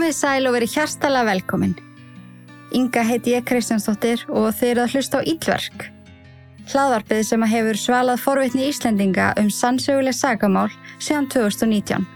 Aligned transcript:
Komið 0.00 0.14
sæl 0.16 0.48
og 0.48 0.54
verið 0.54 0.74
hjartalega 0.78 1.26
velkomin. 1.28 1.72
Inga 2.72 3.02
heiti 3.04 3.34
ég 3.34 3.42
Kristjánsdóttir 3.44 4.22
og 4.32 4.46
þeir 4.56 4.70
eru 4.70 4.84
að 4.86 4.94
hlusta 4.94 5.18
á 5.20 5.28
Íllverk. 5.28 5.82
Hlaðvarpið 6.70 7.20
sem 7.28 7.44
að 7.44 7.52
hefur 7.52 7.78
svalað 7.82 8.22
forvitni 8.22 8.70
Íslendinga 8.70 9.26
um 9.42 9.50
sannsöguleg 9.52 10.16
sagamál 10.16 10.70
síðan 10.96 11.28
2019. 11.34 12.06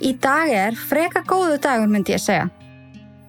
Í 0.00 0.14
dag 0.16 0.54
er 0.62 0.80
freka 0.80 1.20
góðu 1.28 1.58
dagur 1.66 1.92
myndi 1.92 2.16
ég 2.16 2.24
segja. 2.24 2.48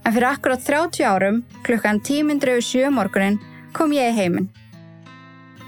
En 0.05 0.15
fyrir 0.15 0.29
akkurat 0.29 0.63
30 0.63 1.03
árum, 1.03 1.43
klukkan 1.67 1.99
10.07 1.99 2.87
morgunin, 2.95 3.41
kom 3.75 3.91
ég 3.91 4.13
í 4.13 4.17
heiminn. 4.21 4.47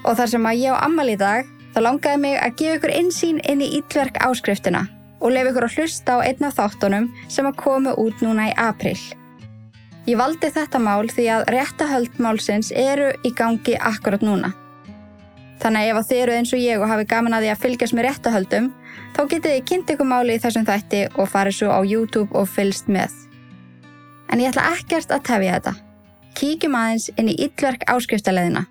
Og 0.08 0.16
þar 0.16 0.32
sem 0.38 0.48
að 0.48 0.64
ég 0.64 0.80
á 0.80 0.88
ammal 0.88 1.10
í 1.12 1.20
dag, 1.20 1.44
þá 1.76 1.84
langaði 1.90 2.24
mig 2.24 2.40
að 2.40 2.58
gefa 2.64 2.80
ykkur 2.80 2.98
insýn 3.04 3.44
inn 3.44 3.68
í 3.68 3.74
Íllverk 3.82 4.24
áskriftina 4.24 4.88
og 5.22 5.34
lefi 5.34 5.52
ykkur 5.52 5.68
að 5.68 5.76
hlusta 5.78 6.18
á 6.18 6.26
einn 6.26 6.48
af 6.48 6.58
þáttunum 6.58 7.10
sem 7.30 7.48
að 7.48 7.60
komu 7.62 7.94
út 8.02 8.24
núna 8.26 8.50
í 8.50 8.56
april. 8.58 8.98
Ég 10.10 10.18
valdi 10.18 10.50
þetta 10.50 10.82
mál 10.82 11.06
því 11.12 11.28
að 11.30 11.48
réttahöld 11.54 12.18
málsins 12.18 12.72
eru 12.74 13.12
í 13.22 13.32
gangi 13.38 13.78
akkurat 13.78 14.24
núna. 14.26 14.50
Þannig 15.62 15.92
að 15.92 16.00
ef 16.00 16.08
þið 16.10 16.22
eru 16.24 16.38
eins 16.40 16.54
og 16.58 16.64
ég 16.64 16.82
og 16.82 16.90
hafi 16.90 17.06
gaman 17.12 17.38
að 17.38 17.46
því 17.46 17.52
að 17.54 17.62
fylgjast 17.62 17.96
með 17.98 18.08
réttahöldum, 18.08 18.70
þá 19.14 19.22
getið 19.22 19.52
þið 19.52 19.66
kynnt 19.70 19.94
ykkur 19.94 20.10
máli 20.10 20.38
í 20.38 20.42
þessum 20.42 20.66
þætti 20.66 21.02
og 21.14 21.30
farið 21.30 21.58
svo 21.60 21.70
á 21.70 21.80
YouTube 21.86 22.34
og 22.34 22.50
fylgst 22.50 22.90
með. 22.90 23.14
En 24.34 24.42
ég 24.42 24.50
ætla 24.50 24.72
ekkert 24.74 25.14
að 25.14 25.26
tefja 25.30 25.60
þetta. 25.60 25.76
Kíkjum 26.40 26.78
aðeins 26.80 27.10
inn 27.20 27.30
í 27.30 27.38
yllverk 27.46 27.86
áskrifstaleðina 27.92 28.66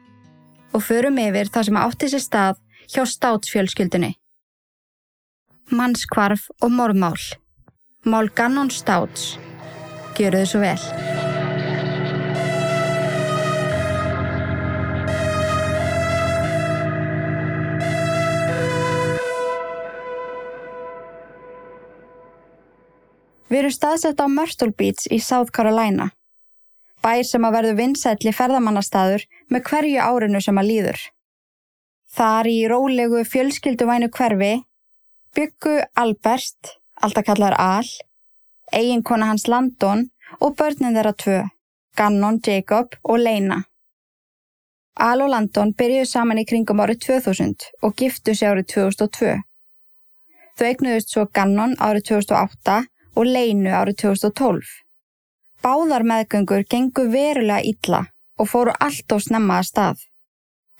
og 0.74 0.82
förum 0.86 1.18
yfir 1.20 1.50
það 1.52 1.68
sem 1.68 1.78
átti 1.78 2.10
sér 2.10 2.24
stað 2.24 2.60
hjá 2.90 3.04
státsfjölskyldunni 3.06 4.16
mannskvarf 5.74 6.48
og 6.60 6.72
morðmál. 6.74 7.18
Mál 8.04 8.30
Gannon 8.34 8.70
Státs. 8.72 9.36
Gjöru 10.16 10.42
þið 10.42 10.48
svo 10.50 10.60
vel. 10.62 10.78
Við 23.50 23.58
erum 23.64 23.72
staðsett 23.74 24.20
á 24.22 24.26
Myrtle 24.30 24.70
Beach 24.78 25.08
í 25.10 25.18
South 25.18 25.50
Carolina. 25.50 26.12
Bær 27.02 27.24
sem 27.26 27.42
að 27.42 27.56
verðu 27.56 27.76
vinsætli 27.80 28.32
ferðamannastaður 28.36 29.24
með 29.50 29.64
hverju 29.66 30.04
árinu 30.04 30.42
sem 30.44 30.60
að 30.60 30.68
líður. 30.68 31.00
Þar 32.14 32.50
í 32.50 32.58
rólegu 32.70 33.24
fjölskylduvænu 33.26 34.10
hverfi 34.14 34.52
byggu 35.34 35.80
Albert, 35.94 36.78
alltaf 37.02 37.24
kallar 37.24 37.54
Al, 37.58 37.86
eiginkona 38.72 39.30
hans 39.30 39.46
Landon 39.48 40.08
og 40.40 40.56
börnin 40.58 40.96
þeirra 40.96 41.12
tvö, 41.22 41.38
Gannon, 41.96 42.40
Jacob 42.46 42.96
og 43.02 43.18
Leina. 43.18 43.62
Al 45.00 45.22
og 45.24 45.30
Landon 45.30 45.72
byrjuðu 45.78 46.08
saman 46.10 46.42
í 46.42 46.46
kringum 46.48 46.82
árið 46.82 47.02
2000 47.06 47.68
og 47.86 47.94
giftu 47.96 48.34
sig 48.34 48.50
árið 48.50 48.68
2002. 48.74 49.36
Þau 50.58 50.66
eignuðust 50.66 51.14
svo 51.14 51.26
Gannon 51.38 51.76
árið 51.78 52.10
2008 52.10 52.76
og 53.16 53.30
Leinu 53.30 53.70
árið 53.70 54.02
2012. 54.02 54.66
Báðar 55.62 56.04
meðgöngur 56.10 56.66
gengu 56.66 57.06
verulega 57.12 57.62
illa 57.62 58.04
og 58.40 58.48
fóru 58.50 58.74
allt 58.80 59.12
á 59.12 59.16
snemma 59.20 59.60
að 59.60 59.70
stað. 59.70 60.06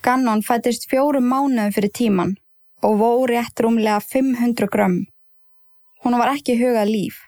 Gannon 0.03 0.43
fættist 0.43 0.89
fjórum 0.91 1.27
mánuðum 1.29 1.75
fyrir 1.77 1.93
tíman 1.95 2.39
og 2.83 2.99
vó 3.01 3.11
rétt 3.29 3.61
rúmlega 3.61 4.01
500 4.01 4.69
grömm. 4.73 5.07
Hún 6.05 6.17
var 6.19 6.33
ekki 6.33 6.57
hugað 6.61 6.89
líf 6.89 7.19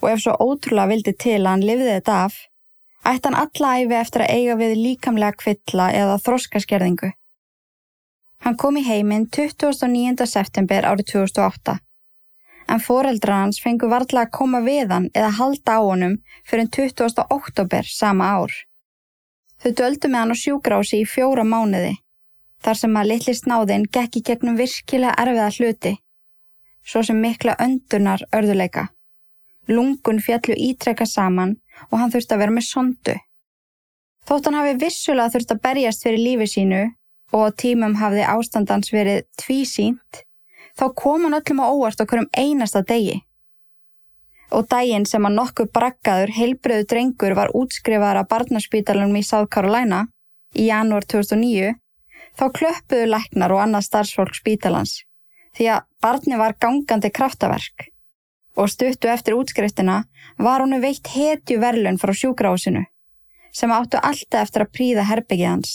og 0.00 0.08
ef 0.12 0.22
svo 0.22 0.36
ótrúlega 0.40 0.88
vildi 0.88 1.12
til 1.12 1.40
að 1.42 1.50
hann 1.50 1.66
lifði 1.66 1.88
þetta 1.90 2.18
af, 2.26 2.36
ætti 3.10 3.28
hann 3.28 3.38
alla 3.42 3.72
æfi 3.80 3.96
eftir 3.98 4.24
að 4.24 4.32
eiga 4.36 4.54
við 4.60 4.76
líkamlega 4.78 5.36
kvilla 5.42 5.90
eða 5.92 6.16
þroskaskerðingu. 6.24 7.10
Hann 8.40 8.56
kom 8.56 8.78
í 8.80 8.86
heiminn 8.86 9.26
29. 9.28 10.24
september 10.24 10.88
árið 10.88 11.10
2008, 11.12 11.76
en 12.72 12.80
foreldra 12.80 13.42
hans 13.42 13.60
fengu 13.60 13.90
varðla 13.92 14.24
að 14.24 14.34
koma 14.38 14.62
við 14.64 14.94
hann 14.94 15.10
eða 15.12 15.34
halda 15.36 15.76
á 15.76 15.80
honum 15.84 16.16
fyrir 16.48 16.70
20. 16.78 17.26
oktober 17.28 17.84
sama 17.84 18.30
ár. 18.38 18.54
Þau 19.60 19.72
döldu 19.82 20.08
með 20.08 20.22
hann 20.22 20.32
á 20.32 20.42
sjúgrási 20.42 21.02
í 21.02 21.08
fjóra 21.08 21.44
mánuði 21.44 21.98
þar 22.64 22.78
sem 22.82 22.96
að 22.96 23.10
litli 23.12 23.34
snáðinn 23.36 23.88
gekk 23.92 24.20
í 24.20 24.24
gegnum 24.28 24.58
virkilega 24.58 25.16
erfiða 25.22 25.50
hluti, 25.56 25.92
svo 26.84 27.02
sem 27.06 27.20
mikla 27.20 27.56
öndunar 27.60 28.24
örðuleika. 28.36 28.88
Lungun 29.70 30.20
fjallu 30.20 30.56
ítrekka 30.56 31.06
saman 31.06 31.56
og 31.90 31.98
hann 32.00 32.12
þurfti 32.12 32.34
að 32.34 32.42
vera 32.42 32.56
með 32.56 32.66
sondu. 32.68 33.16
Þótt 34.28 34.48
hann 34.48 34.58
hafi 34.58 34.78
vissulega 34.80 35.32
þurfti 35.34 35.56
að 35.56 35.62
berjast 35.66 36.04
fyrir 36.04 36.24
lífi 36.24 36.48
sínu 36.54 36.82
og 37.36 37.56
tímum 37.62 37.96
hafði 38.00 38.26
ástandans 38.26 38.92
verið 38.92 39.24
tvísínt, 39.40 40.24
þá 40.76 40.86
kom 40.98 41.26
hann 41.26 41.38
öllum 41.38 41.62
á 41.62 41.66
óvart 41.70 42.02
okkur 42.02 42.24
um 42.24 42.30
einasta 42.36 42.82
degi. 42.86 43.20
Og 44.50 44.66
daginn 44.66 45.06
sem 45.06 45.26
að 45.26 45.36
nokkuð 45.36 45.70
brakkaður 45.70 46.32
heilbröðu 46.34 46.86
drengur 46.90 47.36
var 47.38 47.52
útskrifaður 47.54 48.24
af 48.24 48.30
barnaspítalunum 48.32 49.20
í 49.20 49.22
South 49.22 49.50
Carolina 49.54 50.08
í 50.58 50.66
janúar 50.66 51.06
2009 51.06 51.76
Þá 52.38 52.44
klöppuðu 52.56 53.06
læknar 53.10 53.54
og 53.54 53.62
annað 53.64 53.86
starfsfólk 53.88 54.36
spítalans 54.38 55.00
því 55.56 55.66
að 55.74 55.86
barni 56.02 56.38
var 56.38 56.56
gangandi 56.62 57.10
kraftaverk 57.10 57.90
og 58.60 58.70
stuttu 58.70 59.10
eftir 59.10 59.36
útskriftina 59.38 60.02
var 60.38 60.64
honu 60.64 60.80
veitt 60.82 61.10
hetju 61.14 61.58
verlun 61.62 61.98
frá 62.00 62.12
sjúgrásinu 62.16 62.84
sem 63.52 63.72
áttu 63.74 63.98
alltaf 63.98 64.46
eftir 64.46 64.64
að 64.64 64.72
príða 64.76 65.06
herbyggið 65.08 65.48
hans. 65.50 65.72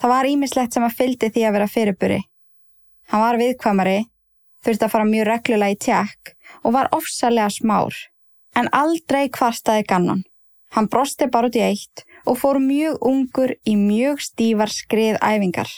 Það 0.00 0.12
var 0.14 0.28
ímislegt 0.28 0.76
sem 0.76 0.84
að 0.84 0.96
fyldi 0.98 1.30
því 1.32 1.44
að 1.46 1.54
vera 1.56 1.68
fyrirburi. 1.74 2.18
Hann 3.10 3.24
var 3.24 3.38
viðkvamari, 3.40 3.98
þurfti 4.64 4.86
að 4.86 4.92
fara 4.94 5.08
mjög 5.08 5.26
reglulega 5.28 5.76
í 5.76 5.78
tjekk 5.86 6.34
og 6.62 6.74
var 6.76 6.90
ofsalega 6.96 7.48
smár, 7.52 7.96
en 8.56 8.68
aldrei 8.76 9.28
kvarstaði 9.32 9.86
gannan. 9.88 10.22
Hann 10.76 10.88
brosti 10.92 11.28
bara 11.32 11.48
út 11.50 11.56
í 11.58 11.64
eitt 11.64 12.04
og 12.26 12.38
fór 12.40 12.58
mjög 12.62 12.98
ungur 13.06 13.54
í 13.64 13.76
mjög 13.76 14.20
stífar 14.24 14.72
skriðæfingar. 14.72 15.70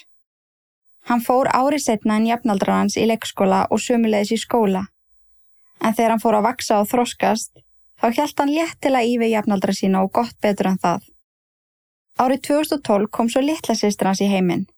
Hann 1.11 1.23
fór 1.23 1.51
árið 1.51 1.85
setna 1.87 2.17
en 2.19 2.27
jafnaldra 2.29 2.79
hans 2.81 2.97
í 2.97 3.07
leikskóla 3.11 3.67
og 3.71 3.83
sömulegis 3.83 4.35
í 4.37 4.41
skóla. 4.43 4.87
En 5.83 5.95
þegar 5.95 6.15
hann 6.15 6.23
fór 6.23 6.39
að 6.39 6.47
vaksa 6.47 6.81
og 6.83 6.91
þroskast, 6.93 7.51
þá 7.99 8.07
hjælt 8.15 8.39
hann 8.39 8.55
léttilega 8.55 9.09
í 9.09 9.17
við 9.19 9.35
jafnaldra 9.35 9.75
sína 9.75 10.05
og 10.05 10.13
gott 10.15 10.37
betur 10.43 10.71
en 10.71 10.79
það. 10.83 11.09
Árið 12.23 12.45
2012 12.49 13.11
kom 13.11 13.31
svo 13.33 13.43
litla 13.43 13.75
sýstur 13.75 14.11
hans 14.11 14.23
í 14.23 14.31
heiminn. 14.31 14.69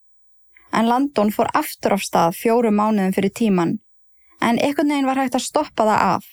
En 0.72 0.88
Landon 0.88 1.32
fór 1.34 1.50
aftur 1.54 1.96
á 1.96 1.98
stað 2.00 2.38
fjóru 2.38 2.72
mánuðum 2.72 3.12
fyrir 3.14 3.34
tíman, 3.36 3.76
en 4.40 4.58
einhvern 4.58 4.90
veginn 4.90 5.10
var 5.10 5.20
hægt 5.20 5.36
að 5.38 5.46
stoppa 5.48 5.84
það 5.84 6.00
af 6.14 6.32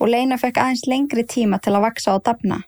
og 0.00 0.08
Leina 0.08 0.38
fekk 0.40 0.58
aðeins 0.60 0.86
lengri 0.88 1.24
tíma 1.28 1.60
til 1.60 1.74
að 1.76 1.84
vaksa 1.84 2.16
og 2.16 2.24
dapna. 2.24 2.62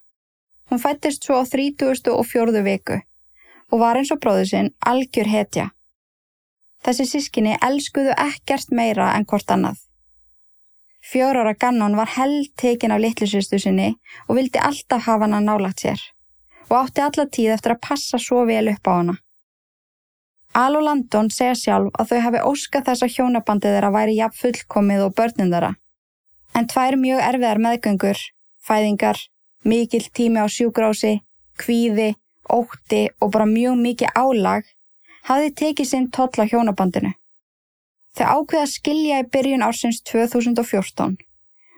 Hún 0.72 0.80
fættist 0.80 1.26
svo 1.26 1.36
á 1.36 1.44
30. 1.44 2.08
og 2.16 2.24
fjórðu 2.24 2.62
viku 2.64 2.94
og 3.72 3.80
var 3.80 3.98
eins 4.00 4.10
og 4.14 4.20
bróðu 4.24 4.44
sinn 4.48 4.68
algjör 4.90 5.28
hetja. 5.28 5.64
Þessi 6.80 7.04
sískinni 7.10 7.58
elskuðu 7.66 8.14
ekkert 8.22 8.70
meira 8.78 9.10
en 9.12 9.26
hvort 9.28 9.52
annað. 9.52 9.82
Fjórára 11.04 11.52
Gannon 11.60 11.96
var 11.98 12.08
held 12.14 12.48
tekin 12.62 12.94
af 12.96 13.02
litlusystu 13.04 13.60
sinni 13.60 13.90
og 14.28 14.38
vildi 14.38 14.62
alltaf 14.68 15.04
hafa 15.08 15.26
hana 15.26 15.42
nálagt 15.44 15.84
sér 15.84 16.00
og 16.70 16.78
átti 16.78 17.04
alla 17.04 17.26
tíð 17.36 17.52
eftir 17.58 17.74
að 17.74 17.82
passa 17.88 18.22
svo 18.28 18.46
vel 18.48 18.72
upp 18.72 18.88
á 18.88 18.92
hana. 18.94 19.16
Al 20.62 20.80
og 20.80 20.86
Landon 20.88 21.28
segja 21.36 21.58
sjálf 21.64 22.00
að 22.00 22.14
þau 22.14 22.22
hafi 22.28 22.42
óskað 22.52 22.88
þess 22.88 23.04
að 23.08 23.14
hjónabandið 23.18 23.76
þeirra 23.76 23.92
væri 23.98 24.16
jafn 24.22 24.40
fullkomið 24.40 25.04
og 25.10 25.14
börnum 25.20 25.52
þeirra. 25.52 25.74
En 26.56 26.72
tvær 26.72 26.96
mjög 27.04 27.20
erfiðar 27.28 27.60
meðgöngur, 27.60 28.24
fæðingar, 28.64 29.20
mikill 29.64 30.08
tími 30.14 30.42
á 30.42 30.46
sjúgrási, 30.50 31.20
kvíði, 31.58 32.12
ótti 32.50 33.08
og 33.20 33.32
bara 33.34 33.46
mjög 33.46 33.78
mikið 33.78 34.14
álag 34.18 34.68
hafði 35.28 35.50
tekið 35.60 35.88
sinn 35.88 36.08
toll 36.10 36.34
á 36.42 36.44
hjónabandinu. 36.50 37.12
Þau 38.12 38.26
ákveða 38.36 38.68
skilja 38.68 39.20
í 39.22 39.28
byrjun 39.32 39.64
ársins 39.64 40.02
2014 40.08 41.16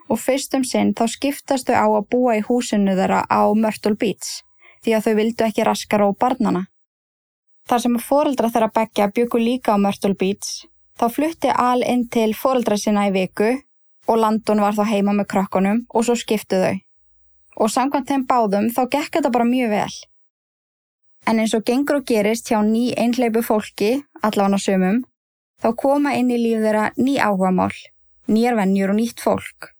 og 0.09 0.19
fyrstum 0.21 0.65
sinn 0.67 0.93
þá 0.97 1.05
skiptast 1.09 1.69
þau 1.69 1.77
á 1.79 1.87
að 1.87 2.07
búa 2.11 2.37
í 2.39 2.45
húsinu 2.45 2.95
þeirra 2.97 3.23
á 3.31 3.41
Myrtle 3.55 3.95
Beach 3.95 4.41
því 4.83 4.97
að 4.97 5.05
þau 5.05 5.13
vildu 5.19 5.45
ekki 5.47 5.65
raskara 5.65 6.09
á 6.09 6.11
barnana. 6.13 6.65
Þar 7.65 7.81
sem 7.81 7.95
að 7.97 8.07
foreldra 8.09 8.51
þeirra 8.53 8.73
begja 8.75 9.09
byggu 9.15 9.41
líka 9.41 9.73
á 9.73 9.81
Myrtle 9.81 10.13
Beach 10.13 10.67
þá 10.99 11.05
flutti 11.11 11.53
Al 11.53 11.81
inn 11.83 12.05
til 12.11 12.33
foreldra 12.37 12.77
sinna 12.77 13.07
í 13.09 13.15
viku 13.15 13.55
og 14.05 14.19
Landon 14.21 14.61
var 14.61 14.75
þá 14.77 14.85
heima 14.91 15.15
með 15.15 15.31
krökkunum 15.33 15.85
og 15.89 16.05
svo 16.05 16.17
skiptu 16.19 16.61
þau 16.61 16.75
og 17.55 17.71
samkvæmt 17.71 18.09
þeim 18.11 18.25
báðum 18.29 18.69
þá 18.75 18.81
gekk 18.95 19.17
þetta 19.17 19.31
bara 19.31 19.47
mjög 19.49 19.71
vel. 19.73 19.95
En 21.25 21.39
eins 21.41 21.55
og 21.57 21.65
gengur 21.65 22.01
og 22.01 22.07
gerist 22.09 22.51
hjá 22.51 22.59
ný 22.61 22.91
einhleipu 22.93 23.41
fólki, 23.45 24.03
allavega 24.21 24.59
sömum, 24.61 24.99
þá 25.61 25.69
koma 25.79 26.13
inn 26.19 26.29
í 26.29 26.37
líf 26.37 26.61
þeirra 26.61 26.91
ný 26.99 27.15
áhugamál, 27.17 27.73
nýjar 28.27 28.59
vennjur 28.59 28.93
og 28.93 28.99
nýtt 28.99 29.23
fólk. 29.23 29.71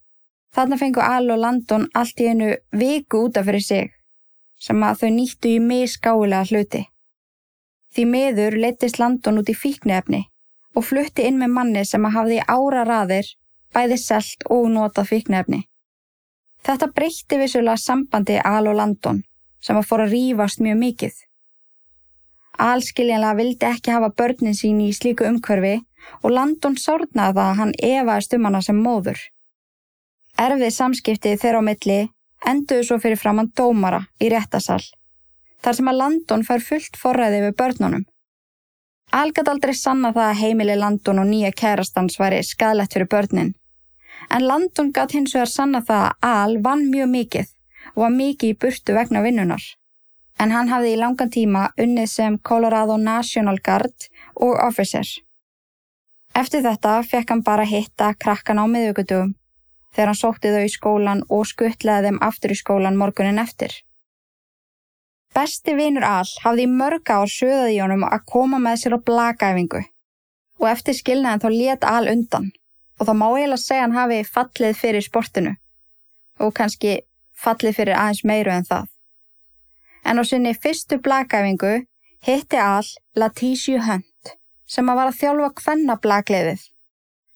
Þarna 0.56 0.80
fengu 0.80 1.04
Al 1.04 1.30
og 1.34 1.42
Landon 1.44 1.90
allt 1.94 2.22
í 2.24 2.30
einu 2.32 2.54
viku 2.72 3.26
útaf 3.28 3.46
fyrir 3.50 3.64
sig 3.64 3.92
sem 4.66 4.84
að 4.88 5.02
þau 5.02 5.10
nýttu 5.12 5.50
í 5.52 5.60
misgáilega 5.60 6.48
hluti. 6.50 6.86
Því 7.94 8.06
miður 8.12 8.56
leittist 8.64 9.00
Landon 9.00 9.42
út 9.42 9.52
í 9.52 9.56
fíknefni 9.56 10.24
og 10.76 10.88
flutti 10.88 11.28
inn 11.28 11.38
með 11.42 11.52
manni 11.58 11.84
sem 11.86 12.08
að 12.08 12.16
hafði 12.18 12.40
ára 12.48 12.84
raðir, 12.88 13.28
bæði 13.76 13.98
selt 14.00 14.48
og 14.50 14.70
notað 14.72 15.12
fíknefni. 15.12 15.62
Þetta 16.66 16.90
breytti 16.98 17.38
vissulega 17.38 17.78
sambandi 17.78 18.40
Al 18.42 18.66
og 18.72 18.80
Landon 18.80 19.22
sem 19.62 19.78
að 19.78 19.88
fór 19.90 20.06
að 20.06 20.16
rýfast 20.16 20.62
mjög 20.62 20.80
mikið. 20.82 21.16
Al 22.62 22.82
skiljanlega 22.86 23.38
vildi 23.38 23.68
ekki 23.68 23.94
hafa 23.94 24.10
börnin 24.18 24.58
sín 24.58 24.80
í 24.82 24.92
slíku 24.96 25.28
umhverfi 25.28 25.78
og 26.22 26.32
Landon 26.32 26.78
sórnaði 26.80 27.38
það 27.38 27.46
að 27.46 27.58
hann 27.60 27.74
evaðist 27.90 28.36
um 28.38 28.48
hana 28.48 28.62
sem 28.66 28.82
móður. 28.82 29.20
Erfið 30.42 30.74
samskiptið 30.76 31.42
þeirra 31.42 31.62
á 31.62 31.68
milli 31.70 32.00
enduðu 32.46 32.88
svo 32.88 33.00
fyrir 33.02 33.20
framann 33.20 33.52
dómara 33.58 34.02
í 34.22 34.30
réttasal, 34.32 34.82
þar 35.64 35.78
sem 35.78 35.90
að 35.92 36.00
Landon 36.02 36.46
fær 36.48 36.64
fullt 36.64 37.00
forræði 37.02 37.42
við 37.46 37.58
börnunum. 37.62 38.06
Al 39.16 39.32
gæti 39.32 39.52
aldrei 39.52 39.74
sanna 39.78 40.12
það 40.16 40.30
að 40.30 40.42
heimili 40.42 40.76
Landon 40.80 41.22
og 41.22 41.30
nýja 41.30 41.54
kærastans 41.56 42.20
væri 42.20 42.42
skadlegt 42.44 42.96
fyrir 42.96 43.10
börnin, 43.12 43.54
en 44.30 44.48
Landon 44.48 44.92
gæti 44.96 45.20
hins 45.20 45.36
vegar 45.36 45.52
sanna 45.52 45.82
það 45.88 46.06
að 46.30 46.42
Al 46.46 46.58
vann 46.68 46.86
mjög 46.92 47.12
mikið 47.16 47.52
og 47.94 48.02
var 48.04 48.16
mikið 48.16 48.54
í 48.54 48.58
burtu 48.62 48.96
vegna 48.98 49.22
vinnunar. 49.26 49.64
En 50.40 50.52
hann 50.52 50.72
hafði 50.72 50.96
í 50.96 51.00
langan 51.00 51.32
tíma 51.32 51.70
unnið 51.80 52.10
sem 52.12 52.38
Colorado 52.50 52.98
National 52.98 53.62
Guard 53.64 54.10
og 54.36 54.60
officer. 54.68 55.08
Eftir 56.36 56.66
þetta 56.66 57.00
fekk 57.08 57.32
hann 57.32 57.44
bara 57.48 57.64
hitta 57.64 58.12
krakkan 58.20 58.60
á 58.60 58.66
miðugutugum 58.68 59.36
þegar 59.96 60.12
hann 60.12 60.20
sótti 60.20 60.52
þau 60.52 60.64
í 60.68 60.72
skólan 60.74 61.24
og 61.32 61.46
skuttlaði 61.48 62.10
þeim 62.10 62.22
aftur 62.28 62.52
í 62.52 62.60
skólan 62.60 63.00
morgunin 63.00 63.40
eftir. 63.40 63.72
Besti 65.36 65.76
vinur 65.76 66.04
Al 66.08 66.28
hafði 66.44 66.66
í 66.68 66.72
mörg 66.72 67.12
ár 67.12 67.32
söðað 67.32 67.72
í 67.76 67.80
honum 67.84 68.04
að 68.08 68.28
koma 68.32 68.60
með 68.60 68.82
sér 68.82 68.96
á 68.96 69.00
blagæfingu 69.08 69.82
og 70.60 70.68
eftir 70.72 70.96
skilnaðin 70.96 71.44
þá 71.44 71.50
let 71.56 71.88
Al 71.88 72.06
undan 72.12 72.52
og 73.00 73.08
þá 73.08 73.14
má 73.20 73.28
að 73.30 73.58
segja 73.60 73.84
hann 73.84 73.98
hafi 73.98 74.22
fallið 74.24 74.78
fyrir 74.80 75.06
sportinu 75.06 75.56
og 76.40 76.54
kannski 76.56 77.00
fallið 77.36 77.78
fyrir 77.80 78.00
aðeins 78.00 78.24
meiru 78.24 78.52
en 78.52 78.68
það. 78.68 78.88
En 80.06 80.20
á 80.22 80.24
sinni 80.24 80.54
fyrstu 80.54 81.00
blagæfingu 81.02 81.86
hitti 82.28 82.58
Al 82.62 82.86
Latísju 83.16 83.82
Hönd 83.88 84.34
sem 84.68 84.90
að 84.90 85.00
var 85.00 85.12
að 85.12 85.20
þjálfa 85.20 85.52
hvenna 85.62 85.96
blagleiðið. 86.02 86.62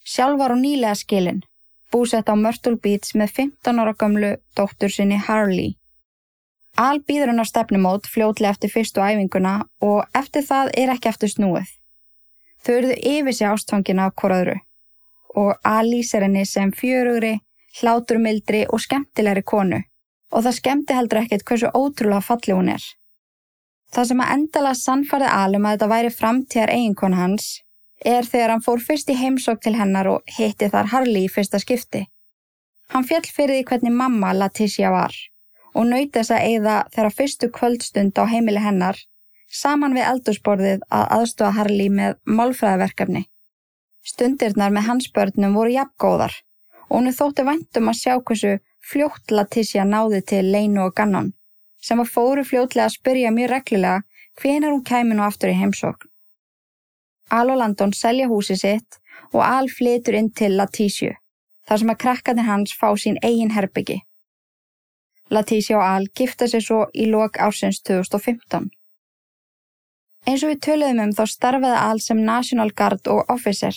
Sjálf 0.06 0.40
var 0.40 0.54
hún 0.54 0.64
nýlega 0.66 0.96
skilin 0.98 1.44
búsett 1.92 2.30
á 2.30 2.36
Myrtle 2.38 2.78
Beach 2.78 3.16
með 3.18 3.34
15 3.42 3.82
ára 3.82 3.94
gömlu 3.98 4.36
dóttur 4.58 4.94
sinni 4.94 5.18
Harley. 5.18 5.76
Al 6.78 7.02
býður 7.02 7.34
hann 7.34 7.44
á 7.44 7.50
stefnumót 7.50 8.08
fljótlega 8.08 8.54
eftir 8.54 8.72
fyrstu 8.72 9.02
æfinguna 9.02 9.66
og 9.82 10.06
eftir 10.16 10.46
það 10.46 10.72
er 10.78 10.94
ekki 10.94 11.10
eftir 11.10 11.34
snúið. 11.34 11.70
Þau 12.64 12.74
eruðu 12.76 12.98
yfir 13.14 13.36
sig 13.36 13.50
ástfangina 13.50 14.10
af 14.10 14.16
hvoraðru 14.20 14.60
og 15.40 15.70
Al 15.72 15.88
lýsir 15.92 16.26
henni 16.26 16.46
sem 16.46 16.72
fjörugri, 16.76 17.38
hláturmildri 17.80 18.66
og 18.70 18.82
skemmtilegri 18.84 19.46
konu 19.46 19.82
og 20.30 20.46
það 20.46 20.58
skemmti 20.60 20.94
heldur 20.94 21.24
ekkert 21.24 21.46
hversu 21.48 21.72
ótrúlega 21.74 22.22
falli 22.22 22.54
hún 22.54 22.70
er. 22.76 22.84
Það 23.94 24.10
sem 24.12 24.22
að 24.22 24.34
endala 24.36 24.76
sannfarði 24.78 25.30
Alum 25.34 25.66
að 25.66 25.76
þetta 25.76 25.90
væri 25.94 26.12
framtíðar 26.14 26.74
eiginkona 26.76 27.22
hans 27.24 27.48
er 28.06 28.28
þegar 28.28 28.54
hann 28.54 28.64
fór 28.66 28.84
fyrst 28.86 29.10
í 29.10 29.18
heimsók 29.18 29.64
til 29.64 29.76
hennar 29.80 30.08
og 30.12 30.36
hitti 30.38 30.70
þar 30.70 30.92
Harley 30.94 31.26
í 31.26 31.32
fyrsta 31.34 31.60
skipti. 31.60 32.06
Hann 32.94 33.06
fjall 33.10 33.26
fyrir 33.26 33.58
því 33.58 33.66
hvernig 33.72 33.96
mamma 33.96 34.34
Leticia 34.38 34.94
var 34.94 35.16
og 35.74 35.86
nöyt 35.90 36.14
þess 36.16 36.34
að 36.34 36.46
eigða 36.52 36.76
þeirra 36.94 37.16
fyrstu 37.18 37.50
kvöldstund 37.54 38.18
á 38.18 38.24
heimili 38.30 38.62
hennar 38.62 38.98
saman 39.50 39.98
við 39.98 40.08
eldursporðið 40.12 40.86
að 40.94 41.06
aðstofa 41.18 41.52
Harley 41.58 41.90
með 41.90 42.18
málfræðaverkefni. 42.26 43.26
Stundirnar 44.10 44.72
með 44.74 44.88
hans 44.90 45.10
börnum 45.16 45.58
voru 45.60 45.76
jafngóðar 45.76 46.36
og 46.90 46.96
hún 46.98 47.14
þótti 47.20 47.46
væntum 47.46 47.92
að 47.92 48.00
sjá 48.02 48.14
hversu 48.18 48.54
fljótt 48.92 49.34
Leticia 49.36 49.86
náði 49.86 50.22
til 50.32 50.46
Leinu 50.54 50.88
og 50.88 50.96
Gannon 50.98 51.34
sem 51.82 52.00
að 52.02 52.14
fóru 52.14 52.46
fljótlega 52.48 52.88
að 52.90 52.96
spyrja 52.98 53.32
mjög 53.36 53.52
reglulega 53.54 54.02
hvenar 54.42 54.74
hún 54.74 54.86
kæmi 54.88 55.16
nú 55.16 55.24
aftur 55.26 55.52
í 55.52 55.58
heimsókn. 55.60 56.08
Al 57.30 57.52
og 57.54 57.60
Landon 57.62 57.94
selja 57.94 58.28
húsi 58.28 58.58
sitt 58.58 59.00
og 59.34 59.42
Al 59.46 59.70
flytur 59.70 60.18
inn 60.18 60.32
til 60.34 60.58
Latísju, 60.58 61.14
þar 61.68 61.82
sem 61.82 61.94
að 61.94 62.02
krakkarnir 62.04 62.50
hans 62.50 62.74
fá 62.74 62.90
sín 62.98 63.20
eigin 63.22 63.54
herbyggi. 63.54 64.00
Latísja 65.30 65.78
og 65.78 65.86
Al 65.86 66.10
gifta 66.18 66.48
sér 66.50 66.66
svo 66.66 66.80
í 66.94 67.06
lok 67.12 67.38
ársins 67.38 67.84
2015. 67.86 68.72
Eins 70.28 70.44
og 70.44 70.52
við 70.52 70.64
töluðum 70.66 71.04
um 71.06 71.16
þá 71.16 71.24
starfiði 71.30 71.78
Al 71.80 72.02
sem 72.04 72.26
National 72.26 72.74
Guard 72.76 73.08
og 73.14 73.30
Officer 73.30 73.76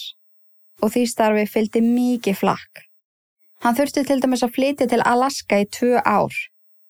og 0.83 0.93
því 0.95 1.05
starfi 1.09 1.45
fylgdi 1.47 1.83
mikið 1.87 2.41
flakk. 2.43 2.87
Hann 3.63 3.77
þurfti 3.79 4.03
til 4.07 4.19
dæmis 4.23 4.43
að 4.43 4.57
flytja 4.57 4.89
til 4.91 5.03
Alaska 5.07 5.61
í 5.63 5.69
tvö 5.71 6.01
ár, 6.03 6.35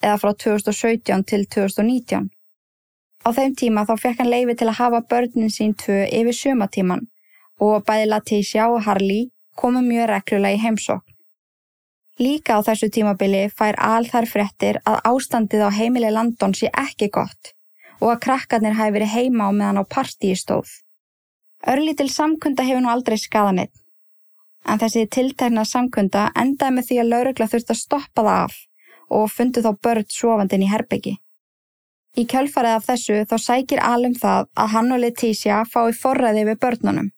eða 0.00 0.18
frá 0.22 0.32
2017 0.44 1.24
til 1.28 1.44
2019. 1.56 2.30
Á 3.22 3.28
þeim 3.36 3.54
tíma 3.54 3.84
þá 3.86 3.94
fekk 4.00 4.22
hann 4.22 4.32
leifi 4.32 4.56
til 4.58 4.70
að 4.70 4.78
hafa 4.80 5.00
börnin 5.12 5.52
sín 5.52 5.76
tvö 5.78 6.02
yfir 6.08 6.38
sömatíman 6.38 7.06
og 7.62 7.84
bæði 7.86 8.08
Latísja 8.10 8.68
og 8.72 8.82
Harley 8.86 9.28
komu 9.54 9.82
mjög 9.84 10.08
reglulega 10.10 10.58
í 10.58 10.62
heimsókn. 10.64 11.12
Líka 12.18 12.58
á 12.58 12.60
þessu 12.64 12.88
tímabili 12.92 13.46
fær 13.58 13.78
all 13.80 14.08
þar 14.08 14.26
frettir 14.28 14.78
að 14.88 15.00
ástandið 15.12 15.64
á 15.64 15.70
heimili 15.72 16.10
Landon 16.12 16.54
sé 16.56 16.68
ekki 16.72 17.08
gott 17.12 17.52
og 18.00 18.10
að 18.14 18.22
krakkarnir 18.26 18.76
hafi 18.76 18.96
verið 18.96 19.14
heima 19.14 19.48
á 19.48 19.50
meðan 19.54 19.80
á 19.80 19.84
partíi 19.86 20.34
stóð. 20.36 20.68
Örlítil 21.62 22.10
samkunda 22.10 22.66
hefur 22.66 22.82
nú 22.82 22.90
aldrei 22.90 23.16
skadaninn, 23.20 23.70
en 24.66 24.78
þessi 24.78 25.06
tiltegna 25.10 25.64
samkunda 25.66 26.28
endaði 26.38 26.76
með 26.76 26.88
því 26.88 27.00
að 27.02 27.10
laurugla 27.12 27.48
þurft 27.50 27.72
að 27.74 27.80
stoppa 27.80 28.22
það 28.22 28.38
af 28.44 28.60
og 29.12 29.30
fundu 29.32 29.62
þá 29.64 29.72
börn 29.84 30.08
sofandin 30.08 30.64
í 30.64 30.70
herbyggi. 30.70 31.16
Í 32.12 32.26
kjölfarið 32.28 32.76
af 32.76 32.86
þessu 32.90 33.22
þá 33.28 33.34
sækir 33.40 33.80
alum 33.80 34.14
það 34.18 34.48
að 34.52 34.72
hann 34.74 34.92
og 34.92 35.00
Letícia 35.00 35.62
fái 35.68 35.94
forræði 35.96 36.44
við 36.50 36.60
börnunum, 36.64 37.08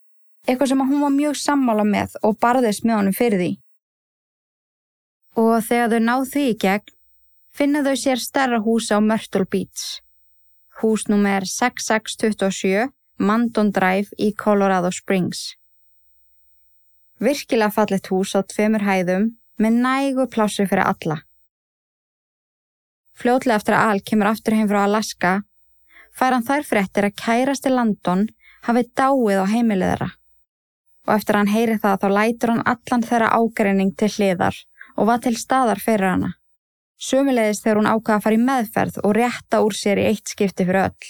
eitthvað 0.46 0.70
sem 0.70 0.84
hún 0.86 1.02
var 1.02 1.14
mjög 1.14 1.38
sammála 1.40 1.86
með 1.88 2.14
og 2.22 2.38
barðist 2.42 2.86
með 2.86 3.00
honum 3.00 3.16
fyrir 3.18 3.42
því. 3.42 3.52
Og 5.42 5.56
þegar 5.66 5.90
þau 5.90 6.04
náð 6.06 6.28
því 6.30 6.44
í 6.46 6.58
gegn, 6.62 6.94
finna 7.50 7.82
þau 7.82 7.96
sér 8.04 8.22
stærra 8.22 8.60
húsa 8.62 8.98
á 8.98 9.00
Myrtle 9.02 9.46
Beach. 9.50 9.98
Hús 10.78 11.08
nummer 11.10 11.42
6627 11.46 12.90
Mandon 13.18 13.70
Drive 13.74 14.14
í 14.18 14.30
Colorado 14.34 14.90
Springs. 14.94 15.54
Virkilega 17.22 17.70
fallit 17.70 18.10
hús 18.10 18.34
á 18.34 18.42
tveimur 18.42 18.82
hæðum 18.82 19.30
með 19.60 19.80
nægu 19.86 20.26
plássu 20.30 20.66
fyrir 20.66 20.86
alla. 20.86 21.20
Fljótlega 23.14 23.60
eftir 23.60 23.76
að 23.78 23.90
Al 23.90 24.00
kemur 24.02 24.30
aftur 24.30 24.56
heim 24.58 24.68
frá 24.70 24.80
Alaska 24.84 25.34
fær 26.14 26.34
hann 26.34 26.46
þær 26.46 26.66
fréttir 26.66 27.06
að 27.06 27.18
kærasti 27.22 27.70
Landon 27.70 28.26
hafi 28.66 28.84
dáið 28.98 29.42
á 29.42 29.46
heimilið 29.50 29.90
þeirra. 29.92 30.08
Og 31.04 31.12
eftir 31.14 31.38
hann 31.38 31.52
heyri 31.52 31.76
það 31.78 32.00
þá 32.02 32.08
lætur 32.16 32.52
hann 32.54 32.64
allan 32.72 33.04
þeirra 33.04 33.34
ágreining 33.38 33.92
til 33.98 34.10
hliðar 34.16 34.58
og 34.96 35.10
var 35.10 35.22
til 35.22 35.36
staðar 35.38 35.82
fyrir 35.82 36.10
hana. 36.10 36.32
Sumilegis 36.98 37.60
þegar 37.62 37.80
hún 37.80 37.90
ákvaða 37.90 38.16
að 38.16 38.24
fara 38.24 38.38
í 38.38 38.42
meðferð 38.48 39.00
og 39.04 39.16
rétta 39.18 39.60
úr 39.62 39.76
sér 39.76 40.00
í 40.00 40.08
eitt 40.10 40.30
skipti 40.30 40.66
fyrir 40.66 40.88
öll. 40.88 41.08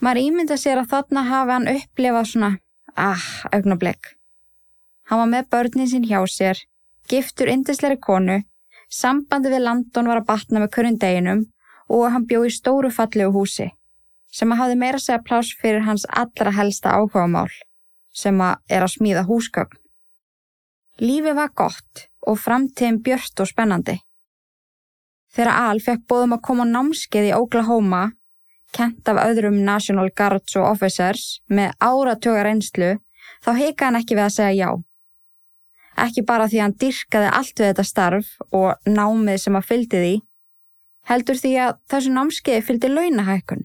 Maður 0.00 0.22
ímynda 0.26 0.56
sér 0.60 0.80
að 0.82 0.90
þarna 0.94 1.26
hafi 1.28 1.54
hann 1.54 1.70
upplifað 1.74 2.30
svona, 2.30 2.50
ah, 2.96 3.28
augnablik. 3.54 4.16
Hann 5.10 5.18
var 5.24 5.30
með 5.32 5.50
börnin 5.50 5.90
sín 5.90 6.06
hjá 6.06 6.22
sér, 6.30 6.58
giftur 7.10 7.50
indisleiri 7.50 7.98
konu 7.98 8.38
Sambandi 8.90 9.52
við 9.52 9.62
Landon 9.62 10.08
var 10.10 10.18
að 10.18 10.26
batna 10.26 10.60
með 10.62 10.72
körun 10.74 10.96
deginum 10.98 11.44
og 11.90 12.08
hann 12.10 12.26
bjó 12.30 12.42
í 12.46 12.50
stóru 12.50 12.90
fallegu 12.94 13.30
húsi 13.36 13.68
sem 14.34 14.50
að 14.50 14.60
hafði 14.62 14.78
meira 14.80 15.00
segja 15.02 15.22
pláss 15.26 15.54
fyrir 15.60 15.84
hans 15.86 16.06
allra 16.22 16.52
helsta 16.54 16.96
áhugamál 16.98 17.50
sem 18.22 18.42
að 18.42 18.58
er 18.70 18.84
að 18.86 18.92
smíða 18.94 19.24
húsgögn. 19.26 19.78
Lífi 21.02 21.34
var 21.38 21.50
gott 21.54 22.04
og 22.26 22.38
framtíðin 22.38 23.00
björst 23.02 23.42
og 23.42 23.48
spennandi. 23.50 23.96
Þegar 25.30 25.70
Al 25.70 25.80
fekk 25.82 26.04
bóðum 26.10 26.36
að 26.36 26.44
koma 26.46 26.66
námskeið 26.66 27.30
í 27.30 27.34
Oklahoma, 27.34 28.02
kent 28.74 29.08
af 29.10 29.22
öðrum 29.22 29.62
National 29.66 30.10
Guards 30.10 30.58
og 30.58 30.66
Officers 30.72 31.40
með 31.48 31.74
áratögar 31.78 32.50
einslu, 32.50 32.96
þá 33.42 33.50
heika 33.58 33.88
hann 33.88 33.98
ekki 34.02 34.18
við 34.18 34.26
að 34.26 34.36
segja 34.36 34.54
já 34.58 34.70
ekki 35.98 36.24
bara 36.26 36.48
því 36.48 36.62
hann 36.62 36.76
dyrkaði 36.80 37.30
allt 37.36 37.60
við 37.60 37.70
þetta 37.70 37.86
starf 37.86 38.32
og 38.56 38.88
námið 38.88 39.40
sem 39.44 39.58
að 39.58 39.68
fyldi 39.68 40.02
því, 40.04 40.16
heldur 41.10 41.40
því 41.40 41.52
að 41.66 41.78
þessu 41.90 42.14
námskeiði 42.14 42.66
fyldi 42.66 42.90
launahækkun. 42.92 43.64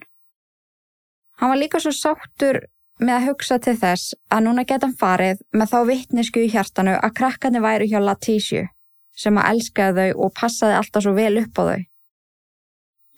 Hann 1.40 1.52
var 1.52 1.60
líka 1.60 1.82
svo 1.84 1.92
sáttur 1.92 2.62
með 3.00 3.16
að 3.18 3.26
hugsa 3.30 3.58
til 3.60 3.76
þess 3.80 4.16
að 4.32 4.46
núna 4.46 4.64
geta 4.64 4.88
hann 4.88 5.00
farið 5.00 5.42
með 5.52 5.72
þá 5.74 5.80
vittnesku 5.90 6.46
í 6.46 6.52
hjartanu 6.54 6.96
að 6.96 7.16
krakkarnir 7.18 7.64
væri 7.66 7.90
hjá 7.92 8.00
Latísju 8.00 8.64
sem 9.16 9.38
að 9.40 9.50
elskaði 9.52 10.08
þau 10.14 10.24
og 10.26 10.34
passaði 10.36 10.78
alltaf 10.80 11.04
svo 11.04 11.14
vel 11.16 11.36
upp 11.42 11.60
á 11.60 11.64
þau. 11.70 11.84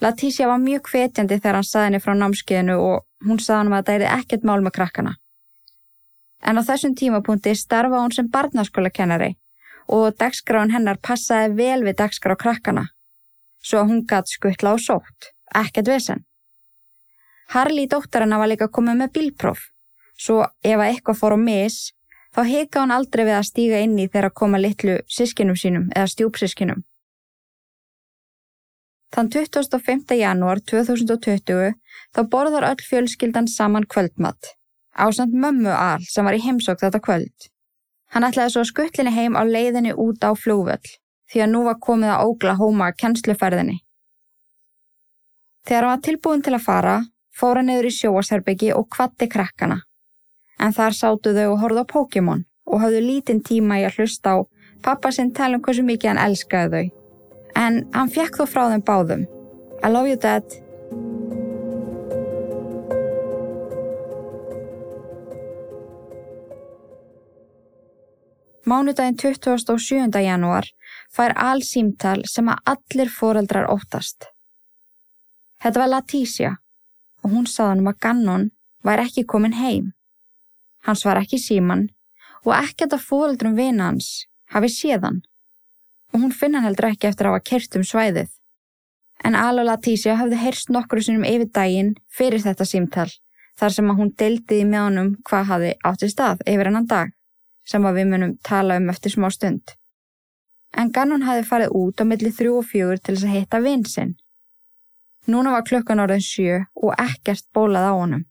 Latícia 0.01 0.49
var 0.49 0.61
mjög 0.61 0.91
hvetjandi 0.91 1.39
þegar 1.39 1.57
hann 1.57 1.65
saði 1.65 1.87
henni 1.87 2.01
frá 2.01 2.13
námskeiðinu 2.17 2.75
og 2.77 3.05
hún 3.25 3.39
saði 3.41 3.63
hann 3.63 3.77
að 3.77 3.87
það 3.87 3.95
er 3.95 4.11
ekkert 4.17 4.45
mál 4.45 4.59
með 4.61 4.75
krakkana. 4.77 5.13
En 6.45 6.59
á 6.59 6.61
þessum 6.61 6.93
tímapunkti 6.95 7.55
starfa 7.57 8.01
hún 8.03 8.13
sem 8.13 8.29
barnaskóla 8.29 8.91
kennari 8.93 9.35
og 9.87 10.15
dagskráin 10.19 10.73
hennar 10.75 10.99
passaði 11.01 11.55
vel 11.55 11.83
við 11.85 11.97
dagskrá 12.01 12.35
krakkana, 12.35 12.89
svo 13.63 13.81
að 13.81 13.91
hún 13.91 14.01
gatt 14.09 14.27
skuttla 14.27 14.75
á 14.75 14.77
sótt, 14.77 15.31
ekkert 15.55 15.87
vesen. 15.87 16.25
Harli 17.55 17.87
dóttarina 17.87 18.39
var 18.41 18.51
líka 18.51 18.67
komið 18.67 18.99
með 18.99 19.13
bílpróf, 19.15 19.61
svo 20.19 20.43
ef 20.63 20.75
að 20.75 20.89
eitthvað 20.89 21.19
fór 21.21 21.37
á 21.37 21.39
mis, 21.39 21.77
þá 22.35 22.41
heika 22.51 22.83
hún 22.83 22.91
aldrei 22.91 23.23
við 23.23 23.37
að 23.37 23.47
stíga 23.47 23.79
inn 23.79 23.95
í 23.95 24.09
þegar 24.09 24.29
að 24.29 24.37
koma 24.41 24.59
litlu 24.59 24.99
sískinum 25.07 25.55
sínum 25.55 25.87
eða 25.95 26.11
stjúpsískinum. 26.11 26.83
Þann 29.15 29.31
25. 29.31 30.17
janúar 30.19 30.59
2020 30.59 31.77
þá 32.11 32.21
borðar 32.27 32.67
öll 32.67 32.83
fjölskyldan 32.83 33.47
saman 33.47 33.87
kvöldmatt, 33.87 34.56
ásand 34.97 35.33
mömmu 35.33 35.73
al 35.73 36.05
sem 36.09 36.25
var 36.25 36.37
í 36.37 36.43
heimsók 36.43 36.81
þetta 36.81 37.01
kvöld. 37.03 37.49
Hann 38.13 38.25
ætlaði 38.27 38.53
svo 38.55 38.63
skuttlinni 38.67 39.13
heim 39.13 39.35
á 39.35 39.43
leiðinni 39.43 39.93
út 39.93 40.23
á 40.23 40.31
flúvöll 40.35 40.95
því 41.27 41.43
að 41.43 41.51
nú 41.51 41.63
var 41.67 41.79
komið 41.83 42.13
að 42.13 42.25
ógla 42.29 42.55
hóma 42.59 42.91
kennsluferðinni. 42.95 43.81
Þegar 45.67 45.83
hann 45.83 45.97
var 45.97 46.03
tilbúin 46.05 46.43
til 46.43 46.53
að 46.55 46.63
fara, 46.63 46.97
fór 47.35 47.59
hann 47.59 47.67
niður 47.67 47.89
í 47.89 47.95
sjóasherbyggi 47.95 48.69
og 48.75 48.87
kvatti 48.95 49.27
krakkana. 49.27 49.81
En 50.59 50.73
þar 50.73 50.95
sátu 50.95 51.33
þau 51.35 51.49
og 51.51 51.59
horfðu 51.63 51.83
á 51.83 51.91
Pokémon 51.91 52.45
og 52.67 52.81
hafðu 52.81 53.01
lítinn 53.03 53.43
tíma 53.43 53.81
í 53.81 53.87
að 53.87 53.99
hlusta 53.99 54.33
á 54.33 54.37
pappa 54.83 55.11
sinn 55.11 55.33
tala 55.35 55.59
um 55.59 55.65
hversu 55.65 55.83
mikið 55.83 56.13
hann 56.13 56.23
elskaði 56.23 56.71
þau. 56.71 56.95
En 57.57 57.83
hann 57.93 58.13
fekk 58.13 58.39
þó 58.39 58.45
frá 58.47 58.63
þeim 58.71 58.85
báðum. 58.87 59.27
I 59.83 59.91
love 59.91 60.09
you 60.09 60.17
dad. 60.17 60.47
Mánudaginn 68.67 69.15
27. 69.15 70.11
janúar 70.19 70.65
fær 71.15 71.31
all 71.39 71.61
símtal 71.63 72.25
sem 72.27 72.49
að 72.51 72.73
allir 72.73 73.07
foreldrar 73.07 73.69
óttast. 73.71 74.27
Þetta 75.63 75.79
var 75.79 75.91
Latícia 75.93 76.49
og 77.23 77.31
hún 77.31 77.47
saði 77.47 77.77
hann 77.77 77.87
að 77.87 78.01
Gannon 78.03 78.43
væri 78.83 79.05
ekki 79.07 79.23
komin 79.23 79.55
heim. 79.55 79.93
Hans 80.83 81.05
var 81.07 81.21
ekki 81.21 81.39
síman 81.39 81.87
og 82.43 82.57
ekkert 82.57 82.97
að 82.97 83.07
foreldrum 83.07 83.55
vina 83.55 83.87
hans 83.87 84.27
hafi 84.51 84.73
séðan 84.75 85.23
og 86.11 86.25
hún 86.25 86.35
finna 86.35 86.59
heldur 86.67 86.91
ekki 86.91 87.07
eftir 87.07 87.31
að 87.31 87.37
hafa 87.37 87.47
kert 87.47 87.79
um 87.79 87.87
svæðið. 87.87 88.29
En 89.23 89.39
Al 89.47 89.61
og 89.63 89.71
Latícia 89.71 90.19
hafði 90.19 90.43
heyrst 90.43 90.75
nokkru 90.75 91.07
sinum 91.07 91.23
yfir 91.23 91.47
daginn 91.55 91.95
fyrir 92.11 92.43
þetta 92.43 92.67
símtal 92.67 93.11
þar 93.55 93.79
sem 93.79 93.95
að 93.95 94.03
hún 94.03 94.15
deldiði 94.19 94.67
með 94.67 94.89
honum 94.89 95.13
hvað 95.23 95.53
hafi 95.53 95.77
átti 95.87 96.11
stað 96.11 96.43
yfir 96.43 96.67
hennan 96.67 96.91
dag 96.91 97.15
sem 97.67 97.83
að 97.85 97.99
við 97.99 98.09
munum 98.11 98.37
tala 98.47 98.77
um 98.79 98.89
eftir 98.93 99.13
smá 99.13 99.27
stund. 99.33 99.75
En 100.77 100.91
Gannon 100.95 101.25
hafi 101.27 101.43
farið 101.47 101.75
út 101.79 102.01
á 102.01 102.03
milli 102.07 102.31
þrjú 102.31 102.55
og 102.61 102.67
fjögur 102.71 103.01
til 103.01 103.15
þess 103.15 103.27
að 103.27 103.35
hitta 103.35 103.61
vinsinn. 103.63 104.15
Núna 105.27 105.53
var 105.55 105.67
klukkan 105.67 105.99
orðin 105.99 106.23
sjö 106.23 106.61
og 106.75 106.93
ekkert 107.03 107.45
bólað 107.55 107.89
á 107.91 107.93
honum. 107.95 108.25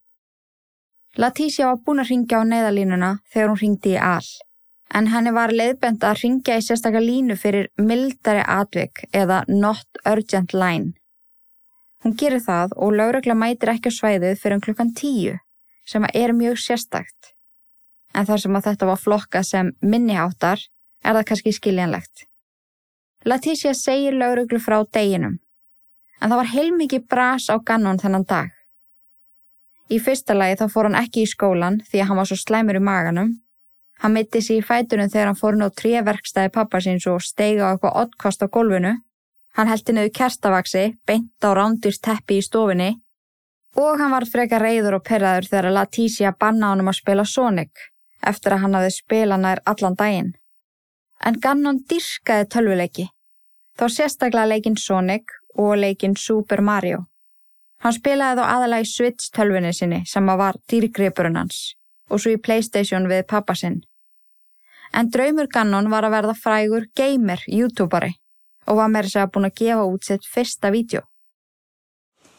Latícia 1.16 1.68
var 1.68 1.80
búin 1.84 2.00
að 2.00 2.12
ringja 2.12 2.40
á 2.40 2.48
neðalínuna 2.48 3.10
þegar 3.32 3.52
hún 3.52 3.60
ringdi 3.60 3.94
í 3.96 4.00
all, 4.00 4.28
en 4.96 5.08
henni 5.12 5.32
var 5.32 5.52
leiðbend 5.52 6.04
að 6.04 6.20
ringja 6.22 6.58
í 6.60 6.64
sérstakar 6.64 7.04
línu 7.04 7.36
fyrir 7.40 7.70
mildari 7.80 8.44
atvik 8.44 9.04
eða 9.12 9.42
not 9.48 10.02
urgent 10.04 10.52
line. 10.56 10.92
Hún 12.04 12.16
gerir 12.20 12.44
það 12.44 12.76
og 12.76 12.92
laurugla 13.00 13.34
mætir 13.34 13.72
ekki 13.72 13.92
á 13.92 13.98
svæðið 13.98 14.42
fyrir 14.42 14.60
klukkan 14.64 14.92
tíu, 14.96 15.38
sem 15.88 16.04
er 16.12 16.36
mjög 16.36 16.60
sérstakt 16.60 17.35
en 18.14 18.26
þar 18.28 18.42
sem 18.42 18.56
að 18.56 18.68
þetta 18.70 18.88
var 18.90 19.00
flokka 19.00 19.42
sem 19.44 19.72
minniháttar 19.82 20.62
er 21.04 21.16
það 21.16 21.26
kannski 21.30 21.54
skiljanlegt. 21.56 22.26
Latícia 23.26 23.72
segir 23.74 24.14
lauruglu 24.14 24.60
frá 24.62 24.78
deginum, 24.94 25.38
en 26.20 26.30
það 26.30 26.40
var 26.40 26.52
heilmikið 26.52 27.08
bras 27.10 27.48
á 27.50 27.56
gannon 27.58 27.98
þennan 27.98 28.26
dag. 28.28 28.52
Í 29.90 29.98
fyrsta 30.02 30.34
lagi 30.34 30.58
þá 30.60 30.66
fór 30.70 30.88
hann 30.88 30.98
ekki 30.98 31.22
í 31.22 31.30
skólan 31.30 31.80
því 31.86 32.02
að 32.02 32.08
hann 32.08 32.20
var 32.20 32.28
svo 32.30 32.38
slæmur 32.40 32.78
í 32.78 32.82
maganum. 32.82 33.34
Hann 34.02 34.12
mitti 34.12 34.42
sér 34.42 34.60
í 34.60 34.66
fætunum 34.66 35.10
þegar 35.10 35.30
hann 35.30 35.38
fór 35.38 35.56
nú 35.56 35.68
tréverkstæði 35.70 36.52
pappa 36.52 36.80
síns 36.84 37.06
og 37.10 37.22
steiga 37.24 37.70
á 37.70 37.72
eitthvað 37.72 37.98
oddkost 38.02 38.42
á 38.42 38.46
gólfinu. 38.50 38.96
Hann 39.56 39.70
heldi 39.70 39.94
niður 39.94 40.12
kerstavaksi, 40.18 40.84
beint 41.06 41.46
á 41.46 41.50
rándýrst 41.56 42.02
teppi 42.04 42.40
í 42.42 42.44
stofinni 42.44 42.90
og 43.76 44.00
hann 44.00 44.12
var 44.12 44.26
freka 44.28 44.58
reyður 44.60 44.98
og 44.98 45.04
perraður 45.04 45.48
þegar 45.50 45.74
Latícia 45.76 46.32
banna 46.32 46.72
honum 46.72 46.90
að 46.90 46.98
spila 47.00 47.24
Sonic 47.28 47.86
eftir 48.26 48.54
að 48.54 48.62
hann 48.64 48.76
hafði 48.78 48.92
spila 48.96 49.38
nær 49.40 49.62
allan 49.64 49.96
daginn. 49.98 50.32
En 51.24 51.38
Gannon 51.40 51.80
dyrkaði 51.88 52.48
tölvuleiki, 52.52 53.06
þá 53.78 53.86
sérstaklega 53.92 54.52
leikinn 54.52 54.76
Sonic 54.76 55.32
og 55.56 55.76
leikinn 55.80 56.16
Super 56.20 56.60
Mario. 56.60 57.06
Hann 57.84 57.96
spilaði 57.96 58.40
þá 58.40 58.52
aðalega 58.52 58.84
í 58.84 58.90
Switch 58.90 59.32
tölvunni 59.36 59.72
sinni 59.76 60.02
sem 60.08 60.28
að 60.28 60.40
var 60.42 60.60
dýrgripurinn 60.70 61.40
hans 61.40 61.74
og 62.10 62.22
svo 62.22 62.36
í 62.36 62.40
Playstation 62.40 63.08
við 63.10 63.26
pappa 63.30 63.56
sinn. 63.58 63.82
En 64.94 65.10
draumur 65.10 65.48
Gannon 65.52 65.90
var 65.90 66.06
að 66.06 66.14
verða 66.16 66.36
frægur 66.38 66.86
gamer 66.96 67.42
youtuberi 67.46 68.14
og 68.66 68.80
var 68.80 68.92
með 68.92 69.08
þess 69.08 69.22
að 69.22 69.32
búin 69.34 69.48
að 69.50 69.58
gefa 69.62 69.88
út 69.90 70.08
sitt 70.08 70.30
fyrsta 70.30 70.72
vídeo. 70.74 71.02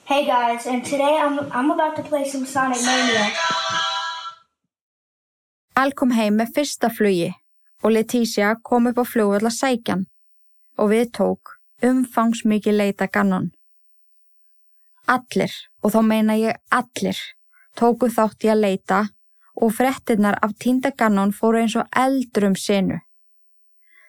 Hey 0.08 0.24
guys, 0.26 0.66
and 0.66 0.86
today 0.86 1.20
I'm, 1.20 1.40
I'm 1.52 1.72
about 1.72 1.98
to 1.98 2.04
play 2.04 2.24
some 2.24 2.46
Sonic 2.46 2.80
Mania. 2.86 3.87
Al 5.78 5.92
kom 5.94 6.10
heim 6.18 6.40
með 6.40 6.56
fyrsta 6.56 6.90
flugi 6.90 7.30
og 7.86 7.92
Leticia 7.94 8.56
kom 8.66 8.88
upp 8.90 8.98
á 8.98 9.06
flugvöld 9.06 9.46
að 9.46 9.58
sækjan 9.60 10.08
og 10.82 10.90
við 10.90 11.12
tók 11.18 11.52
umfangsmikið 11.86 12.80
leita 12.80 13.06
gannon. 13.14 13.52
Allir, 15.06 15.54
og 15.86 15.94
þá 15.94 16.00
meina 16.08 16.40
ég 16.40 16.58
allir, 16.74 17.20
tóku 17.78 18.10
þátt 18.10 18.48
í 18.48 18.52
að 18.56 18.64
leita 18.64 19.04
og 19.54 19.76
frettinnar 19.78 20.40
af 20.42 20.58
týnda 20.58 20.92
gannon 20.98 21.36
fóru 21.38 21.62
eins 21.62 21.78
og 21.78 21.86
eldrum 21.94 22.58
sinu. 22.58 22.98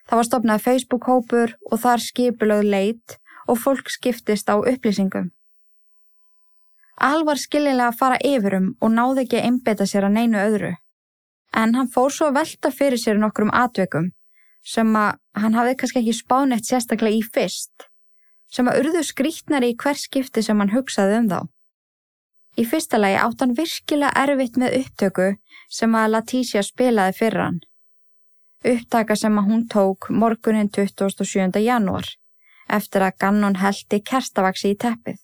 Það 0.08 0.16
var 0.22 0.28
stopnað 0.30 0.64
Facebook-hópur 0.64 1.56
og 1.68 1.84
þar 1.84 2.06
skipulög 2.08 2.64
leit 2.64 3.20
og 3.44 3.60
fólk 3.60 3.92
skiptist 3.92 4.48
á 4.48 4.56
upplýsingum. 4.56 5.30
Al 6.96 7.28
var 7.28 7.36
skiljilega 7.36 7.92
að 7.92 8.00
fara 8.00 8.20
yfirum 8.24 8.76
og 8.80 8.94
náði 8.96 9.26
ekki 9.26 9.42
að 9.42 9.50
einbeta 9.52 9.86
sér 9.86 10.08
að 10.08 10.16
neinu 10.16 10.46
öðru 10.48 10.76
en 11.56 11.74
hann 11.74 11.90
fór 11.92 12.12
svo 12.12 12.30
að 12.30 12.40
velta 12.40 12.70
fyrir 12.74 13.00
sér 13.00 13.20
nokkrum 13.20 13.52
atveikum 13.54 14.12
sem 14.64 14.96
að 14.96 15.16
hann 15.40 15.54
hafði 15.56 15.76
kannski 15.80 16.00
ekki 16.02 16.16
spánett 16.16 16.66
sérstaklega 16.68 17.20
í 17.20 17.22
fyrst, 17.24 17.86
sem 18.52 18.68
að 18.68 18.82
urðu 18.82 19.04
skrítnari 19.06 19.72
í 19.72 19.78
hver 19.78 19.96
skipti 19.96 20.42
sem 20.44 20.58
hann 20.60 20.74
hugsaði 20.74 21.22
um 21.22 21.30
þá. 21.30 21.40
Í 22.58 22.64
fyrsta 22.66 22.98
lagi 22.98 23.20
átt 23.22 23.44
hann 23.44 23.54
virkilega 23.56 24.24
erfitt 24.24 24.58
með 24.58 24.80
upptöku 24.80 25.28
sem 25.70 25.94
að 25.94 26.12
Latícia 26.16 26.64
spilaði 26.66 27.14
fyrir 27.20 27.44
hann. 27.44 27.60
Upptaka 28.66 29.14
sem 29.16 29.38
að 29.38 29.52
hún 29.52 29.68
tók 29.70 30.08
morgunin 30.10 30.70
27. 30.74 31.60
janúar 31.62 32.08
eftir 32.68 33.04
að 33.06 33.16
Gannon 33.22 33.56
heldi 33.62 34.02
kerstavaksi 34.04 34.74
í 34.74 34.76
teppið. 34.76 35.20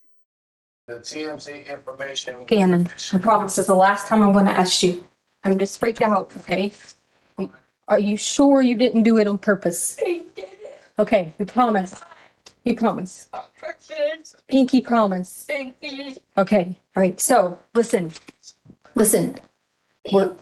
Gannon, 2.46 2.88
I 3.12 3.18
promise 3.18 3.58
it's 3.58 3.66
the 3.66 3.74
last 3.74 4.06
time 4.06 4.22
I'm 4.22 4.32
going 4.32 4.46
to 4.46 4.52
ask 4.52 4.82
you. 4.82 5.04
I'm 5.44 5.58
just 5.58 5.78
freaked 5.78 6.02
out, 6.02 6.32
okay? 6.38 6.72
Are 7.86 7.98
you 7.98 8.16
sure 8.16 8.62
you 8.62 8.74
didn't 8.76 9.02
do 9.02 9.18
it 9.18 9.26
on 9.26 9.36
purpose? 9.36 9.96
They 9.96 10.22
did 10.34 10.44
it 10.44 10.80
Okay, 10.98 11.34
we 11.38 11.44
promise. 11.44 12.00
You 12.64 12.76
promise. 12.76 13.28
Pinky 14.48 14.80
promise. 14.80 15.44
Pinky. 15.46 16.16
Okay, 16.38 16.76
all 16.96 17.02
right, 17.02 17.20
so 17.20 17.58
listen, 17.74 18.12
listen. 18.94 19.36
We're, 20.12 20.34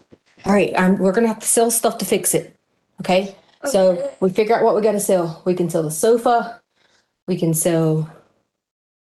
all 0.45 0.53
right, 0.53 0.73
I'm, 0.77 0.97
we're 0.97 1.11
gonna 1.11 1.27
have 1.27 1.39
to 1.39 1.47
sell 1.47 1.71
stuff 1.71 1.97
to 1.97 2.05
fix 2.05 2.33
it, 2.33 2.55
okay? 3.01 3.35
So 3.65 4.11
we 4.19 4.29
figure 4.29 4.55
out 4.55 4.63
what 4.63 4.75
we 4.75 4.81
gotta 4.81 4.99
sell. 4.99 5.41
We 5.45 5.53
can 5.53 5.69
sell 5.69 5.83
the 5.83 5.91
sofa, 5.91 6.61
we 7.27 7.37
can 7.37 7.53
sell 7.53 8.09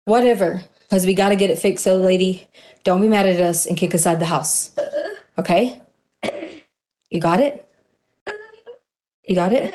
whatever, 0.05 0.63
because 0.81 1.07
we 1.07 1.15
gotta 1.15 1.37
get 1.37 1.51
it 1.51 1.59
fixed. 1.59 1.85
So 1.85 1.97
lady, 1.97 2.49
don't 2.85 3.01
be 3.01 3.09
mad 3.09 3.27
at 3.27 3.41
us 3.41 3.67
and 3.67 3.77
kick 3.79 3.95
us 3.95 4.07
out 4.07 4.19
the 4.19 4.27
house, 4.27 4.73
okay? 5.39 5.81
You 7.17 7.23
got 7.23 7.41
it? 7.41 7.67
You 9.27 9.35
got 9.35 9.53
it? 9.53 9.73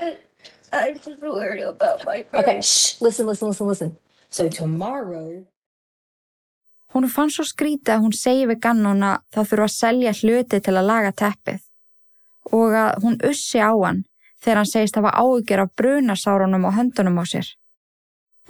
I'm 0.72 0.94
just 0.94 1.20
worried 1.20 1.64
about 1.64 2.06
my 2.06 2.24
Okay, 2.32 2.62
shh, 2.62 3.02
listen, 3.02 3.26
listen, 3.26 3.48
listen, 3.48 3.68
listen. 3.68 3.98
So 4.30 4.48
tomorrow, 4.48 5.44
Hún 6.94 7.08
fann 7.10 7.32
svo 7.34 7.42
skrítið 7.48 7.96
að 7.96 8.04
hún 8.04 8.14
segi 8.14 8.46
við 8.46 8.60
Gannon 8.62 9.02
að 9.08 9.24
það 9.34 9.48
þurfa 9.50 9.66
að 9.66 9.74
selja 9.74 10.12
hluti 10.20 10.60
til 10.62 10.74
að 10.76 10.90
laga 10.90 11.12
teppið 11.22 11.64
og 12.60 12.76
að 12.78 13.06
hún 13.06 13.16
ussi 13.30 13.62
á 13.64 13.72
hann 13.72 14.04
þegar 14.44 14.60
hann 14.60 14.70
segist 14.70 15.00
hafa 15.00 15.14
áhugjur 15.24 15.64
af 15.64 15.72
brunasárunum 15.82 16.68
og 16.70 16.76
höndunum 16.78 17.18
á 17.18 17.26
sér. 17.32 17.48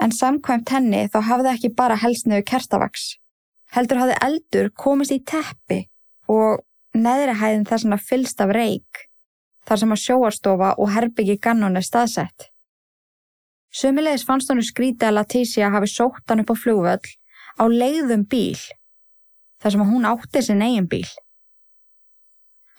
En 0.04 0.12
samkvæmt 0.12 0.74
henni 0.76 1.06
þá 1.14 1.20
hafði 1.30 1.54
ekki 1.54 1.72
bara 1.80 2.00
helst 2.02 2.28
niður 2.28 2.44
kertavaks. 2.52 3.06
Heldur 3.72 4.02
hafði 4.04 4.20
eldur 4.28 4.74
komist 4.76 5.16
í 5.16 5.22
teppi 5.24 5.86
og 6.28 6.66
neðri 6.98 7.38
hæðin 7.40 7.68
þess 7.70 7.88
að 7.88 8.06
fylst 8.08 8.42
af 8.44 8.54
reik, 8.56 9.06
þar 9.68 9.82
sem 9.82 9.94
að 9.96 10.04
sjóarstofa 10.04 10.74
og 10.78 10.92
herbyggi 10.92 11.38
gannon 11.42 11.78
er 11.80 11.86
staðsett. 11.86 12.50
Sumilegis 13.72 14.26
fannst 14.28 14.52
hann 14.52 14.62
skrítið 14.64 15.08
að 15.08 15.18
Leticia 15.20 15.72
hafi 15.72 15.88
sótt 15.88 16.28
hann 16.28 16.44
upp 16.44 16.52
á 16.52 16.56
flugvöll 16.60 17.12
á 17.60 17.64
leiðum 17.72 18.26
bíl, 18.28 18.60
þar 19.62 19.76
sem 19.76 19.84
að 19.84 19.92
hún 19.94 20.08
átti 20.10 20.44
sin 20.44 20.64
eigin 20.66 20.90
bíl. 20.92 21.08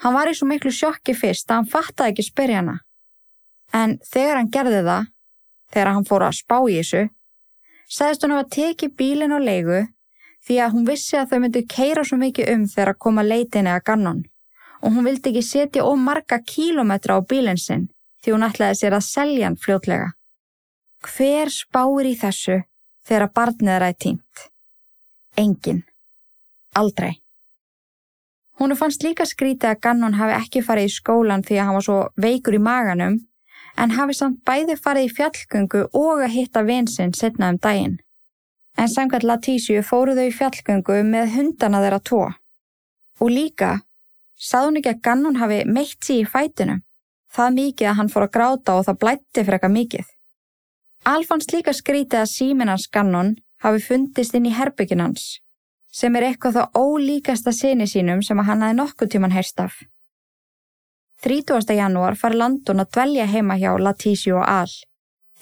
Hann 0.03 0.17
var 0.17 0.29
í 0.29 0.35
svo 0.35 0.49
miklu 0.51 0.73
sjokki 0.75 1.15
fyrst 1.15 1.49
að 1.49 1.61
hann 1.61 1.73
fattaði 1.73 2.13
ekki 2.13 2.27
spyrja 2.27 2.61
hana. 2.61 2.77
En 3.73 3.97
þegar 4.05 4.41
hann 4.41 4.53
gerði 4.53 4.83
það, 4.85 5.11
þegar 5.73 5.93
hann 5.95 6.09
fór 6.09 6.25
að 6.27 6.39
spá 6.43 6.57
í 6.67 6.79
þessu, 6.81 7.03
segðist 7.89 8.27
hún 8.27 8.37
að 8.37 8.51
teki 8.57 8.91
bílinn 8.99 9.33
á 9.33 9.41
leigu 9.41 9.85
því 10.47 10.59
að 10.65 10.75
hún 10.75 10.87
vissi 10.89 11.17
að 11.19 11.33
þau 11.33 11.41
myndi 11.45 11.63
keira 11.71 12.05
svo 12.05 12.19
mikið 12.21 12.53
um 12.55 12.67
þegar 12.67 12.93
að 12.93 13.03
koma 13.07 13.27
leitinni 13.27 13.73
að 13.73 13.85
gannon 13.89 14.23
og 14.83 14.97
hún 14.97 15.07
vildi 15.07 15.31
ekki 15.31 15.45
setja 15.47 15.85
of 15.87 15.99
marga 15.99 16.41
kílometra 16.43 17.19
á 17.19 17.21
bílinn 17.23 17.61
sinn 17.61 17.89
því 18.23 18.35
hún 18.35 18.47
ætlaði 18.47 18.79
sér 18.79 18.97
að 18.99 19.07
selja 19.07 19.49
hann 19.49 19.59
fljótlega. 19.59 20.13
Hver 21.03 21.51
spáir 21.51 22.09
í 22.11 22.15
þessu 22.19 22.61
þegar 23.07 23.27
að 23.27 23.35
barnið 23.39 23.75
er 23.77 23.87
að 23.87 23.99
tínt? 24.05 24.47
Engin. 25.39 25.83
Aldrei. 26.79 27.19
Húnu 28.61 28.77
fannst 28.79 29.03
líka 29.03 29.27
skrítið 29.27 29.73
að 29.73 29.81
Gannon 29.83 30.19
hafi 30.19 30.37
ekki 30.37 30.63
farið 30.63 30.91
í 30.91 30.95
skólan 30.95 31.43
því 31.47 31.59
að 31.59 31.67
hann 31.67 31.79
var 31.79 31.87
svo 31.87 31.99
veikur 32.21 32.59
í 32.59 32.63
maganum 32.63 33.19
en 33.83 33.95
hafi 33.97 34.15
samt 34.15 34.43
bæði 34.47 34.77
farið 34.79 35.09
í 35.09 35.13
fjallgöngu 35.17 35.83
og 35.99 36.23
að 36.23 36.35
hitta 36.37 36.63
vinsinn 36.67 37.15
setna 37.17 37.51
um 37.51 37.59
daginn. 37.59 37.99
En 38.79 38.89
samkvæmt 38.89 39.27
Latísju 39.29 39.83
fóru 39.85 40.15
þau 40.17 40.27
í 40.29 40.35
fjallgöngu 40.37 41.03
með 41.05 41.35
hundana 41.37 41.83
þeirra 41.83 42.01
tó. 42.01 42.23
Og 43.21 43.31
líka, 43.31 43.83
sað 44.39 44.69
hún 44.69 44.81
ekki 44.81 44.95
að 44.95 45.03
Gannon 45.07 45.39
hafi 45.43 45.63
meitt 45.69 46.01
síg 46.03 46.25
í 46.25 46.29
fætunum. 46.29 46.83
Það 47.33 47.55
mikið 47.59 47.89
að 47.89 47.97
hann 47.99 48.11
fór 48.13 48.27
að 48.27 48.35
gráta 48.37 48.75
og 48.77 48.87
það 48.89 49.01
blætti 49.05 49.45
eitthvað 49.45 49.77
mikið. 49.77 50.11
Alfons 51.09 51.49
líka 51.53 51.73
skrítið 51.75 52.21
að 52.21 52.31
síminans 52.31 52.89
Gannon 52.93 53.35
hafi 53.63 53.81
fundist 53.83 54.35
inn 54.39 54.47
í 54.47 54.55
herbyggin 54.55 55.03
hans, 55.03 55.41
sem 55.91 56.15
er 56.17 56.29
eitthvað 56.29 56.59
þá 56.59 56.79
ólíkasta 56.79 57.53
sinni 57.55 57.89
sínum 57.91 58.23
sem 58.23 58.39
að 58.39 58.49
hann 58.51 58.63
hafi 58.67 58.79
nokkuð 58.79 59.13
tíman 59.15 59.35
heyrst 59.35 59.63
af. 59.63 59.81
30. 61.23 61.75
janúar 61.79 62.19
fari 62.19 62.39
Landon 62.39 62.83
að 62.83 62.91
dvelja 62.97 63.27
heima 63.31 63.59
hjá 63.59 63.73
Latísju 63.79 64.39
og 64.41 64.47
Al, 64.47 64.73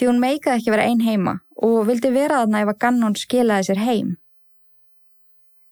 því 0.01 0.09
hún 0.09 0.23
meikaði 0.23 0.57
ekki 0.57 0.75
vera 0.75 0.89
einn 0.89 1.05
heima 1.05 1.37
og 1.61 1.85
vildi 1.91 2.11
vera 2.15 2.41
þarna 2.43 2.65
ef 2.65 2.73
að 2.73 2.81
Gannon 2.87 3.17
skilaði 3.21 3.69
sér 3.69 3.85
heim. 3.85 4.11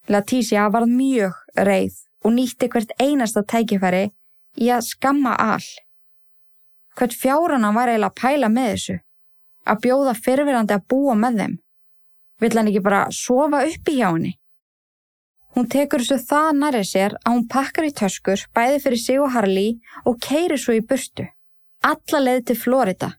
Latísja 0.09 0.69
varð 0.69 0.93
mjög 0.93 1.41
reið 1.57 1.99
og 2.23 2.35
nýtti 2.37 2.69
hvert 2.69 2.95
einasta 3.01 3.41
tækifæri 3.41 4.05
í 4.61 4.69
að 4.69 4.87
skamma 4.87 5.35
Al. 5.41 5.65
Hvert 6.97 7.15
fjárana 7.17 7.73
var 7.73 7.89
eiginlega 7.89 8.13
að 8.13 8.19
pæla 8.21 8.49
með 8.53 8.73
þessu? 8.73 8.99
að 9.69 9.81
bjóða 9.85 10.15
fyrfirandi 10.17 10.75
að 10.75 10.85
búa 10.91 11.15
með 11.17 11.41
þeim. 11.41 11.55
Vill 12.39 12.55
hann 12.55 12.69
ekki 12.71 12.83
bara 12.83 13.01
sofa 13.15 13.63
upp 13.67 13.91
í 13.91 13.97
hjá 13.99 14.07
henni? 14.09 14.35
Hún 15.57 15.67
tekur 15.71 16.03
þessu 16.03 16.29
það 16.29 16.49
nærið 16.61 16.85
sér 16.87 17.15
að 17.19 17.33
hún 17.33 17.47
pakkar 17.51 17.87
í 17.87 17.93
töskur 17.99 18.45
bæði 18.55 18.81
fyrir 18.83 19.01
sig 19.01 19.19
og 19.19 19.33
Harley 19.33 19.73
og 20.05 20.19
keiri 20.23 20.59
svo 20.61 20.77
í 20.77 20.83
burtu. 20.85 21.25
Alla 21.83 22.21
leði 22.21 22.45
til 22.49 22.59
Florida, 22.59 23.09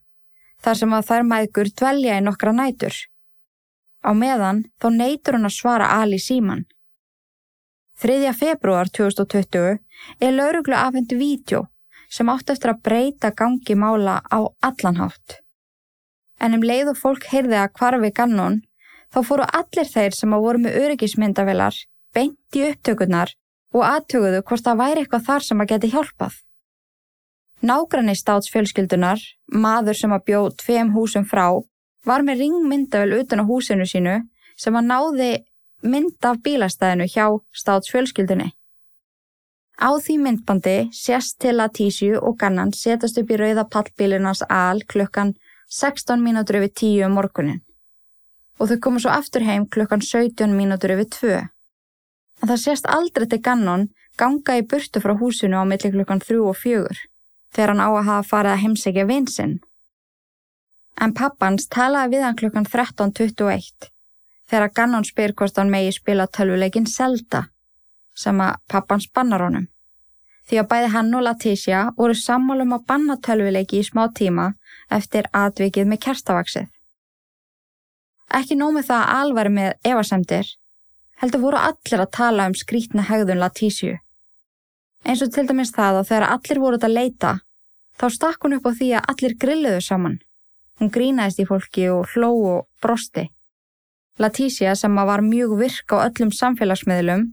þar 0.63 0.79
sem 0.81 0.93
að 0.97 1.07
þær 1.09 1.27
mægur 1.31 1.71
dvelja 1.81 2.19
í 2.19 2.25
nokkra 2.25 2.53
nætur. 2.55 2.95
Á 4.01 4.11
meðan 4.17 4.63
þá 4.81 4.87
neytur 4.95 5.37
hún 5.37 5.49
að 5.49 5.57
svara 5.57 5.91
Ali 6.01 6.19
síman. 6.21 6.65
3. 8.01 8.33
februar 8.33 8.89
2020 8.89 9.77
er 10.25 10.33
lauruglu 10.33 10.77
afhengt 10.77 11.13
vídeo 11.13 11.67
sem 12.09 12.29
átt 12.33 12.49
eftir 12.49 12.73
að 12.73 12.81
breyta 12.87 13.29
gangi 13.37 13.77
mála 13.77 14.19
á 14.25 14.39
allanhátt 14.65 15.41
en 16.41 16.57
um 16.57 16.65
leið 16.65 16.91
og 16.93 16.99
fólk 16.99 17.27
heyrði 17.31 17.57
að 17.61 17.73
hvarfi 17.77 18.11
gannon, 18.17 18.61
þá 19.13 19.19
fóru 19.27 19.47
allir 19.59 19.89
þeir 19.93 20.17
sem 20.17 20.33
að 20.33 20.45
voru 20.45 20.63
með 20.65 20.77
öryggismyndavelar 20.83 21.77
beint 22.15 22.57
í 22.57 22.63
upptökurnar 22.71 23.35
og 23.75 23.83
aðtöguðu 23.87 24.41
hvort 24.47 24.65
það 24.65 24.81
væri 24.81 25.03
eitthvað 25.03 25.27
þar 25.29 25.45
sem 25.47 25.61
að 25.63 25.71
geti 25.71 25.91
hjálpað. 25.93 26.33
Nágranni 27.61 28.15
státsfjölskyldunar, 28.17 29.21
maður 29.53 29.97
sem 29.97 30.13
að 30.15 30.23
bjóð 30.29 30.47
tveim 30.63 30.95
húsum 30.95 31.27
frá, 31.29 31.45
var 32.05 32.23
með 32.25 32.41
ringmyndavel 32.41 33.19
utan 33.21 33.43
á 33.43 33.45
húsinu 33.45 33.85
sínu 33.85 34.15
sem 34.57 34.77
að 34.77 34.87
náði 34.89 35.29
mynd 35.85 36.25
af 36.25 36.41
bílastæðinu 36.41 37.05
hjá 37.13 37.27
státsfjölskyldunni. 37.61 38.49
Á 39.77 39.89
því 39.97 40.15
myndbandi 40.23 40.75
sést 40.93 41.37
til 41.41 41.57
að 41.61 41.75
Tísju 41.77 42.17
og 42.17 42.39
Gannan 42.41 42.73
setast 42.73 43.21
upp 43.21 43.29
í 43.29 43.37
rauða 43.37 43.67
pallbílinans 43.69 44.41
al 44.49 44.81
klukkan 44.81 45.35
16 45.69 46.17
mínútur 46.21 46.59
yfir 46.61 46.73
10 46.81 47.05
um 47.07 47.17
morgunin 47.17 47.61
og 48.61 48.69
þau 48.69 48.77
komu 48.85 48.99
svo 49.01 49.09
aftur 49.09 49.41
heim 49.41 49.63
klukkan 49.65 50.01
17 50.05 50.53
mínútur 50.53 50.93
yfir 50.93 51.09
2. 51.13 51.37
En 52.41 52.49
það 52.49 52.61
sést 52.61 52.89
aldrei 52.89 53.25
til 53.29 53.41
Gannon 53.41 53.87
ganga 54.17 54.57
í 54.57 54.65
burtu 54.65 55.01
frá 55.01 55.15
húsinu 55.17 55.61
á 55.61 55.65
milli 55.65 55.89
klukkan 55.93 56.21
3 56.21 56.37
og 56.45 56.57
4 56.57 57.10
þegar 57.53 57.73
hann 57.73 57.83
á 57.83 57.89
að 57.89 58.07
hafa 58.09 58.29
farið 58.29 58.51
að 58.51 58.63
heimsækja 58.63 59.07
vinsinn. 59.09 59.57
En 61.01 61.15
pappans 61.17 61.67
talaði 61.71 62.15
við 62.15 62.25
hann 62.27 62.39
klukkan 62.39 62.67
13.21 62.67 63.91
þegar 64.51 64.73
Gannon 64.75 65.07
spyr 65.07 65.33
hvort 65.37 65.57
hann 65.57 65.71
megi 65.71 65.93
spila 65.95 66.27
tölvuleikin 66.27 66.87
Zelda 66.87 67.45
sem 68.15 68.41
að 68.43 68.57
pappans 68.71 69.07
bannar 69.15 69.45
honum 69.45 69.69
því 70.51 70.59
að 70.59 70.69
bæði 70.71 70.91
hann 70.91 71.15
og 71.15 71.23
Leticia 71.23 71.81
voru 71.97 72.15
sammálum 72.17 72.73
að 72.75 72.85
banna 72.91 73.15
tölvileiki 73.23 73.79
í 73.79 73.87
smá 73.87 74.07
tíma 74.17 74.49
eftir 74.91 75.29
atvikið 75.31 75.87
með 75.87 76.01
kerstavaksið. 76.05 76.65
Ekki 78.35 78.57
nómið 78.59 78.89
það 78.89 79.03
að 79.05 79.21
alvari 79.21 79.53
með 79.55 79.71
evasemdir, 79.91 80.49
heldur 81.23 81.43
voru 81.45 81.61
allir 81.61 82.03
að 82.03 82.13
tala 82.17 82.47
um 82.49 82.55
skrítna 82.57 83.05
hegðun 83.07 83.39
Leticiu. 83.39 83.97
Eins 85.05 85.21
og 85.25 85.31
til 85.33 85.47
dæmis 85.49 85.73
það 85.73 86.01
að 86.01 86.09
þegar 86.11 86.27
allir 86.35 86.61
voruð 86.61 86.87
að 86.87 86.95
leita, 86.97 87.31
þá 87.97 88.05
stakk 88.15 88.45
hún 88.45 88.57
upp 88.57 88.69
á 88.69 88.71
því 88.77 88.89
að 88.97 89.11
allir 89.13 89.37
grilluðu 89.43 89.81
saman. 89.81 90.17
Hún 90.79 90.91
grínaðist 90.93 91.41
í 91.41 91.45
fólki 91.49 91.87
og 91.93 92.09
hló 92.13 92.31
og 92.53 92.65
brosti. 92.81 93.27
Leticia 94.21 94.75
sem 94.75 94.95
var 94.95 95.21
mjög 95.25 95.57
virk 95.59 95.93
á 95.93 96.05
öllum 96.05 96.33
samfélagsmiðlum 96.35 97.29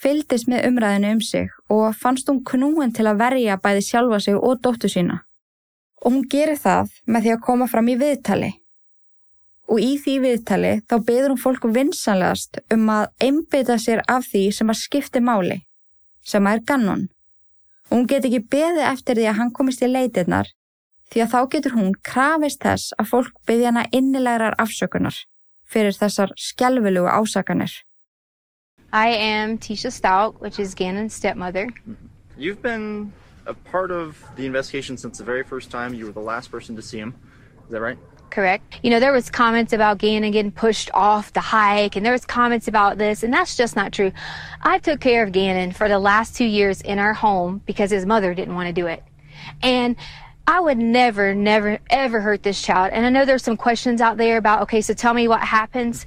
fylgdist 0.00 0.48
með 0.48 0.68
umræðinu 0.70 1.12
um 1.16 1.20
sig 1.20 1.50
og 1.68 1.96
fannst 2.00 2.30
hún 2.30 2.40
knúin 2.46 2.94
til 2.96 3.06
að 3.10 3.20
verja 3.20 3.58
bæði 3.60 3.84
sjálfa 3.84 4.20
sig 4.24 4.38
og 4.38 4.60
dóttu 4.64 4.88
sína. 4.88 5.20
Og 6.00 6.14
hún 6.14 6.28
gerir 6.32 6.56
það 6.56 6.94
með 7.04 7.26
því 7.26 7.32
að 7.34 7.42
koma 7.44 7.68
fram 7.68 7.90
í 7.92 7.96
viðtali. 8.00 8.50
Og 9.70 9.82
í 9.84 9.90
því 10.02 10.14
viðtali 10.24 10.72
þá 10.88 10.94
beður 11.08 11.34
hún 11.34 11.42
fólku 11.42 11.72
vinsanlegast 11.74 12.62
um 12.74 12.88
að 12.90 13.10
einbeita 13.20 13.76
sér 13.78 14.00
af 14.08 14.24
því 14.30 14.46
sem 14.56 14.72
að 14.72 14.80
skipti 14.80 15.20
máli, 15.20 15.60
sem 16.22 16.46
er 16.46 16.62
gannon. 16.66 17.08
Og 17.90 17.98
hún 17.98 18.08
get 18.08 18.24
ekki 18.24 18.42
beði 18.52 18.84
eftir 18.86 19.18
því 19.18 19.28
að 19.30 19.38
hann 19.40 19.52
komist 19.52 19.82
í 19.82 19.90
leitirnar 19.90 20.50
því 21.10 21.24
að 21.24 21.32
þá 21.32 21.40
getur 21.52 21.76
hún 21.76 21.94
krafist 22.06 22.62
þess 22.62 22.94
að 22.98 23.10
fólk 23.10 23.38
beði 23.46 23.66
hana 23.66 23.86
innilegar 23.90 24.54
afsökunar 24.62 25.16
fyrir 25.70 25.94
þessar 25.96 26.34
skjálfilugu 26.38 27.10
ásakanir. 27.10 27.72
I 28.92 29.08
am 29.14 29.58
Tisha 29.58 29.90
Stout, 29.90 30.40
which 30.40 30.58
is 30.58 30.74
Gannon's 30.74 31.14
stepmother. 31.14 31.68
You've 32.36 32.62
been 32.62 33.12
a 33.46 33.54
part 33.54 33.90
of 33.90 34.18
the 34.36 34.46
investigation 34.46 34.96
since 34.96 35.18
the 35.18 35.24
very 35.24 35.44
first 35.44 35.70
time. 35.70 35.94
You 35.94 36.06
were 36.06 36.12
the 36.12 36.20
last 36.20 36.50
person 36.50 36.74
to 36.76 36.82
see 36.82 36.98
him. 36.98 37.14
Is 37.66 37.70
that 37.70 37.80
right? 37.80 37.98
Correct. 38.30 38.78
You 38.82 38.90
know, 38.90 39.00
there 39.00 39.12
was 39.12 39.28
comments 39.28 39.72
about 39.72 39.98
Gannon 39.98 40.30
getting 40.30 40.52
pushed 40.52 40.88
off 40.94 41.32
the 41.32 41.40
hike, 41.40 41.96
and 41.96 42.06
there 42.06 42.12
was 42.12 42.24
comments 42.24 42.68
about 42.68 42.96
this, 42.96 43.24
and 43.24 43.32
that's 43.32 43.56
just 43.56 43.74
not 43.74 43.92
true. 43.92 44.12
I 44.62 44.78
took 44.78 45.00
care 45.00 45.24
of 45.24 45.32
Gannon 45.32 45.72
for 45.72 45.88
the 45.88 45.98
last 45.98 46.36
two 46.36 46.44
years 46.44 46.80
in 46.80 47.00
our 47.00 47.12
home 47.12 47.60
because 47.66 47.90
his 47.90 48.06
mother 48.06 48.32
didn't 48.32 48.54
want 48.54 48.68
to 48.68 48.72
do 48.72 48.86
it. 48.86 49.02
And 49.62 49.96
I 50.46 50.60
would 50.60 50.78
never, 50.78 51.34
never, 51.34 51.78
ever 51.90 52.20
hurt 52.20 52.42
this 52.42 52.62
child. 52.62 52.92
And 52.92 53.04
I 53.04 53.08
know 53.10 53.24
there's 53.24 53.42
some 53.42 53.56
questions 53.56 54.00
out 54.00 54.16
there 54.16 54.36
about, 54.36 54.62
okay, 54.62 54.80
so 54.80 54.94
tell 54.94 55.14
me 55.14 55.26
what 55.26 55.42
happens 55.42 56.06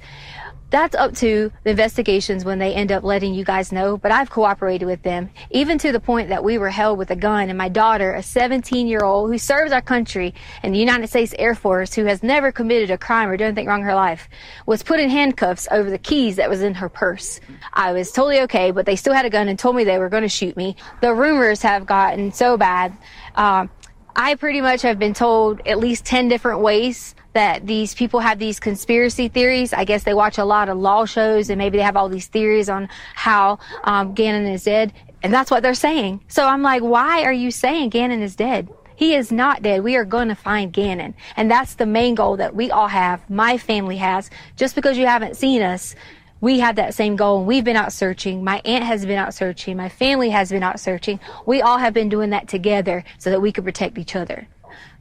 that's 0.74 0.96
up 0.96 1.14
to 1.14 1.52
the 1.62 1.70
investigations 1.70 2.44
when 2.44 2.58
they 2.58 2.74
end 2.74 2.90
up 2.90 3.04
letting 3.04 3.32
you 3.32 3.44
guys 3.44 3.70
know. 3.70 3.96
But 3.96 4.10
I've 4.10 4.28
cooperated 4.28 4.88
with 4.88 5.02
them, 5.04 5.30
even 5.50 5.78
to 5.78 5.92
the 5.92 6.00
point 6.00 6.30
that 6.30 6.42
we 6.42 6.58
were 6.58 6.68
held 6.68 6.98
with 6.98 7.12
a 7.12 7.16
gun. 7.16 7.48
And 7.48 7.56
my 7.56 7.68
daughter, 7.68 8.12
a 8.12 8.24
17 8.24 8.88
year 8.88 9.04
old 9.04 9.30
who 9.30 9.38
serves 9.38 9.70
our 9.70 9.80
country 9.80 10.34
in 10.64 10.72
the 10.72 10.78
United 10.80 11.06
States 11.06 11.32
Air 11.38 11.54
Force, 11.54 11.94
who 11.94 12.06
has 12.06 12.24
never 12.24 12.50
committed 12.50 12.90
a 12.90 12.98
crime 12.98 13.28
or 13.28 13.36
done 13.36 13.46
anything 13.46 13.68
wrong 13.68 13.82
in 13.82 13.86
her 13.86 13.94
life, 13.94 14.28
was 14.66 14.82
put 14.82 14.98
in 14.98 15.10
handcuffs 15.10 15.68
over 15.70 15.88
the 15.88 15.98
keys 15.98 16.34
that 16.36 16.50
was 16.50 16.60
in 16.60 16.74
her 16.74 16.88
purse. 16.88 17.38
I 17.72 17.92
was 17.92 18.10
totally 18.10 18.40
okay, 18.40 18.72
but 18.72 18.84
they 18.84 18.96
still 18.96 19.14
had 19.14 19.26
a 19.26 19.30
gun 19.30 19.46
and 19.46 19.56
told 19.56 19.76
me 19.76 19.84
they 19.84 19.98
were 19.98 20.08
going 20.08 20.24
to 20.24 20.28
shoot 20.28 20.56
me. 20.56 20.74
The 21.02 21.14
rumors 21.14 21.62
have 21.62 21.86
gotten 21.86 22.32
so 22.32 22.56
bad. 22.56 22.96
Uh, 23.36 23.68
I 24.16 24.36
pretty 24.36 24.60
much 24.60 24.82
have 24.82 24.98
been 24.98 25.14
told 25.14 25.60
at 25.66 25.78
least 25.78 26.04
10 26.04 26.28
different 26.28 26.60
ways 26.60 27.14
that 27.32 27.66
these 27.66 27.94
people 27.94 28.20
have 28.20 28.38
these 28.38 28.60
conspiracy 28.60 29.26
theories. 29.28 29.72
I 29.72 29.84
guess 29.84 30.04
they 30.04 30.14
watch 30.14 30.38
a 30.38 30.44
lot 30.44 30.68
of 30.68 30.78
law 30.78 31.04
shows 31.04 31.50
and 31.50 31.58
maybe 31.58 31.78
they 31.78 31.84
have 31.84 31.96
all 31.96 32.08
these 32.08 32.28
theories 32.28 32.68
on 32.68 32.88
how 33.14 33.58
um, 33.82 34.14
Gannon 34.14 34.46
is 34.46 34.64
dead. 34.64 34.92
And 35.22 35.32
that's 35.32 35.50
what 35.50 35.62
they're 35.62 35.74
saying. 35.74 36.22
So 36.28 36.46
I'm 36.46 36.62
like, 36.62 36.82
why 36.82 37.24
are 37.24 37.32
you 37.32 37.50
saying 37.50 37.90
Gannon 37.90 38.22
is 38.22 38.36
dead? 38.36 38.68
He 38.94 39.14
is 39.14 39.32
not 39.32 39.62
dead. 39.62 39.82
We 39.82 39.96
are 39.96 40.04
going 40.04 40.28
to 40.28 40.36
find 40.36 40.72
Gannon. 40.72 41.14
And 41.36 41.50
that's 41.50 41.74
the 41.74 41.86
main 41.86 42.14
goal 42.14 42.36
that 42.36 42.54
we 42.54 42.70
all 42.70 42.88
have. 42.88 43.28
My 43.28 43.58
family 43.58 43.96
has. 43.96 44.30
Just 44.56 44.76
because 44.76 44.96
you 44.96 45.06
haven't 45.06 45.36
seen 45.36 45.62
us, 45.62 45.96
we 46.40 46.58
have 46.60 46.76
that 46.76 46.94
same 46.94 47.16
goal 47.16 47.38
and 47.38 47.46
we've 47.46 47.64
been 47.64 47.76
out 47.76 47.92
searching. 47.92 48.44
My 48.44 48.60
aunt 48.64 48.84
has 48.84 49.06
been 49.06 49.18
out 49.18 49.34
searching. 49.34 49.76
My 49.76 49.88
family 49.88 50.30
has 50.30 50.50
been 50.50 50.62
out 50.62 50.78
searching. 50.78 51.20
We 51.46 51.62
all 51.62 51.78
have 51.78 51.94
been 51.94 52.08
doing 52.08 52.30
that 52.30 52.48
together 52.48 53.04
so 53.18 53.30
that 53.30 53.40
we 53.40 53.52
could 53.52 53.64
protect 53.64 53.98
each 53.98 54.14
other. 54.14 54.46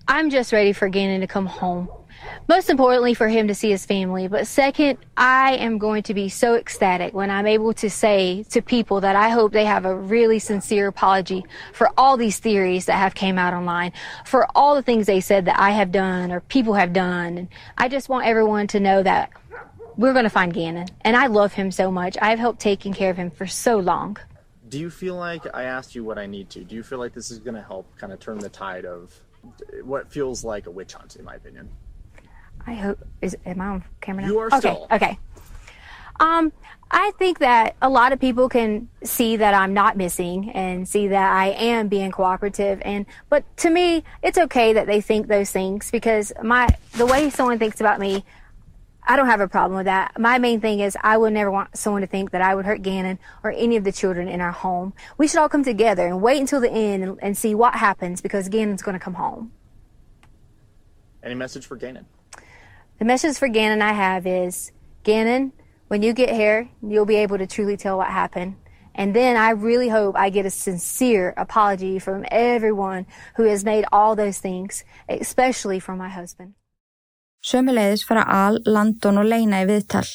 I'm 0.08 0.30
just 0.30 0.52
ready 0.52 0.74
for 0.74 0.90
Gannon 0.90 1.22
to 1.22 1.28
come 1.28 1.46
home. 1.46 1.90
Most 2.48 2.70
importantly, 2.70 3.14
for 3.14 3.28
him 3.28 3.48
to 3.48 3.56
see 3.56 3.70
his 3.70 3.86
family. 3.86 4.28
But 4.28 4.48
second, 4.48 4.98
I 5.16 5.56
am 5.56 5.78
going 5.78 6.04
to 6.04 6.14
be 6.14 6.30
so 6.30 6.56
ecstatic 6.56 7.14
when 7.14 7.30
I'm 7.30 7.48
able 7.48 7.74
to 7.76 7.90
say 7.90 8.44
to 8.50 8.62
people 8.62 9.02
that 9.02 9.16
I 9.16 9.30
hope 9.30 9.52
they 9.52 9.66
have 9.66 9.86
a 9.86 9.96
really 9.96 10.40
sincere 10.40 10.88
apology 10.88 11.46
for 11.74 11.90
all 11.98 12.18
these 12.18 12.40
theories 12.40 12.86
that 12.86 12.98
have 12.98 13.16
came 13.16 13.38
out 13.38 13.54
online, 13.54 13.94
for 14.26 14.48
all 14.56 14.76
the 14.76 14.82
things 14.82 15.06
they 15.06 15.22
said 15.22 15.46
that 15.46 15.60
I 15.60 15.72
have 15.72 15.92
done 15.92 16.32
or 16.32 16.42
people 16.42 16.74
have 16.74 16.94
done. 16.94 17.38
And 17.38 17.48
I 17.78 17.88
just 17.88 18.10
want 18.10 18.26
everyone 18.26 18.68
to 18.68 18.80
know 18.80 19.04
that 19.04 19.32
we're 19.98 20.14
going 20.14 20.24
to 20.24 20.30
find 20.30 20.54
Gannon. 20.54 20.88
And 21.02 21.16
I 21.16 21.28
love 21.28 21.54
him 21.54 21.72
so 21.72 21.92
much. 21.92 22.18
I've 22.22 22.40
helped 22.40 22.60
taking 22.60 22.94
care 22.94 23.12
of 23.12 23.18
him 23.18 23.32
for 23.32 23.48
so 23.48 23.78
long. 23.78 24.18
Do 24.70 24.80
you 24.80 24.90
feel 24.90 25.16
like 25.16 25.46
I 25.54 25.64
asked 25.64 25.94
you 25.94 26.04
what 26.04 26.18
I 26.18 26.26
need 26.26 26.50
to? 26.52 26.64
Do 26.64 26.76
you 26.76 26.84
feel 26.84 27.00
like 27.00 27.14
this 27.14 27.30
is 27.30 27.40
going 27.40 27.56
to 27.56 27.62
help 27.62 27.96
kind 27.98 28.12
of 28.12 28.20
turn 28.20 28.40
the 28.40 28.50
tide 28.50 28.86
of 28.86 29.14
what 29.84 30.12
feels 30.12 30.44
like 30.44 30.68
a 30.68 30.72
witch 30.72 30.94
hunt, 30.94 31.16
in 31.16 31.26
my 31.26 31.36
opinion? 31.36 31.70
I 32.66 32.74
hope 32.74 33.00
is 33.22 33.36
am 33.46 33.62
I 33.62 33.68
on 33.68 33.84
camera 34.02 34.24
now? 34.24 34.30
You 34.30 34.40
are 34.40 34.48
okay, 34.48 34.60
still. 34.60 34.88
Okay. 34.90 35.20
Um, 36.20 36.54
I 36.92 37.12
think 37.18 37.40
that 37.40 37.76
a 37.82 37.90
lot 37.90 38.14
of 38.14 38.20
people 38.20 38.48
can 38.48 38.88
see 39.04 39.36
that 39.38 39.54
I'm 39.54 39.74
not 39.74 39.98
missing 39.98 40.52
and 40.52 40.88
see 40.88 41.08
that 41.08 41.34
I 41.34 41.48
am 41.48 41.88
being 41.88 42.12
cooperative 42.12 42.82
and 42.86 43.08
but 43.30 43.44
to 43.58 43.72
me 43.72 44.04
it's 44.22 44.38
okay 44.38 44.74
that 44.74 44.86
they 44.86 45.02
think 45.02 45.28
those 45.28 45.50
things 45.50 45.90
because 45.90 46.32
my 46.44 46.70
the 46.98 47.08
way 47.08 47.32
someone 47.32 47.58
thinks 47.58 47.82
about 47.82 48.00
me 48.00 48.24
I 49.06 49.16
don't 49.16 49.28
have 49.28 49.42
a 49.42 49.48
problem 49.48 49.78
with 49.78 49.86
that. 49.86 50.20
My 50.20 50.38
main 50.38 50.62
thing 50.62 50.80
is 50.80 50.98
I 51.02 51.18
would 51.18 51.34
never 51.34 51.52
want 51.52 51.76
someone 51.78 52.02
to 52.02 52.08
think 52.08 52.32
that 52.32 52.42
I 52.42 52.56
would 52.56 52.66
hurt 52.66 52.82
Gannon 52.82 53.20
or 53.44 53.52
any 53.52 53.76
of 53.76 53.84
the 53.84 53.92
children 53.92 54.28
in 54.28 54.40
our 54.40 54.52
home. 54.52 54.94
We 55.18 55.28
should 55.28 55.40
all 55.40 55.50
come 55.50 55.64
together 55.64 56.08
and 56.08 56.22
wait 56.22 56.40
until 56.40 56.62
the 56.62 56.72
end 56.72 57.04
and, 57.04 57.20
and 57.22 57.38
see 57.38 57.54
what 57.54 57.76
happens 57.76 58.22
because 58.22 58.48
Gannon's 58.50 58.82
going 58.82 58.94
to 58.94 59.04
come 59.04 59.16
home. 59.16 59.52
Any 61.22 61.36
message 61.36 61.66
for 61.66 61.76
Gannon? 61.76 62.06
The 63.00 63.06
message 63.06 63.38
for 63.38 63.48
Gannon 63.48 63.82
I 63.82 63.94
have 63.94 64.26
is 64.26 64.72
Gannon, 65.04 65.52
when 65.88 66.02
you 66.02 66.14
get 66.14 66.30
here, 66.30 66.70
you'll 66.82 67.06
be 67.06 67.18
able 67.18 67.38
to 67.38 67.46
truly 67.46 67.78
tell 67.78 67.98
what 67.98 68.08
happened. 68.08 68.56
And 68.96 69.16
then 69.16 69.38
I 69.38 69.52
really 69.52 69.90
hope 69.90 70.16
I 70.16 70.30
get 70.30 70.46
a 70.46 70.50
sincere 70.50 71.34
apology 71.38 72.00
from 72.00 72.26
everyone 72.32 73.06
who 73.36 73.44
has 73.44 73.64
made 73.64 73.86
all 73.92 74.16
those 74.16 74.40
things, 74.40 74.84
especially 75.10 75.80
from 75.80 75.98
my 75.98 76.10
husband. 76.10 76.54
Sömuleiðis 77.44 78.06
fara 78.08 78.24
Al, 78.24 78.62
Landon 78.64 79.20
og 79.20 79.28
Leina 79.28 79.60
í 79.60 79.68
viðtal, 79.68 80.06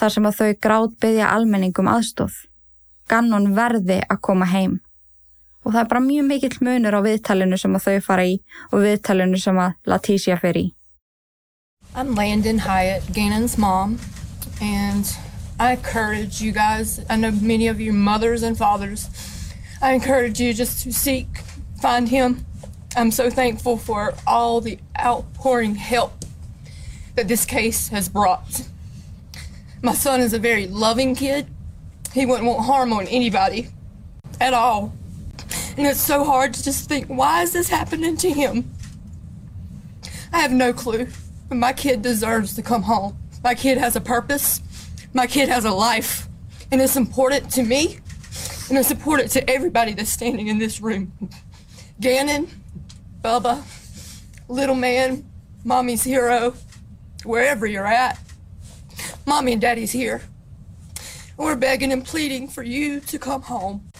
þar 0.00 0.12
sem 0.14 0.28
að 0.28 0.38
þau 0.38 0.54
grátt 0.64 0.94
byggja 1.02 1.26
almenningum 1.34 1.90
aðstóð. 1.92 2.38
Gannon 3.10 3.50
verði 3.58 3.98
að 4.08 4.20
koma 4.24 4.48
heim. 4.48 4.78
Og 5.64 5.74
það 5.74 5.80
er 5.82 5.90
bara 5.90 6.02
mjög 6.06 6.26
mikill 6.30 6.56
munur 6.64 6.96
á 6.96 7.00
viðtalinu 7.04 7.58
sem 7.60 7.76
að 7.76 7.84
þau 7.84 8.06
fara 8.06 8.24
í 8.24 8.38
og 8.70 8.80
viðtalinu 8.80 9.42
sem 9.42 9.60
að 9.60 9.76
Leticia 9.92 10.38
fer 10.40 10.56
í. 10.56 10.64
I'm 11.94 12.14
Landon 12.16 12.64
Hyatt, 12.64 13.12
Gannon's 13.12 13.58
mom, 13.58 13.98
and 14.62 15.04
I 15.60 15.76
encourage 15.76 16.40
you 16.40 16.50
guys. 16.50 16.98
I 17.10 17.16
know 17.16 17.30
many 17.30 17.68
of 17.68 17.78
you 17.78 17.92
mothers 17.92 18.42
and 18.42 18.56
fathers. 18.56 19.10
I 19.82 19.92
encourage 19.92 20.40
you 20.40 20.54
just 20.54 20.82
to 20.84 20.92
seek, 20.92 21.28
find 21.82 22.08
him. 22.08 22.46
I'm 22.96 23.10
so 23.10 23.28
thankful 23.28 23.76
for 23.76 24.14
all 24.26 24.62
the 24.62 24.78
outpouring 24.98 25.74
help 25.74 26.23
that 27.14 27.28
this 27.28 27.44
case 27.44 27.88
has 27.88 28.08
brought. 28.08 28.66
My 29.82 29.94
son 29.94 30.20
is 30.20 30.32
a 30.32 30.38
very 30.38 30.66
loving 30.66 31.14
kid. 31.14 31.46
He 32.12 32.26
wouldn't 32.26 32.46
want 32.46 32.64
harm 32.64 32.92
on 32.92 33.06
anybody 33.06 33.68
at 34.40 34.54
all. 34.54 34.92
And 35.76 35.86
it's 35.86 36.00
so 36.00 36.24
hard 36.24 36.54
to 36.54 36.62
just 36.62 36.88
think, 36.88 37.06
why 37.06 37.42
is 37.42 37.52
this 37.52 37.68
happening 37.68 38.16
to 38.18 38.30
him? 38.30 38.70
I 40.32 40.40
have 40.40 40.52
no 40.52 40.72
clue. 40.72 41.08
But 41.48 41.58
my 41.58 41.72
kid 41.72 42.02
deserves 42.02 42.54
to 42.54 42.62
come 42.62 42.82
home. 42.82 43.16
My 43.42 43.54
kid 43.54 43.78
has 43.78 43.96
a 43.96 44.00
purpose. 44.00 44.60
My 45.12 45.26
kid 45.26 45.48
has 45.48 45.64
a 45.64 45.70
life. 45.70 46.28
And 46.72 46.80
it's 46.80 46.96
important 46.96 47.50
to 47.52 47.62
me. 47.62 47.98
And 48.68 48.78
it's 48.78 48.90
important 48.90 49.30
to 49.32 49.48
everybody 49.50 49.92
that's 49.92 50.10
standing 50.10 50.48
in 50.48 50.58
this 50.58 50.80
room. 50.80 51.12
Gannon, 52.00 52.48
Bubba, 53.22 53.62
little 54.48 54.74
man, 54.74 55.24
mommy's 55.64 56.02
hero, 56.02 56.54
wherever 57.24 57.66
you're 57.66 57.86
at. 57.86 58.18
Mommy 59.26 59.52
and 59.52 59.60
daddy's 59.60 59.92
here. 59.92 60.22
We're 61.36 61.56
begging 61.56 61.92
and 61.92 62.04
pleading 62.04 62.48
for 62.48 62.62
you 62.62 63.00
to 63.00 63.18
come 63.18 63.42
home. 63.42 63.90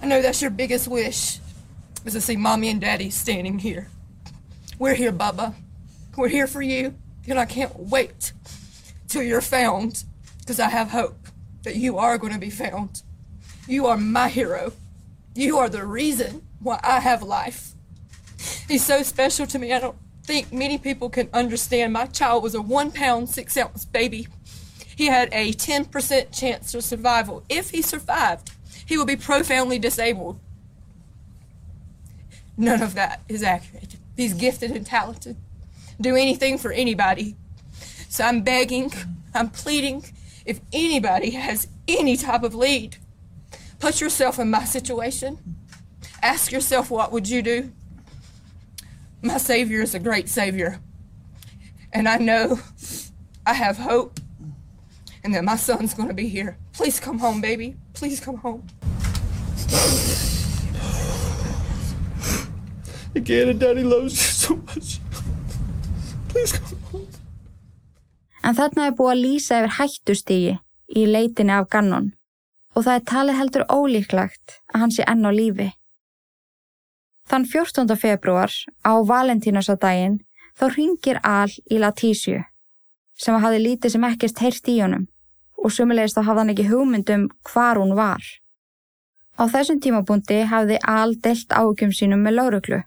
I 0.00 0.06
know 0.06 0.22
that's 0.22 0.40
your 0.40 0.50
biggest 0.50 0.88
wish, 0.88 1.40
is 2.04 2.12
to 2.12 2.20
see 2.20 2.36
mommy 2.36 2.70
and 2.70 2.80
daddy 2.80 3.10
standing 3.10 3.58
here. 3.58 3.88
We're 4.78 4.94
here, 4.94 5.12
Bubba. 5.12 5.54
We're 6.16 6.28
here 6.28 6.46
for 6.46 6.62
you, 6.62 6.94
and 7.26 7.38
I 7.38 7.46
can't 7.46 7.78
wait 7.78 8.32
till 9.08 9.22
you're 9.22 9.40
found, 9.40 10.04
because 10.40 10.60
I 10.60 10.68
have 10.68 10.90
hope 10.90 11.28
that 11.62 11.76
you 11.76 11.98
are 11.98 12.18
going 12.18 12.32
to 12.32 12.38
be 12.38 12.50
found. 12.50 13.02
You 13.66 13.86
are 13.86 13.96
my 13.96 14.28
hero. 14.28 14.72
You 15.34 15.58
are 15.58 15.68
the 15.68 15.84
reason 15.84 16.42
why 16.60 16.80
I 16.82 17.00
have 17.00 17.22
life. 17.22 17.72
He's 18.68 18.84
so 18.84 19.02
special 19.02 19.46
to 19.46 19.58
me. 19.58 19.72
I 19.72 19.80
don't 19.80 19.96
think 20.24 20.52
many 20.52 20.78
people 20.78 21.10
can 21.10 21.28
understand. 21.32 21.92
My 21.92 22.06
child 22.06 22.42
was 22.42 22.54
a 22.54 22.62
one 22.62 22.90
pound, 22.90 23.28
six 23.28 23.56
ounce 23.56 23.84
baby. 23.84 24.28
He 24.96 25.06
had 25.06 25.28
a 25.32 25.52
10% 25.52 26.32
chance 26.32 26.74
of 26.74 26.84
survival. 26.84 27.44
If 27.48 27.70
he 27.70 27.82
survived, 27.82 28.52
he 28.86 28.96
would 28.96 29.06
be 29.06 29.16
profoundly 29.16 29.78
disabled. 29.78 30.38
None 32.56 32.82
of 32.82 32.94
that 32.94 33.22
is 33.28 33.42
accurate. 33.42 33.96
He's 34.16 34.34
gifted 34.34 34.70
and 34.70 34.86
talented. 34.86 35.36
Do 36.00 36.14
anything 36.14 36.58
for 36.58 36.72
anybody. 36.72 37.36
So 38.08 38.24
I'm 38.24 38.42
begging, 38.42 38.92
I'm 39.34 39.50
pleading, 39.50 40.04
if 40.46 40.60
anybody 40.72 41.30
has 41.30 41.66
any 41.88 42.16
type 42.16 42.44
of 42.44 42.54
lead, 42.54 42.96
put 43.80 44.00
yourself 44.00 44.38
in 44.38 44.50
my 44.50 44.64
situation. 44.64 45.56
Ask 46.22 46.52
yourself, 46.52 46.90
what 46.90 47.10
would 47.10 47.28
you 47.28 47.42
do? 47.42 47.72
My 49.24 49.38
Savior 49.38 49.80
is 49.80 49.94
a 49.94 49.98
great 49.98 50.28
Savior. 50.28 50.80
And 51.94 52.06
I 52.06 52.18
know 52.18 52.58
I 53.46 53.54
have 53.54 53.78
hope 53.78 54.20
and 55.24 55.34
that 55.34 55.44
my 55.44 55.56
son's 55.56 55.94
going 55.94 56.08
to 56.08 56.14
be 56.14 56.28
here. 56.28 56.58
Please 56.74 57.00
come 57.00 57.18
home, 57.18 57.40
baby. 57.40 57.74
Please 57.94 58.20
come 58.20 58.36
home. 58.36 58.66
Again, 63.14 63.48
and 63.48 63.58
Daddy 63.58 63.82
loves 63.82 64.12
you 64.12 64.32
so 64.44 64.56
much. 64.56 65.00
Please 66.28 66.52
come 66.52 66.80
home. 66.92 67.08
En 68.44 68.52
þarna 68.52 68.90
er 68.90 68.96
búið 68.98 69.14
að 69.14 69.22
lýsa 69.24 69.62
yfir 69.62 69.72
hættustígi 69.78 70.58
í 71.00 71.06
leitinni 71.08 71.54
af 71.56 71.70
Gannon 71.72 72.10
og 72.76 72.84
það 72.84 72.98
er 72.98 73.06
talið 73.08 73.38
heldur 73.40 73.64
ólíklagt 73.72 74.58
að 74.74 74.82
hann 74.82 74.92
sé 74.92 75.06
enn 75.08 75.24
á 75.24 75.32
lífi. 75.32 75.70
Þann 77.24 77.46
14. 77.48 77.96
februar 77.96 78.52
á 78.84 78.92
Valentínarsadaginn 79.00 80.18
þá 80.60 80.64
ringir 80.76 81.20
Al 81.24 81.50
í 81.72 81.80
Latísju 81.80 82.42
sem 83.16 83.38
hafi 83.40 83.60
lítið 83.62 83.94
sem 83.94 84.06
ekkert 84.08 84.42
heyrt 84.44 84.68
í 84.68 84.74
honum 84.82 85.06
og 85.64 85.72
sumulegist 85.72 86.18
þá 86.18 86.26
hafði 86.26 86.42
hann 86.42 86.52
ekki 86.52 86.66
hugmyndum 86.68 87.28
hvar 87.48 87.80
hún 87.80 87.94
var. 87.96 88.20
Á 89.40 89.42
þessum 89.50 89.80
tímabúndi 89.80 90.42
hafði 90.50 90.76
Al 90.84 91.14
delt 91.24 91.54
ágjum 91.56 91.94
sínum 91.96 92.20
með 92.26 92.36
lauruglu. 92.38 92.80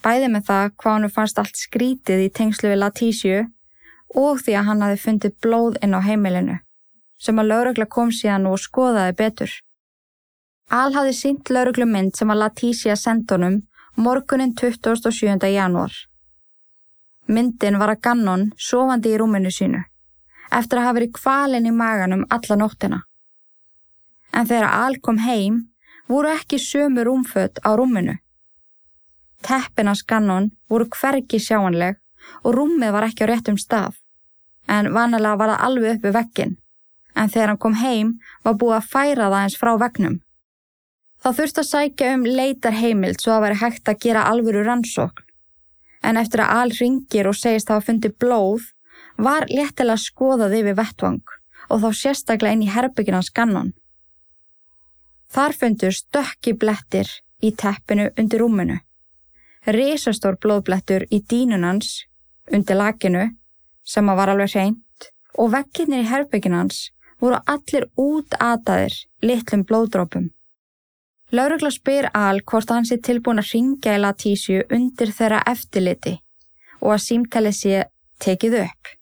Bæði 0.00 0.30
með 0.32 0.46
það 0.48 0.72
hvað 0.80 0.96
hann 0.96 1.14
fannst 1.16 1.40
allt 1.42 1.60
skrítið 1.60 2.24
í 2.24 2.32
tengslu 2.38 2.72
við 2.72 2.80
Latísju 2.80 3.42
og 4.24 4.40
því 4.40 4.56
að 4.56 4.66
hann 4.70 4.84
hafi 4.86 5.02
fundið 5.04 5.36
blóð 5.44 5.78
inn 5.84 5.96
á 5.96 6.00
heimilinu 6.00 6.58
sem 7.20 7.38
að 7.40 7.50
laurugla 7.52 7.86
kom 7.88 8.10
síðan 8.12 8.48
og 8.50 8.58
skoðaði 8.60 9.14
betur. 9.20 9.52
Al 10.70 10.94
hafði 10.94 11.12
sínt 11.12 11.50
lauruglu 11.50 11.86
mynd 11.86 12.16
sem 12.16 12.30
að 12.30 12.40
Latísja 12.40 12.96
sendunum 12.96 13.60
morgunin 13.96 14.54
27. 14.54 15.50
janúar. 15.52 15.92
Myndin 17.26 17.78
var 17.78 17.92
að 17.92 18.00
Gannon 18.00 18.52
sofandi 18.56 19.12
í 19.12 19.18
rúminu 19.18 19.52
sínu 19.52 19.84
eftir 20.54 20.78
að 20.78 20.86
hafa 20.86 20.96
verið 20.98 21.14
kvalin 21.18 21.66
í 21.66 21.72
maganum 21.74 22.24
alla 22.30 22.56
nóttina. 22.56 23.00
En 24.32 24.46
þegar 24.46 24.70
Al 24.70 24.98
kom 25.02 25.18
heim 25.24 25.64
voru 26.08 26.30
ekki 26.30 26.58
sömu 26.58 27.04
rúmföt 27.06 27.60
á 27.64 27.74
rúminu. 27.76 28.18
Teppin 29.42 29.90
hans 29.90 30.02
Gannon 30.02 30.50
voru 30.68 30.88
hvergi 30.90 31.40
sjáanleg 31.40 32.00
og 32.42 32.54
rúmið 32.56 32.92
var 32.92 33.08
ekki 33.08 33.26
á 33.26 33.30
réttum 33.30 33.58
stað. 33.60 33.94
En 34.68 34.92
vanalega 34.94 35.36
var 35.36 35.54
það 35.54 35.64
alveg 35.66 35.96
uppi 35.98 36.14
veggin. 36.18 36.56
En 37.14 37.28
þegar 37.28 37.52
hann 37.52 37.62
kom 37.62 37.74
heim 37.78 38.14
var 38.44 38.56
búið 38.60 38.78
að 38.78 38.88
færa 38.92 39.28
það 39.28 39.42
eins 39.42 39.58
frá 39.60 39.74
veggnum. 39.78 40.20
Það 41.24 41.36
þurfti 41.38 41.60
að 41.62 41.68
sækja 41.70 42.08
um 42.14 42.24
leitar 42.28 42.74
heimild 42.76 43.22
svo 43.22 43.32
að 43.32 43.46
veri 43.46 43.60
hægt 43.62 43.86
að 43.88 44.00
gera 44.02 44.26
alvöru 44.28 44.64
rannsókn. 44.66 45.22
En 46.04 46.20
eftir 46.20 46.42
að 46.44 46.50
Al 46.60 46.72
ringir 46.76 47.28
og 47.30 47.38
segist 47.38 47.70
að 47.70 47.78
hafa 47.78 47.86
fundið 47.86 48.16
blóð 48.20 48.66
var 49.16 49.46
léttilega 49.48 50.02
skoðað 50.02 50.58
yfir 50.58 50.76
vettvang 50.82 51.32
og 51.72 51.80
þá 51.80 51.88
sérstaklega 51.96 52.58
inn 52.58 52.66
í 52.66 52.68
herbygginans 52.74 53.32
Gannon. 53.32 53.72
Þar 55.32 55.56
fundur 55.62 55.96
stökki 55.96 56.52
blettir 56.60 57.08
í 57.40 57.54
teppinu 57.56 58.10
undir 58.20 58.44
rúminu. 58.44 58.78
Rísastór 59.64 60.36
blóðblettur 60.44 61.08
í 61.08 61.22
dínunans 61.24 62.02
undir 62.52 62.76
lakinu 62.76 63.30
sem 63.80 64.12
að 64.12 64.20
var 64.20 64.34
alveg 64.34 64.52
hreint 64.58 65.10
og 65.40 65.54
vegginnir 65.56 66.04
í 66.04 66.12
herbygginans 66.12 66.90
voru 67.16 67.40
allir 67.48 67.88
útataðir 67.96 69.00
litlum 69.24 69.64
blóðdrópum. 69.64 70.34
Laurugla 71.32 71.70
spyr 71.72 72.10
Al 72.14 72.42
hvort 72.44 72.70
hann 72.70 72.84
sé 72.84 72.98
tilbúin 73.00 73.40
að 73.40 73.54
ringja 73.54 73.96
í 73.96 74.02
Latísju 74.02 74.66
undir 74.74 75.12
þeirra 75.14 75.40
eftirliti 75.48 76.18
og 76.82 76.94
að 76.94 77.04
símtali 77.06 77.52
sé 77.56 77.86
tekið 78.20 78.60
upp. 78.60 78.92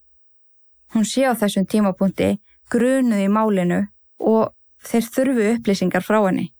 Hún 0.94 1.04
sé 1.08 1.26
á 1.26 1.34
þessum 1.34 1.66
tímapunkti 1.66 2.36
grunuð 2.70 3.24
í 3.24 3.28
málinu 3.32 3.80
og 4.22 4.54
þeir 4.86 5.08
þurfu 5.14 5.48
upplýsingar 5.56 6.04
frá 6.06 6.20
henni. 6.24 6.52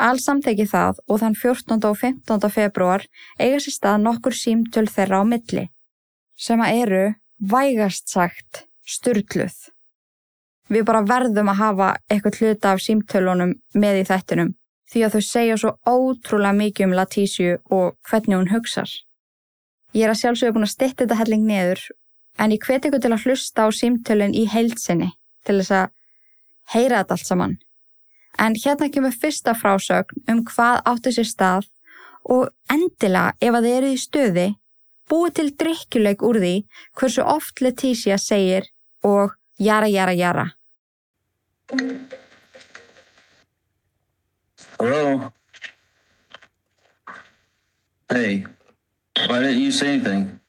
Al 0.00 0.16
samteki 0.20 0.64
það 0.68 1.00
og 1.08 1.20
þann 1.20 1.36
14. 1.36 1.80
og 1.84 1.98
15. 1.98 2.48
februar 2.52 3.04
eiga 3.38 3.58
sér 3.60 3.74
stað 3.76 4.04
nokkur 4.04 4.36
símtöl 4.36 4.86
þeirra 4.88 5.20
á 5.20 5.24
milli 5.28 5.66
sem 6.40 6.60
að 6.64 6.84
eru 6.84 7.02
vægast 7.52 8.08
sagt 8.08 8.64
styrkluð. 8.88 9.56
Við 10.70 10.86
bara 10.86 11.02
verðum 11.02 11.50
að 11.50 11.60
hafa 11.60 11.90
eitthvað 12.10 12.40
hluta 12.40 12.72
af 12.72 12.82
símtölunum 12.84 13.56
með 13.74 14.02
í 14.02 14.08
þættinum 14.10 14.52
því 14.90 15.04
að 15.06 15.14
þau 15.14 15.24
segja 15.26 15.56
svo 15.58 15.72
ótrúlega 15.86 16.56
mikið 16.58 16.86
um 16.86 16.94
Latísju 16.98 17.56
og 17.74 17.96
hvernig 18.10 18.38
hún 18.38 18.50
hugsar. 18.50 18.90
Ég 19.94 20.06
er 20.06 20.12
að 20.12 20.20
sjálfsögja 20.22 20.54
búin 20.54 20.66
að 20.66 20.74
stitta 20.74 21.04
þetta 21.04 21.18
helling 21.18 21.46
neður 21.46 21.82
en 22.38 22.54
ég 22.54 22.62
hveti 22.62 22.90
ykkur 22.90 23.02
til 23.02 23.12
að 23.14 23.26
hlusta 23.26 23.66
á 23.66 23.68
símtölun 23.74 24.34
í 24.34 24.46
heilsinni 24.50 25.10
til 25.46 25.58
þess 25.60 25.74
að 25.80 25.92
heyra 26.74 27.02
þetta 27.02 27.16
allt 27.16 27.28
saman. 27.28 27.56
En 28.38 28.54
hérna 28.54 28.90
kemur 28.94 29.14
fyrsta 29.22 29.56
frásögn 29.58 30.22
um 30.30 30.44
hvað 30.46 30.82
áttu 30.86 31.14
sér 31.14 31.28
stað 31.28 31.66
og 32.30 32.50
endilega 32.70 33.34
ef 33.40 33.58
að 33.58 33.66
þið 33.66 33.76
eru 33.80 33.90
í 33.90 33.98
stöði 33.98 34.46
búið 35.10 35.36
til 35.38 35.48
drikkjuleik 35.62 36.22
úr 36.22 36.38
því 36.38 36.54
hversu 36.98 37.26
oft 37.26 37.62
Leticia 37.64 38.18
segir 38.18 38.70
og 39.02 39.34
jara 39.58 39.90
jara 39.90 40.14
jara. 40.14 40.46
Hello? 44.78 45.32
Hey, 48.10 48.44
why 49.26 49.38
didn't 49.40 49.60
you 49.60 49.70
say 49.70 49.94
anything? 49.94 50.40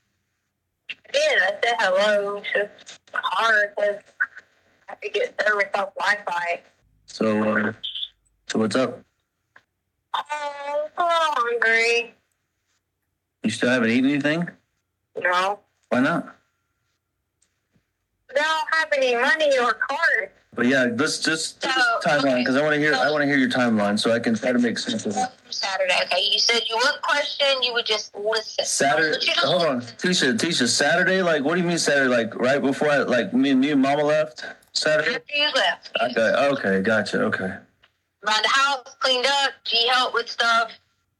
did. 1.13 1.41
I 1.41 1.47
said 1.63 1.75
hello. 1.79 2.37
It's 2.37 2.47
just 2.53 2.99
hard 3.13 3.73
because 3.75 4.01
I 4.87 4.91
have 4.91 5.01
to 5.01 5.09
get 5.09 5.41
service 5.41 5.69
off 5.75 5.93
Wi-Fi. 5.95 6.61
So, 7.05 7.43
uh, 7.43 7.73
so 8.47 8.59
what's 8.59 8.75
up? 8.75 9.01
Oh, 10.15 10.89
I'm 10.97 11.33
hungry. 11.37 12.15
You 13.43 13.51
still 13.51 13.69
haven't 13.69 13.89
eaten 13.91 14.09
anything? 14.09 14.49
No, 15.21 15.59
Why 15.89 15.99
not? 15.99 16.35
I 18.35 18.41
don't 18.41 18.79
have 18.79 18.89
any 18.95 19.15
money 19.15 19.57
or 19.59 19.73
cards. 19.73 20.31
But 20.53 20.65
yeah, 20.67 20.87
let's 20.97 21.19
just 21.19 21.63
So, 21.63 21.69
timeline 22.03 22.19
okay. 22.33 22.39
because 22.39 22.57
I 22.57 22.61
want 22.61 22.73
to 22.75 22.79
hear 22.79 22.93
I 22.93 23.09
want 23.09 23.21
to 23.21 23.25
hear 23.25 23.37
your 23.37 23.49
timeline 23.49 23.97
so 23.97 24.11
I 24.11 24.19
can 24.19 24.35
try 24.35 24.51
to 24.51 24.59
make 24.59 24.77
sense 24.79 25.05
of 25.05 25.15
it. 25.15 25.29
Saturday. 25.49 25.93
Okay, 26.03 26.27
you 26.29 26.39
said 26.39 26.61
you 26.69 26.75
wouldn't 26.75 27.01
question. 27.01 27.47
You 27.63 27.71
would 27.73 27.85
just 27.85 28.13
listen. 28.15 28.65
Saturday. 28.65 29.11
But 29.11 29.25
you 29.25 29.33
don't 29.35 29.45
Hold 29.45 29.61
on. 29.63 29.81
Tisha. 29.81 30.33
Tisha. 30.37 30.67
Saturday. 30.67 31.21
Like, 31.21 31.43
what 31.45 31.55
do 31.55 31.61
you 31.61 31.67
mean 31.67 31.77
Saturday? 31.77 32.09
Like 32.09 32.35
right 32.35 32.61
before 32.61 32.89
I 32.89 32.97
like 32.97 33.33
me 33.33 33.51
and 33.51 33.61
me 33.61 33.71
and 33.71 33.81
Mama 33.81 34.03
left. 34.03 34.43
Saturday. 34.73 35.15
After 35.15 35.35
you 35.35 35.49
left, 35.55 35.91
Okay. 36.01 36.21
Okay. 36.21 36.81
Gotcha. 36.81 37.21
Okay. 37.23 37.45
around 37.45 38.43
the 38.43 38.49
house, 38.49 38.95
cleaned 38.99 39.25
up. 39.25 39.51
G 39.63 39.87
helped 39.87 40.13
with 40.15 40.29
stuff. 40.29 40.71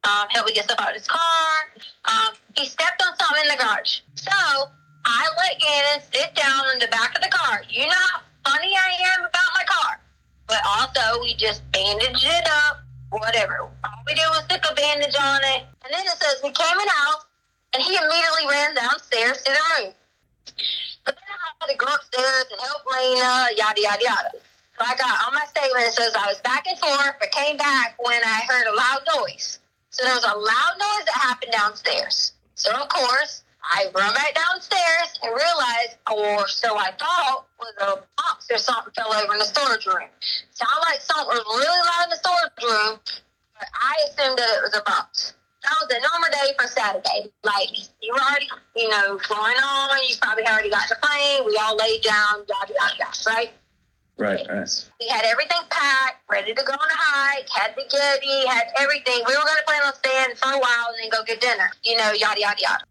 Um, 0.04 0.26
helped 0.30 0.48
me 0.50 0.54
get 0.54 0.64
stuff 0.64 0.80
out 0.80 0.90
of 0.90 0.94
his 0.96 1.06
car. 1.08 1.20
Um, 2.04 2.34
he 2.56 2.66
stepped 2.66 3.02
on 3.06 3.16
something 3.16 3.44
in 3.44 3.56
the 3.56 3.62
garage. 3.64 4.00
So 4.16 4.30
I 5.92 6.00
sit 6.08 6.34
down 6.34 6.64
in 6.72 6.78
the 6.78 6.88
back 6.88 7.12
of 7.14 7.20
the 7.20 7.28
car. 7.28 7.60
You 7.68 7.84
know 7.84 7.92
how 7.92 8.24
funny 8.48 8.72
I 8.72 8.96
am 9.12 9.28
about 9.28 9.50
my 9.52 9.64
car. 9.68 10.00
But 10.48 10.64
also, 10.64 11.20
we 11.20 11.34
just 11.34 11.60
bandaged 11.70 12.24
it 12.24 12.48
up, 12.64 12.80
whatever. 13.10 13.68
All 13.68 14.00
we 14.08 14.14
did 14.14 14.24
was 14.32 14.40
stick 14.48 14.64
a 14.64 14.74
bandage 14.74 15.12
on 15.20 15.40
it. 15.52 15.68
And 15.84 15.92
then 15.92 16.00
it 16.00 16.16
says 16.16 16.40
we 16.42 16.48
came 16.48 16.80
in 16.80 16.88
house, 16.88 17.26
and 17.74 17.82
he 17.82 17.92
immediately 17.92 18.48
ran 18.48 18.74
downstairs 18.74 19.42
to 19.44 19.52
the 19.52 19.60
room. 19.68 19.92
But 21.04 21.20
then 21.20 21.28
I 21.28 21.60
had 21.60 21.68
to 21.68 21.76
go 21.76 21.84
upstairs 21.92 22.46
and 22.48 22.60
help 22.64 22.88
Lena, 22.88 23.52
yada, 23.52 23.80
yada, 23.84 24.00
yada. 24.00 24.30
So 24.80 24.88
I 24.88 24.96
got 24.96 25.28
on 25.28 25.34
my 25.34 25.44
statement, 25.44 25.84
it 25.84 25.92
says 25.92 26.16
I 26.16 26.24
was 26.24 26.40
back 26.40 26.64
and 26.72 26.78
forth, 26.78 27.20
but 27.20 27.30
came 27.32 27.58
back 27.58 28.00
when 28.00 28.20
I 28.24 28.40
heard 28.48 28.64
a 28.64 28.74
loud 28.74 29.04
noise. 29.20 29.60
So 29.90 30.04
there 30.04 30.14
was 30.14 30.24
a 30.24 30.40
loud 30.40 30.74
noise 30.80 31.04
that 31.04 31.20
happened 31.20 31.52
downstairs. 31.52 32.32
So 32.54 32.72
of 32.72 32.88
course, 32.88 33.44
I 33.64 33.86
run 33.94 34.14
back 34.14 34.34
downstairs 34.34 35.18
and 35.22 35.30
realized, 35.30 35.96
or 36.10 36.48
so 36.48 36.76
I 36.76 36.90
thought, 36.98 37.46
was 37.58 37.74
a 37.80 38.02
box 38.16 38.50
or 38.50 38.58
something 38.58 38.92
fell 38.94 39.14
over 39.14 39.32
in 39.32 39.38
the 39.38 39.44
storage 39.44 39.86
room. 39.86 40.08
Sounded 40.50 40.82
like 40.82 41.00
something 41.00 41.26
was 41.28 41.44
really 41.46 41.82
loud 41.86 42.04
in 42.04 42.10
the 42.10 42.16
storage 42.16 42.58
room, 42.62 43.00
but 43.58 43.68
I 43.72 43.94
assumed 44.10 44.38
that 44.38 44.50
it 44.58 44.62
was 44.62 44.74
a 44.74 44.82
box. 44.82 45.34
That 45.62 45.74
was 45.78 45.94
a 45.94 46.00
normal 46.02 46.30
day 46.34 46.50
for 46.58 46.66
Saturday. 46.66 47.30
Like 47.44 47.70
you 48.02 48.12
were 48.12 48.20
already, 48.20 48.50
you 48.74 48.88
know, 48.90 49.18
going 49.30 49.56
on. 49.62 49.90
You 50.08 50.16
probably 50.20 50.44
already 50.44 50.70
got 50.70 50.88
the 50.88 50.96
plane. 50.98 51.46
We 51.46 51.56
all 51.56 51.76
laid 51.76 52.02
down, 52.02 52.42
yada 52.50 52.74
yada 52.74 52.94
yada, 52.98 53.30
right? 53.30 53.52
Right. 54.18 54.42
Right. 54.48 54.90
We 55.00 55.08
had 55.08 55.24
everything 55.24 55.62
packed, 55.70 56.18
ready 56.30 56.52
to 56.52 56.62
go 56.62 56.72
on 56.72 56.90
a 56.90 56.98
hike, 56.98 57.48
had 57.48 57.74
the 57.74 57.82
Getty, 57.88 58.46
had 58.46 58.68
everything. 58.78 59.22
We 59.26 59.34
were 59.34 59.42
going 59.46 59.58
to 59.58 59.66
plan 59.66 59.82
on 59.86 59.94
staying 59.94 60.36
for 60.36 60.52
a 60.52 60.58
while 60.58 60.90
and 60.90 60.98
then 61.00 61.10
go 61.10 61.24
get 61.24 61.40
dinner, 61.40 61.70
you 61.84 61.96
know, 61.96 62.12
yada, 62.12 62.40
yada, 62.40 62.60
yada. 62.60 62.84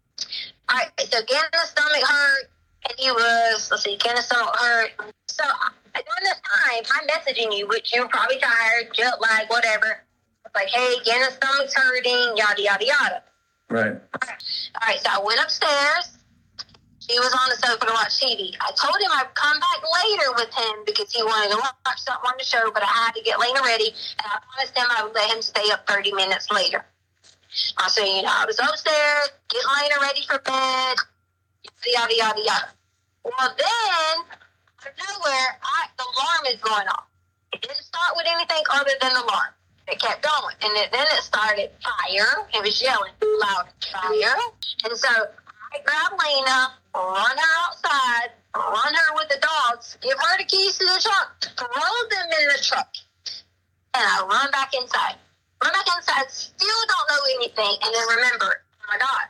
All 0.68 0.76
right, 0.76 0.90
so 1.00 1.18
Gannon 1.26 1.50
stomach 1.64 2.02
hurt, 2.02 2.44
and 2.88 2.98
he 2.98 3.10
was, 3.10 3.70
let's 3.70 3.82
see, 3.84 3.96
Gannon's 3.96 4.26
stomach 4.26 4.56
hurt. 4.56 4.90
So 5.28 5.44
during 5.94 6.22
this 6.22 6.40
time, 6.40 6.82
I'm 6.94 7.06
messaging 7.08 7.56
you, 7.56 7.68
which 7.68 7.92
you're 7.94 8.08
probably 8.08 8.38
tired, 8.38 8.94
jet 8.94 9.20
lag, 9.20 9.48
whatever. 9.48 10.02
It's 10.46 10.54
like, 10.54 10.68
hey, 10.68 10.96
Gannon's 11.04 11.34
stomach's 11.34 11.74
hurting, 11.74 12.36
yada, 12.36 12.62
yada, 12.62 12.84
yada. 12.84 13.22
Right. 13.68 13.92
All 13.92 14.86
right, 14.86 15.00
so 15.00 15.10
I 15.10 15.22
went 15.24 15.40
upstairs. 15.40 16.18
He 17.08 17.18
was 17.18 17.34
on 17.34 17.50
the 17.50 17.56
sofa 17.56 17.84
to 17.86 17.92
watch 17.92 18.20
TV. 18.20 18.54
I 18.60 18.70
told 18.78 18.94
him 19.02 19.10
I'd 19.10 19.34
come 19.34 19.58
back 19.58 19.82
later 19.82 20.32
with 20.36 20.54
him 20.54 20.84
because 20.86 21.12
he 21.12 21.22
wanted 21.22 21.50
to 21.50 21.56
watch 21.56 21.98
something 21.98 22.30
on 22.30 22.34
the 22.38 22.44
show, 22.44 22.70
but 22.72 22.82
I 22.82 22.86
had 22.86 23.12
to 23.12 23.22
get 23.22 23.40
Lena 23.40 23.60
ready, 23.60 23.88
and 23.88 24.26
I 24.26 24.38
promised 24.48 24.78
him 24.78 24.86
I 24.88 25.02
would 25.04 25.14
let 25.14 25.30
him 25.34 25.42
stay 25.42 25.70
up 25.72 25.86
30 25.88 26.12
minutes 26.12 26.50
later. 26.50 26.84
I 27.76 27.88
said, 27.88 28.06
you 28.06 28.22
know, 28.22 28.32
I 28.32 28.44
was 28.46 28.58
upstairs, 28.58 29.28
get 29.48 29.62
Lena 29.64 30.00
ready 30.00 30.22
for 30.22 30.38
bed, 30.38 30.96
yada, 31.84 32.14
yada, 32.16 32.40
yada. 32.40 32.68
Well, 33.24 33.54
then, 33.56 34.14
out 34.80 34.88
of 34.88 34.94
nowhere, 34.96 35.48
I, 35.62 35.86
the 35.96 36.04
alarm 36.04 36.42
is 36.48 36.56
going 36.60 36.88
off. 36.88 37.06
It 37.52 37.60
didn't 37.60 37.84
start 37.84 38.16
with 38.16 38.26
anything 38.26 38.62
other 38.70 38.90
than 39.00 39.12
the 39.12 39.20
alarm. 39.20 39.52
It 39.88 40.00
kept 40.00 40.22
going. 40.22 40.56
And 40.62 40.72
it, 40.78 40.90
then 40.92 41.06
it 41.12 41.22
started 41.22 41.70
fire. 41.82 42.48
It 42.54 42.62
was 42.62 42.80
yelling 42.80 43.12
loud, 43.20 43.68
fire. 43.92 44.36
And 44.84 44.96
so 44.96 45.08
I 45.10 45.78
grabbed 45.84 46.22
Lena, 46.22 46.72
run 46.94 47.36
her 47.36 47.52
outside, 47.66 48.32
run 48.56 48.94
her 48.94 49.14
with 49.14 49.28
the 49.28 49.38
dogs, 49.40 49.98
give 50.00 50.16
her 50.18 50.38
the 50.38 50.44
keys 50.44 50.78
to 50.78 50.84
the 50.84 51.00
truck, 51.02 51.40
throw 51.58 52.08
them 52.10 52.26
in 52.40 52.48
the 52.56 52.62
truck. 52.62 52.88
And 53.94 54.04
I 54.04 54.26
run 54.26 54.50
back 54.50 54.72
inside. 54.74 55.16
Run 55.62 55.72
back 55.72 55.86
inside, 55.96 56.30
still 56.30 56.82
don't 56.88 57.08
know 57.10 57.22
anything. 57.36 57.76
And 57.82 57.94
then 57.94 58.06
remember, 58.16 58.50
oh 58.50 58.86
my 58.88 58.98
God, 58.98 59.26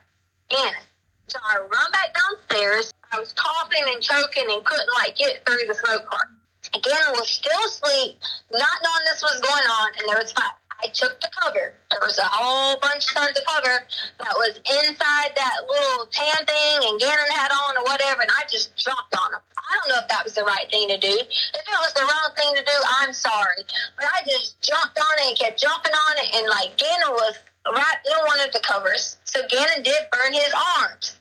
Gannon. 0.49 0.87
So 1.29 1.39
I 1.43 1.59
run 1.59 1.93
back 1.93 2.15
downstairs. 2.17 2.93
I 3.13 3.21
was 3.21 3.33
coughing 3.35 3.85
and 3.87 4.03
choking 4.03 4.49
and 4.49 4.65
couldn't 4.65 4.89
like 4.95 5.17
get 5.17 5.45
through 5.47 5.69
the 5.69 5.75
smoke 5.75 6.09
part. 6.11 6.29
Again, 6.75 7.13
was 7.13 7.29
still 7.29 7.59
asleep, 7.67 8.17
not 8.51 8.79
knowing 8.83 9.05
this 9.05 9.23
was 9.23 9.41
going 9.41 9.69
on, 9.69 9.93
and 9.99 10.09
there 10.09 10.17
was 10.17 10.33
five. 10.33 10.62
I 10.83 10.89
took 10.89 11.21
the 11.21 11.31
cover. 11.31 11.75
There 11.91 12.01
was 12.03 12.19
a 12.19 12.27
whole 12.27 12.77
bunch 12.83 13.07
of 13.07 13.15
tons 13.15 13.39
of 13.39 13.45
cover 13.47 13.87
that 14.19 14.35
was 14.35 14.59
inside 14.59 15.31
that 15.37 15.57
little 15.71 16.07
tan 16.11 16.43
thing, 16.45 16.79
and 16.91 16.99
Gannon 16.99 17.31
had 17.31 17.55
on 17.55 17.79
or 17.79 17.85
whatever, 17.85 18.23
and 18.23 18.31
I 18.31 18.43
just 18.51 18.75
jumped 18.75 19.15
on 19.15 19.35
him. 19.35 19.41
I 19.57 19.79
don't 19.79 19.89
know 19.95 20.03
if 20.03 20.09
that 20.09 20.25
was 20.25 20.35
the 20.35 20.43
right 20.43 20.67
thing 20.71 20.89
to 20.89 20.99
do. 20.99 21.15
If 21.15 21.63
it 21.63 21.79
was 21.79 21.95
the 21.95 22.03
wrong 22.03 22.31
thing 22.35 22.51
to 22.59 22.65
do, 22.67 22.77
I'm 22.99 23.13
sorry. 23.13 23.63
But 23.97 24.07
I 24.11 24.27
just 24.27 24.61
jumped 24.61 24.99
on 24.99 25.15
it 25.23 25.29
and 25.31 25.39
kept 25.39 25.61
jumping 25.61 25.93
on 25.95 26.15
it, 26.19 26.35
and 26.35 26.49
like 26.51 26.75
Gannon 26.77 27.15
was 27.15 27.39
right 27.71 28.01
in 28.03 28.19
one 28.27 28.41
of 28.43 28.53
the 28.53 28.61
covers. 28.61 29.19
So 29.25 29.41
Gannon 29.49 29.83
did 29.83 30.03
burn 30.11 30.33
his 30.35 30.53
arms. 30.83 31.17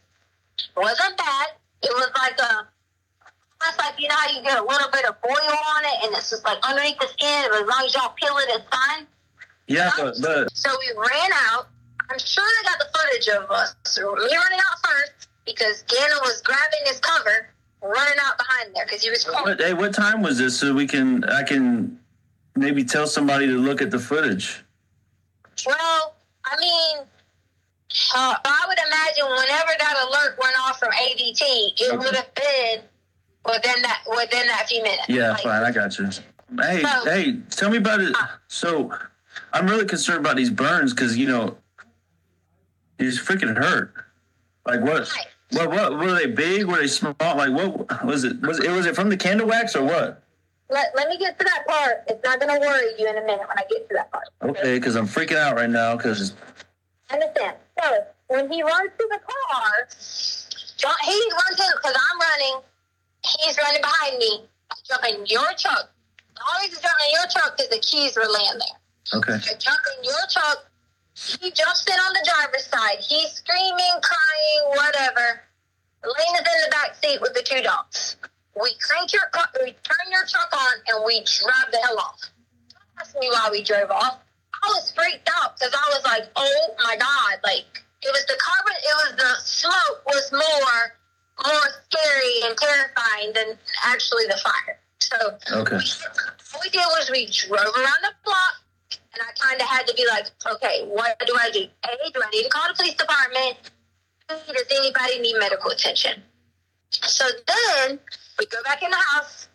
wasn't 0.75 1.17
bad. 1.17 1.47
It 1.83 1.93
was 1.93 2.09
like 2.17 2.37
a, 2.41 2.65
it's 3.69 3.77
like 3.77 3.93
you 4.01 4.07
know 4.09 4.15
how 4.17 4.29
you 4.33 4.41
get 4.41 4.57
a 4.57 4.65
little 4.65 4.89
bit 4.89 5.05
of 5.05 5.15
oil 5.21 5.53
on 5.77 5.85
it, 5.85 5.97
and 6.05 6.17
it's 6.17 6.31
just 6.31 6.45
like 6.45 6.57
underneath 6.65 6.97
the 6.97 7.07
skin. 7.13 7.45
As 7.53 7.61
long 7.61 7.85
as 7.85 7.93
y'all 7.93 8.13
peel 8.17 8.33
it, 8.41 8.49
it's 8.49 8.65
fine. 8.73 9.05
Yeah, 9.71 9.91
but, 9.97 10.15
but 10.21 10.55
So 10.55 10.69
we 10.79 10.93
ran 10.97 11.31
out. 11.49 11.67
I'm 12.09 12.19
sure 12.19 12.43
they 12.61 12.69
got 12.69 12.79
the 12.79 12.87
footage 12.99 13.27
of 13.29 13.49
us 13.51 13.73
So 13.85 14.01
me 14.15 14.21
running 14.35 14.59
out 14.59 14.77
first 14.83 15.29
because 15.45 15.83
Gannon 15.83 16.17
was 16.23 16.41
grabbing 16.41 16.79
his 16.85 16.99
cover, 16.99 17.47
running 17.81 18.19
out 18.25 18.37
behind 18.37 18.75
there 18.75 18.85
because 18.85 19.01
he 19.03 19.09
was 19.09 19.23
what, 19.25 19.59
hey, 19.61 19.73
what 19.73 19.93
time 19.93 20.21
was 20.21 20.37
this 20.37 20.59
so 20.59 20.73
we 20.73 20.87
can 20.87 21.23
I 21.25 21.43
can 21.43 21.97
maybe 22.55 22.83
tell 22.83 23.07
somebody 23.07 23.47
to 23.47 23.53
look 23.57 23.81
at 23.81 23.91
the 23.91 23.99
footage? 23.99 24.63
Well, 25.65 26.15
I 26.45 26.59
mean, 26.59 26.97
uh, 28.15 28.35
I 28.45 28.65
would 28.67 28.77
imagine 28.87 29.25
whenever 29.25 29.71
that 29.79 29.95
alert 30.07 30.37
went 30.41 30.55
off 30.59 30.79
from 30.79 30.91
ADT, 30.91 31.41
it 31.41 31.81
Okay. 31.81 31.97
would 31.97 32.15
have 32.15 32.33
been 32.35 32.81
within 33.45 33.81
that 33.83 34.03
within 34.09 34.47
that 34.47 34.67
few 34.67 34.81
minutes. 34.83 35.03
Yeah, 35.07 35.31
Like, 35.31 35.43
fine, 35.43 35.63
I 35.63 35.71
got 35.71 35.97
you. 35.97 36.09
Hey, 36.59 36.81
So- 36.83 37.03
hey, 37.05 37.37
tell 37.51 37.69
me 37.69 37.77
about 37.77 38.01
it. 38.01 38.15
So, 38.47 38.91
I'm 39.53 39.67
really 39.67 39.85
concerned 39.85 40.19
about 40.19 40.37
these 40.37 40.49
burns 40.49 40.93
because 40.93 41.17
you 41.17 41.27
know 41.27 41.57
he's 42.97 43.19
freaking 43.19 43.57
hurt. 43.57 43.93
Like 44.65 44.81
what? 44.81 45.11
What? 45.51 45.69
What? 45.69 45.99
Were 45.99 46.13
they 46.13 46.27
big? 46.27 46.65
Were 46.65 46.77
they 46.77 46.87
small? 46.87 47.15
Like 47.19 47.51
what 47.51 48.05
was 48.05 48.23
it? 48.23 48.41
Was 48.41 48.59
it? 48.59 48.71
Was 48.71 48.85
it 48.85 48.95
from 48.95 49.09
the 49.09 49.17
candle 49.17 49.47
wax 49.47 49.75
or 49.75 49.83
what? 49.83 50.23
Let, 50.69 50.95
let 50.95 51.09
me 51.09 51.17
get 51.17 51.37
to 51.37 51.43
that 51.43 51.67
part. 51.67 52.03
It's 52.07 52.23
not 52.23 52.39
going 52.39 52.61
to 52.61 52.65
worry 52.65 52.91
you 52.97 53.05
in 53.05 53.17
a 53.17 53.21
minute 53.21 53.45
when 53.45 53.57
I 53.57 53.63
get 53.69 53.89
to 53.89 53.95
that 53.95 54.09
part. 54.09 54.23
Okay, 54.41 54.79
because 54.79 54.95
I'm 54.95 55.05
freaking 55.05 55.35
out 55.35 55.57
right 55.57 55.69
now. 55.69 55.97
Because 55.97 56.33
Understand? 57.11 57.55
So 57.81 58.05
when 58.27 58.49
he 58.51 58.63
runs 58.63 58.91
to 58.97 59.07
the 59.09 59.19
car, 59.19 59.87
John, 60.77 60.95
he 61.03 61.11
runs 61.11 61.59
in 61.59 61.67
because 61.75 61.95
I'm 61.95 62.19
running. 62.19 62.61
He's 63.23 63.57
running 63.57 63.81
behind 63.81 64.17
me. 64.17 64.45
I 64.71 64.75
jump 64.87 65.03
in 65.05 65.25
your 65.25 65.45
truck. 65.57 65.91
I 66.37 66.55
always 66.55 66.71
jump 66.79 66.95
in 67.05 67.11
your 67.11 67.27
truck 67.29 67.57
because 67.57 67.69
the 67.69 67.79
keys 67.79 68.15
were 68.15 68.23
laying 68.31 68.59
there. 68.59 68.80
Okay, 69.13 69.33
in 69.33 70.03
your 70.03 70.25
truck. 70.29 70.65
He 71.13 71.51
jumps 71.51 71.85
in 71.85 71.93
on 71.93 72.13
the 72.13 72.25
driver's 72.25 72.65
side. 72.65 72.99
He's 72.99 73.31
screaming, 73.31 73.95
crying, 74.01 74.63
whatever. 74.69 75.41
Elena's 76.03 76.39
in 76.39 76.61
the 76.65 76.71
back 76.71 76.95
seat 76.95 77.21
with 77.21 77.33
the 77.33 77.43
two 77.43 77.61
dogs. 77.61 78.15
We 78.55 78.73
crank 78.79 79.13
your 79.13 79.27
car, 79.31 79.47
we 79.61 79.73
turn 79.83 80.07
your 80.09 80.25
truck 80.25 80.49
on, 80.53 80.73
and 80.87 81.05
we 81.05 81.19
drive 81.23 81.71
the 81.71 81.79
hell 81.83 81.99
off. 81.99 82.19
Don't 82.69 82.99
ask 82.99 83.15
me 83.19 83.29
why 83.29 83.49
we 83.51 83.63
drove 83.63 83.91
off. 83.91 84.19
I 84.63 84.67
was 84.67 84.91
freaked 84.91 85.29
out 85.41 85.57
because 85.57 85.73
I 85.73 85.89
was 85.93 86.03
like, 86.05 86.29
"Oh 86.35 86.75
my 86.83 86.95
god!" 86.97 87.39
Like 87.43 87.83
it 88.01 88.11
was 88.11 88.25
the 88.25 88.37
carbon, 88.39 88.73
it 88.77 88.95
was 89.05 89.13
the 89.17 89.33
smoke 89.43 90.05
was 90.05 90.31
more, 90.31 90.81
more 91.45 91.67
scary 91.89 92.35
and 92.43 92.57
terrifying 92.57 93.33
than 93.33 93.57
actually 93.85 94.25
the 94.27 94.37
fire. 94.37 94.79
So 94.99 95.17
okay, 95.61 95.79
all 96.53 96.61
we 96.61 96.69
did 96.69 96.85
was 96.97 97.09
we 97.09 97.25
drove 97.27 97.73
around 97.75 98.01
the 98.03 98.13
block, 98.25 98.53
and 99.13 99.21
I 99.21 99.31
kind 99.39 99.61
of 99.61 99.67
had 99.67 99.87
to 99.87 99.93
be 99.95 100.05
like, 100.07 100.27
okay, 100.55 100.85
what 100.87 101.19
do 101.25 101.35
I 101.39 101.49
do? 101.51 101.59
A, 101.61 102.11
do 102.11 102.21
I 102.25 102.29
need 102.31 102.43
to 102.43 102.49
call 102.49 102.67
the 102.67 102.75
police 102.75 102.95
department? 102.95 103.57
B, 104.29 104.35
does 104.53 104.65
anybody 104.71 105.19
need 105.19 105.35
medical 105.39 105.71
attention? 105.71 106.23
So 106.91 107.25
then 107.47 107.99
we 108.39 108.45
go 108.45 108.57
back 108.63 108.83
in 108.83 108.89
the 108.89 108.97
house. 108.97 109.47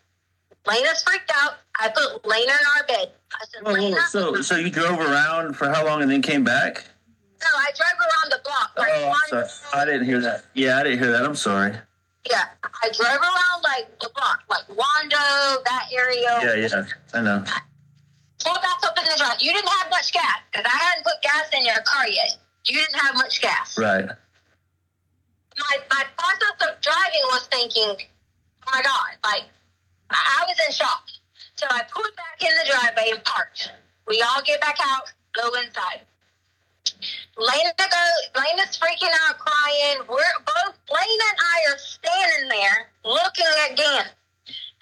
Lena's 0.66 1.02
freaked 1.02 1.30
out. 1.34 1.54
I 1.78 1.88
put 1.88 2.26
Lena 2.26 2.52
in 2.52 2.58
our 2.76 2.86
bed. 2.86 3.12
I 3.32 3.44
said, 3.46 3.72
Lena. 3.72 4.00
so 4.08 4.40
so 4.42 4.56
you 4.56 4.70
drove 4.70 4.98
around 4.98 5.54
for 5.54 5.68
how 5.68 5.84
long 5.84 6.02
and 6.02 6.10
then 6.10 6.22
came 6.22 6.44
back? 6.44 6.84
no, 7.40 7.46
I 7.54 7.70
drove 7.76 8.00
around 8.00 8.32
the 8.32 8.40
block. 8.44 8.72
Like, 8.76 8.88
Oh, 8.94 9.12
I'm 9.12 9.28
sorry. 9.46 9.48
I 9.74 9.84
didn't 9.84 10.06
hear 10.06 10.20
that. 10.20 10.44
Yeah, 10.54 10.78
I 10.78 10.82
didn't 10.82 10.98
hear 10.98 11.12
that. 11.12 11.24
I'm 11.24 11.36
sorry. 11.36 11.72
Yeah, 12.28 12.44
I 12.82 12.90
drove 12.90 13.08
around 13.08 13.62
like 13.62 13.98
the 14.00 14.10
block, 14.14 14.42
like 14.50 14.66
Wando, 14.66 15.64
that 15.64 15.88
area. 15.92 16.40
Yeah, 16.42 16.54
yeah, 16.54 16.84
I 17.14 17.20
know. 17.20 17.44
Pull 18.46 18.62
back 18.62 18.78
up 18.86 18.94
in 18.98 19.04
the 19.04 19.18
drive. 19.18 19.42
You 19.42 19.52
didn't 19.52 19.68
have 19.68 19.90
much 19.90 20.12
gas 20.12 20.38
because 20.50 20.64
I 20.64 20.76
hadn't 20.78 21.02
put 21.02 21.18
gas 21.22 21.50
in 21.52 21.66
your 21.66 21.82
car 21.82 22.06
yet. 22.06 22.38
You 22.66 22.78
didn't 22.78 22.94
have 22.94 23.14
much 23.16 23.42
gas. 23.42 23.76
Right. 23.76 24.06
My 24.06 25.74
my 25.90 26.04
process 26.16 26.56
of 26.62 26.80
driving 26.80 27.24
was 27.34 27.48
thinking, 27.50 27.90
oh 27.90 28.70
my 28.72 28.82
god, 28.82 29.18
like 29.24 29.44
I 30.10 30.20
I 30.38 30.44
was 30.46 30.56
in 30.66 30.72
shock. 30.72 31.04
So 31.56 31.66
I 31.70 31.82
pulled 31.90 32.14
back 32.16 32.38
in 32.40 32.52
the 32.62 32.70
driveway 32.70 33.10
and 33.12 33.24
parked. 33.24 33.72
We 34.06 34.22
all 34.22 34.42
get 34.42 34.60
back 34.60 34.76
out, 34.80 35.10
go 35.32 35.48
inside. 35.60 36.02
Lena 37.36 37.72
go. 37.76 38.40
Lena's 38.40 38.78
freaking 38.78 39.12
out, 39.26 39.38
crying. 39.38 39.98
We're 40.08 40.38
both. 40.46 40.76
Lena 40.88 41.24
and 41.30 41.40
I 41.40 41.72
are 41.72 41.78
standing 41.78 42.48
there 42.48 42.88
looking 43.04 43.46
at 43.68 43.76
Gann. 43.76 44.06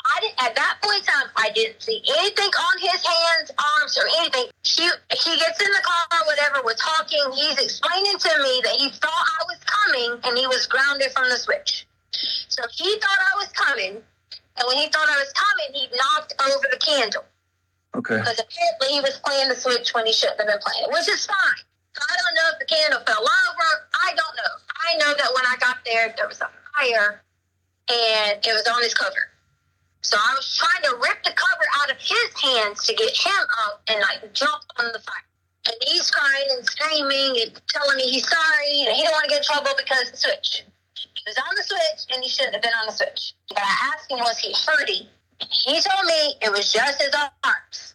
I 0.04 0.20
didn't, 0.20 0.36
at 0.44 0.54
that 0.54 0.78
point 0.82 1.00
in 1.00 1.04
time, 1.04 1.28
I 1.36 1.50
didn't 1.54 1.80
see 1.80 2.02
anything 2.18 2.52
on 2.52 2.74
his 2.78 3.00
hands, 3.00 3.50
arms, 3.56 3.96
or 3.96 4.04
anything. 4.20 4.52
He, 4.62 4.84
he 4.84 5.32
gets 5.40 5.60
in 5.60 5.72
the 5.72 5.82
car, 5.82 6.20
whatever, 6.26 6.60
we're 6.64 6.76
talking. 6.76 7.24
He's 7.32 7.56
explaining 7.56 8.18
to 8.18 8.32
me 8.44 8.60
that 8.64 8.76
he 8.76 8.90
thought 8.90 9.24
I 9.40 9.42
was 9.48 9.58
coming 9.64 10.20
and 10.24 10.36
he 10.36 10.46
was 10.46 10.66
grounded 10.66 11.10
from 11.12 11.28
the 11.30 11.36
switch. 11.36 11.86
So 12.48 12.62
he 12.70 12.98
thought 13.00 13.18
I 13.32 13.36
was 13.38 13.48
coming, 13.56 13.96
and 13.96 14.64
when 14.68 14.76
he 14.76 14.86
thought 14.88 15.08
I 15.08 15.16
was 15.16 15.32
coming, 15.32 15.68
he 15.72 15.88
knocked 15.96 16.34
over 16.46 16.66
the 16.70 16.78
candle 16.78 17.24
Okay. 17.96 18.18
because 18.18 18.38
apparently 18.38 18.88
he 18.88 19.00
was 19.00 19.18
playing 19.24 19.48
the 19.48 19.56
switch 19.56 19.94
when 19.94 20.06
he 20.06 20.12
shouldn't 20.12 20.38
have 20.38 20.48
been 20.48 20.60
playing 20.60 20.84
it, 20.84 20.92
which 20.92 21.08
is 21.08 21.26
fine. 21.26 21.64
I 21.96 22.14
don't 22.14 22.34
know 22.34 22.48
if 22.52 22.58
the 22.58 22.66
candle 22.66 23.00
fell 23.06 23.22
over. 23.22 23.68
I 23.94 24.10
don't 24.14 24.36
know. 24.36 24.52
I 24.84 24.96
know 24.98 25.14
that 25.16 25.30
when 25.34 25.46
I 25.46 25.56
got 25.58 25.78
there, 25.86 26.12
there 26.16 26.28
was 26.28 26.40
a 26.40 26.50
fire, 26.76 27.22
and 27.88 28.38
it 28.44 28.52
was 28.52 28.66
on 28.68 28.82
his 28.82 28.94
cover. 28.94 29.30
So 30.04 30.20
I 30.20 30.36
was 30.36 30.44
trying 30.52 30.84
to 30.84 31.00
rip 31.00 31.24
the 31.24 31.32
cover 31.32 31.66
out 31.80 31.90
of 31.90 31.96
his 31.96 32.28
hands 32.36 32.84
to 32.86 32.94
get 32.94 33.16
him 33.16 33.44
up 33.64 33.80
and 33.88 34.00
like 34.00 34.20
jump 34.34 34.60
on 34.78 34.92
the 34.92 35.00
fire. 35.00 35.24
And 35.64 35.74
he's 35.88 36.10
crying 36.10 36.48
and 36.52 36.64
screaming 36.64 37.40
and 37.40 37.50
telling 37.72 37.96
me 37.96 38.04
he's 38.12 38.28
sorry 38.28 38.84
and 38.84 38.92
he 38.92 39.02
don't 39.02 39.12
want 39.12 39.24
to 39.24 39.30
get 39.30 39.40
in 39.40 39.48
trouble 39.48 39.72
because 39.80 40.10
the 40.10 40.16
switch. 40.18 40.62
He 40.94 41.22
was 41.26 41.38
on 41.40 41.56
the 41.56 41.64
switch 41.64 42.12
and 42.12 42.22
he 42.22 42.28
shouldn't 42.28 42.52
have 42.52 42.62
been 42.62 42.76
on 42.78 42.86
the 42.86 42.92
switch. 42.92 43.32
But 43.48 43.64
I 43.64 43.90
asked 43.96 44.12
him, 44.12 44.18
was 44.18 44.36
he 44.38 44.52
hurting? 44.52 45.08
He 45.40 45.80
told 45.80 46.04
me 46.04 46.36
it 46.42 46.52
was 46.52 46.70
just 46.70 47.00
his 47.00 47.16
arms. 47.42 47.94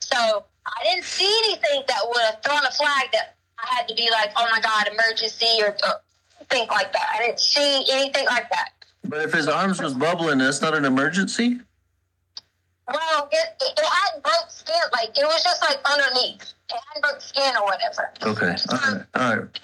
So 0.00 0.44
I 0.64 0.84
didn't 0.84 1.04
see 1.04 1.30
anything 1.44 1.84
that 1.86 2.00
would 2.08 2.22
have 2.32 2.40
thrown 2.42 2.64
a 2.64 2.72
flag 2.72 3.12
that 3.12 3.36
I 3.60 3.76
had 3.76 3.86
to 3.88 3.94
be 3.94 4.08
like, 4.10 4.32
oh 4.36 4.48
my 4.50 4.60
God, 4.60 4.88
emergency 4.88 5.60
or, 5.60 5.76
or 5.84 6.00
think 6.48 6.70
like 6.70 6.94
that. 6.94 7.12
I 7.12 7.26
didn't 7.26 7.40
see 7.40 7.84
anything 7.92 8.24
like 8.24 8.48
that. 8.48 8.72
But 9.04 9.20
if 9.22 9.32
his 9.32 9.48
arms 9.48 9.80
was 9.82 9.94
bubbling, 9.94 10.38
that's 10.38 10.60
not 10.62 10.74
an 10.74 10.84
emergency. 10.84 11.58
Well, 12.88 13.28
it, 13.30 13.56
it, 13.60 13.78
it 13.78 13.84
hadn't 13.84 14.22
broke 14.22 14.48
skin. 14.48 14.74
Like, 14.92 15.16
it 15.16 15.24
was 15.24 15.42
just 15.42 15.62
like 15.62 15.78
underneath. 15.84 16.54
It 16.70 16.80
hadn't 16.88 17.02
broke 17.02 17.20
skin 17.20 17.54
or 17.56 17.64
whatever. 17.64 18.12
Okay. 18.22 18.56
All 18.70 18.78
right. 18.78 18.88
Um, 18.88 19.06
all 19.14 19.36
right. 19.36 19.60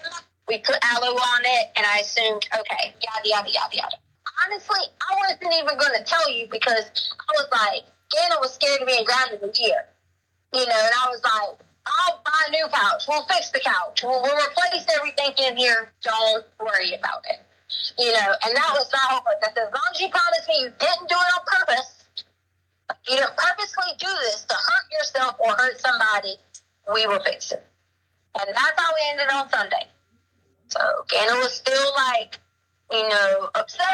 We 0.49 0.59
put 0.59 0.77
aloe 0.83 1.15
on 1.15 1.41
it, 1.45 1.73
and 1.77 1.85
I 1.85 1.99
assumed, 1.99 2.49
okay, 2.59 2.95
yada, 3.03 3.29
yada, 3.29 3.51
yada, 3.51 3.77
yada. 3.77 3.97
Honestly, 4.47 4.81
I 5.01 5.15
wasn't 5.21 5.53
even 5.53 5.79
going 5.79 5.93
to 5.99 6.05
tell 6.05 6.31
you 6.31 6.49
because 6.51 7.13
I 7.13 7.33
was 7.37 7.49
like, 7.53 7.85
Gannon 8.11 8.39
was 8.41 8.55
scared 8.55 8.81
of 8.81 8.87
being 8.87 9.05
grounded 9.05 9.43
a 9.43 9.53
year. 9.61 9.85
You 10.55 10.65
know, 10.65 10.81
and 10.81 10.95
I 11.05 11.09
was 11.11 11.21
like, 11.23 11.61
I'll 11.87 12.23
buy 12.25 12.41
a 12.49 12.51
new 12.51 12.67
couch. 12.73 13.05
We'll 13.09 13.27
fix 13.27 13.51
the 13.51 13.61
couch. 13.61 14.03
We'll, 14.03 14.23
we'll 14.23 14.37
replace 14.37 14.87
everything 14.97 15.33
in 15.45 15.57
here. 15.57 15.93
Don't 16.03 16.47
worry 16.61 16.95
about 16.95 17.25
it. 17.29 17.41
You 17.99 18.13
know, 18.13 18.33
and 18.45 18.57
that 18.57 18.71
was 18.73 18.89
my 18.93 18.99
whole. 19.11 19.23
That 19.43 19.57
as 19.57 19.73
long 19.73 19.89
as 19.93 20.01
you 20.01 20.09
promise 20.09 20.49
me 20.49 20.55
you 20.63 20.73
didn't 20.79 21.09
do 21.09 21.17
it 21.17 21.31
on 21.37 21.43
purpose, 21.45 22.05
you 23.09 23.17
didn't 23.17 23.37
purposely 23.37 23.93
do 23.99 24.09
this 24.25 24.45
to 24.45 24.55
hurt 24.55 24.87
yourself 24.93 25.37
or 25.39 25.53
hurt 25.53 25.81
somebody, 25.81 26.37
we 26.93 27.07
will 27.07 27.21
fix 27.21 27.53
it. 27.53 27.65
And 28.39 28.49
that's 28.49 28.81
how 28.81 28.93
we 28.93 29.01
ended 29.11 29.29
on 29.35 29.49
Sunday. 29.51 29.87
So 30.69 30.81
Gannon 31.09 31.39
was 31.39 31.53
still 31.53 31.93
like, 31.97 32.39
you 32.91 33.09
know, 33.09 33.51
upset. 33.55 33.85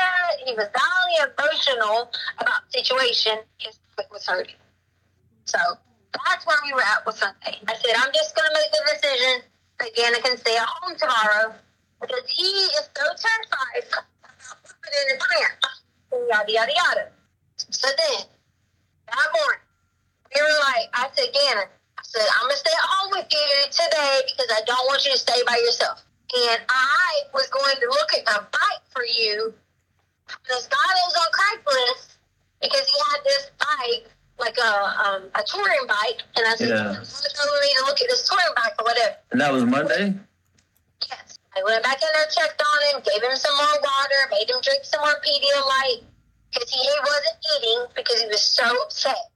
He 0.45 0.55
was 0.55 0.69
only 0.69 1.33
emotional 1.35 2.11
about 2.39 2.63
the 2.71 2.79
situation, 2.79 3.39
his 3.59 3.79
stomach 3.93 4.13
was 4.13 4.27
hurting. 4.27 4.55
So 5.47 5.59
that's 6.27 6.47
where 6.47 6.59
we 6.65 6.73
were 6.73 6.83
at 6.83 7.05
with 7.07 7.17
Sunday. 7.17 7.59
I 7.67 7.75
said, 7.75 7.95
I'm 7.97 8.13
just 8.13 8.37
going 8.37 8.49
to 8.49 8.55
make 8.55 8.71
the 8.71 8.83
decision 8.95 9.43
that 9.81 9.95
Gannon 9.97 10.23
can 10.23 10.39
stay 10.39 10.57
at 10.57 10.67
home 10.67 10.97
tomorrow 10.97 11.55
because 12.01 12.25
he 12.29 12.49
is 12.75 12.89
so 12.97 13.05
terrified 13.05 13.85
about 13.91 14.05
putting 14.63 15.01
in 15.03 15.17
his 15.17 15.23
pants. 15.23 15.83
Yada, 16.13 16.53
yada, 16.53 16.73
yada. 16.75 17.05
So 17.57 17.89
then, 17.89 18.27
that 19.11 19.29
morning, 19.35 19.65
we 20.35 20.41
were 20.43 20.59
like, 20.75 20.89
I 20.95 21.09
said, 21.15 21.31
Gannon, 21.35 21.69
I 21.99 22.03
said, 22.03 22.27
I'm 22.39 22.47
going 22.47 22.53
to 22.53 22.59
stay 22.59 22.71
at 22.75 22.87
home 22.87 23.11
with 23.11 23.27
you 23.31 23.47
today 23.71 24.21
because 24.31 24.51
I 24.51 24.63
don't 24.67 24.87
want 24.87 25.05
you 25.05 25.13
to 25.13 25.19
stay 25.19 25.39
by 25.47 25.57
yourself. 25.65 26.05
And 26.35 26.61
I 26.69 27.11
was 27.33 27.47
going 27.49 27.77
to 27.77 27.87
look 27.87 28.11
at 28.15 28.23
a 28.27 28.47
bike 28.51 28.85
for 28.91 29.05
you. 29.05 29.55
This 30.49 30.67
guy 30.67 30.91
was 31.07 31.15
on 31.15 31.31
Craigslist 31.31 32.17
because 32.63 32.89
he 32.89 32.99
had 33.11 33.21
this 33.25 33.51
bike, 33.59 34.11
like 34.39 34.57
a 34.59 34.73
um, 35.07 35.23
a 35.35 35.43
touring 35.47 35.87
bike, 35.87 36.23
and 36.37 36.47
I 36.47 36.57
said, 36.57 36.69
Yeah. 36.69 36.93
"You 36.93 36.99
want 36.99 37.63
me 37.63 37.71
to 37.79 37.85
look 37.87 38.01
at 38.01 38.09
this 38.09 38.27
touring 38.27 38.55
bike 38.57 38.73
or 38.81 38.85
whatever." 38.85 39.17
And 39.31 39.41
that 39.41 39.53
was 39.53 39.65
Monday? 39.65 40.15
I 41.57 41.63
went 41.63 41.83
back 41.83 42.03
in 42.03 42.09
there, 42.13 42.27
checked 42.35 42.61
on 42.61 42.79
him, 42.91 43.03
gave 43.07 43.23
him 43.23 43.37
some 43.37 43.55
more 43.57 43.79
water, 43.79 44.21
made 44.31 44.51
him 44.51 44.61
drink 44.63 44.83
some 44.83 45.01
more 45.01 45.15
Pedialyte 45.23 46.03
because 46.51 46.71
he 46.71 46.83
wasn't 46.83 47.39
eating 47.57 47.87
because 47.95 48.21
he 48.21 48.29
was 48.29 48.43
so 48.43 48.67
upset. 48.83 49.31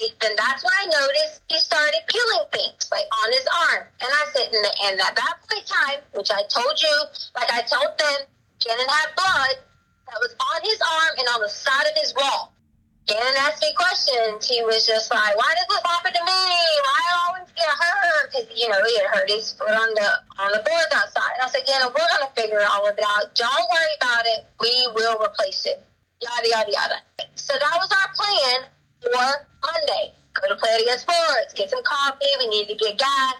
And 0.00 0.32
that's 0.38 0.64
when 0.64 0.72
I 0.72 0.86
noticed 0.86 1.42
he 1.48 1.58
started 1.58 2.00
peeling 2.08 2.46
things 2.52 2.88
like 2.90 3.04
on 3.24 3.32
his 3.32 3.46
arm, 3.68 3.84
and 4.00 4.08
I 4.08 4.24
said, 4.32 4.48
and 4.48 5.00
at 5.00 5.16
that 5.16 5.34
point 5.44 5.60
in 5.60 5.68
time, 5.68 6.00
which 6.14 6.30
I 6.30 6.40
told 6.48 6.80
you, 6.80 6.96
like 7.36 7.52
I 7.52 7.60
told 7.60 7.98
them, 7.98 8.24
Janet 8.58 8.88
had 8.88 9.12
blood 9.16 9.56
that 10.08 10.16
was 10.20 10.34
on 10.40 10.60
his 10.64 10.80
arm 10.80 11.12
and 11.18 11.28
on 11.28 11.40
the 11.42 11.48
side 11.48 11.84
of 11.84 11.96
his 12.00 12.14
wall. 12.14 12.54
Gannon 13.10 13.34
asked 13.42 13.60
me 13.60 13.74
questions. 13.74 14.46
He 14.46 14.62
was 14.62 14.86
just 14.86 15.10
like, 15.10 15.34
"Why 15.36 15.50
does 15.58 15.66
this 15.66 15.82
happen 15.82 16.12
to 16.14 16.22
me? 16.22 16.42
Why 16.86 16.94
I 16.94 17.26
always 17.26 17.50
get 17.58 17.66
hurt?" 17.66 18.30
Because 18.30 18.46
you 18.54 18.68
know 18.68 18.78
he 18.86 18.98
had 19.02 19.06
hurt 19.10 19.28
his 19.28 19.50
foot 19.50 19.74
on 19.74 19.90
the 19.98 20.08
on 20.38 20.52
the 20.52 20.62
boards 20.62 20.94
outside. 20.94 21.34
And 21.34 21.42
I 21.42 21.48
said, 21.50 21.66
"Gannon, 21.66 21.90
we're 21.90 22.06
gonna 22.06 22.30
figure 22.36 22.62
all 22.70 22.86
of 22.86 22.96
it 22.96 23.02
out. 23.02 23.34
Don't 23.34 23.66
worry 23.66 23.94
about 23.98 24.26
it. 24.26 24.46
We 24.60 24.86
will 24.94 25.18
replace 25.18 25.66
it." 25.66 25.82
Yada 26.22 26.48
yada 26.48 26.70
yada. 26.70 26.98
So 27.34 27.58
that 27.58 27.74
was 27.82 27.90
our 27.90 28.14
plan 28.14 28.70
for 29.02 29.48
Monday. 29.66 30.14
Go 30.34 30.48
to 30.48 30.54
Play 30.54 30.78
Against 30.82 31.02
Sports, 31.02 31.52
get 31.54 31.68
some 31.68 31.82
coffee. 31.82 32.30
We 32.38 32.46
needed 32.46 32.78
to 32.78 32.84
get 32.84 32.98
gas, 32.98 33.34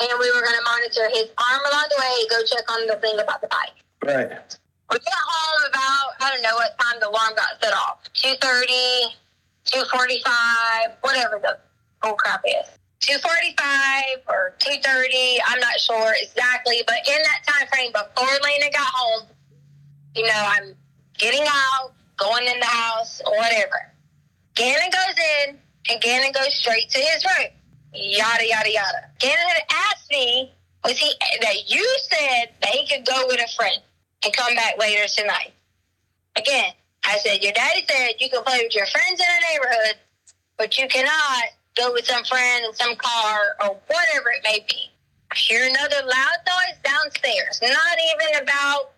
and 0.00 0.18
we 0.18 0.32
were 0.34 0.42
gonna 0.42 0.62
monitor 0.62 1.08
his 1.10 1.30
arm 1.38 1.62
along 1.70 1.86
the 1.94 1.98
way. 2.02 2.26
Go 2.28 2.42
check 2.44 2.70
on 2.72 2.86
the 2.88 2.96
thing 2.96 3.20
about 3.20 3.40
the 3.40 3.48
bike. 3.48 3.76
Right. 4.02 4.56
We 4.90 4.98
got 4.98 5.14
home 5.14 5.70
about, 5.70 6.14
I 6.20 6.30
don't 6.32 6.42
know 6.42 6.54
what 6.54 6.78
time 6.78 7.00
the 7.00 7.08
alarm 7.08 7.34
got 7.34 7.60
set 7.60 7.74
off. 7.74 7.98
2.30, 8.14 9.10
2.45, 9.66 10.96
whatever 11.00 11.40
the 11.42 11.58
whole 12.02 12.14
crap 12.14 12.42
is. 12.46 12.68
2.45 13.00 13.22
or 14.28 14.54
2.30, 14.58 15.38
I'm 15.46 15.60
not 15.60 15.78
sure 15.78 16.14
exactly, 16.20 16.82
but 16.86 16.96
in 17.06 17.20
that 17.22 17.42
time 17.46 17.68
frame 17.68 17.92
before 17.92 18.28
Lena 18.44 18.70
got 18.72 18.86
home, 18.86 19.28
you 20.14 20.22
know, 20.22 20.32
I'm 20.34 20.74
getting 21.18 21.44
out, 21.46 21.92
going 22.16 22.46
in 22.46 22.58
the 22.60 22.66
house, 22.66 23.20
or 23.26 23.36
whatever. 23.36 23.92
Gannon 24.54 24.90
goes 24.90 25.14
in, 25.48 25.58
and 25.90 26.00
Gannon 26.00 26.32
goes 26.32 26.54
straight 26.54 26.88
to 26.90 26.98
his 26.98 27.24
room. 27.24 27.50
Yada, 27.92 28.46
yada, 28.46 28.72
yada. 28.72 29.10
Gannon 29.18 29.46
had 29.48 29.62
asked 29.90 30.10
me, 30.10 30.52
was 30.84 30.96
he, 30.96 31.12
that 31.42 31.68
you 31.68 31.84
said 32.08 32.50
that 32.62 32.70
he 32.70 32.86
could 32.86 33.04
go 33.04 33.26
with 33.26 33.40
a 33.40 33.56
friend 33.56 33.80
and 34.26 34.36
come 34.36 34.54
back 34.56 34.74
later 34.78 35.06
tonight. 35.06 35.54
Again, 36.36 36.72
I 37.04 37.16
said, 37.18 37.42
Your 37.42 37.52
daddy 37.52 37.86
said 37.88 38.14
you 38.18 38.28
can 38.28 38.42
play 38.42 38.60
with 38.62 38.74
your 38.74 38.86
friends 38.86 39.20
in 39.20 39.26
the 39.26 39.46
neighborhood, 39.52 39.96
but 40.58 40.76
you 40.78 40.88
cannot 40.88 41.44
go 41.76 41.92
with 41.92 42.04
some 42.04 42.24
friend 42.24 42.64
in 42.66 42.74
some 42.74 42.96
car 42.96 43.40
or 43.62 43.78
whatever 43.86 44.30
it 44.30 44.42
may 44.42 44.66
be. 44.68 44.90
I 45.30 45.36
hear 45.36 45.66
another 45.68 46.02
loud 46.04 46.38
noise 46.44 46.78
downstairs. 46.82 47.60
Not 47.62 47.72
even 47.72 48.42
about, 48.42 48.90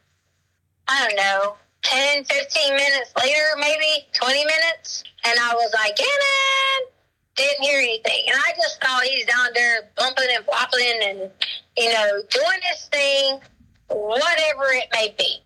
I 0.89 1.07
don't 1.07 1.17
know, 1.17 1.57
10, 1.83 2.25
15 2.25 2.75
minutes 2.75 3.13
later, 3.17 3.45
maybe 3.59 4.07
20 4.15 4.45
minutes. 4.45 5.05
And 5.25 5.39
I 5.39 5.55
was 5.55 5.73
like, 5.75 5.97
Gannon! 5.97 6.93
Didn't 7.37 7.63
hear 7.63 7.79
anything. 7.79 8.25
And 8.27 8.37
I 8.37 8.53
just 8.57 8.83
thought 8.83 9.03
he's 9.05 9.27
down 9.27 9.49
there 9.55 9.91
bumping 9.97 10.27
and 10.35 10.45
flopping 10.45 11.01
and, 11.05 11.31
you 11.77 11.93
know, 11.93 12.23
doing 12.31 12.61
his 12.63 12.87
thing 12.87 13.41
whatever 13.89 14.65
it 14.73 14.89
may 14.93 15.15
be. 15.19 15.43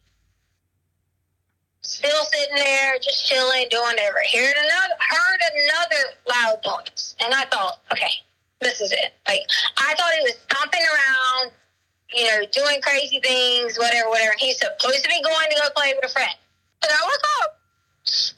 Still 1.82 2.24
sitting 2.24 2.56
there, 2.56 2.98
just 2.98 3.26
chilling, 3.28 3.66
doing 3.70 3.82
whatever. 3.82 4.18
Heard 4.32 4.54
another, 4.56 4.94
heard 5.00 5.40
another 5.54 6.02
loud 6.28 6.58
noise, 6.64 7.16
and 7.22 7.34
I 7.34 7.44
thought, 7.46 7.80
okay, 7.90 8.10
this 8.60 8.80
is 8.80 8.92
it. 8.92 9.12
Like 9.26 9.40
I 9.78 9.94
thought 9.94 10.12
he 10.18 10.22
was 10.22 10.34
stomping 10.48 10.80
around, 10.80 11.52
you 12.14 12.24
know, 12.24 12.46
doing 12.52 12.80
crazy 12.82 13.20
things, 13.20 13.76
whatever, 13.78 14.08
whatever. 14.10 14.32
He's 14.38 14.58
supposed 14.58 15.02
to 15.02 15.08
be 15.08 15.22
going 15.22 15.50
to 15.50 15.56
go 15.56 15.68
play 15.74 15.92
with 15.94 16.10
a 16.10 16.12
friend. 16.12 16.34
And 16.82 16.90
I 16.90 17.04
look 17.04 17.22
up, 17.42 17.60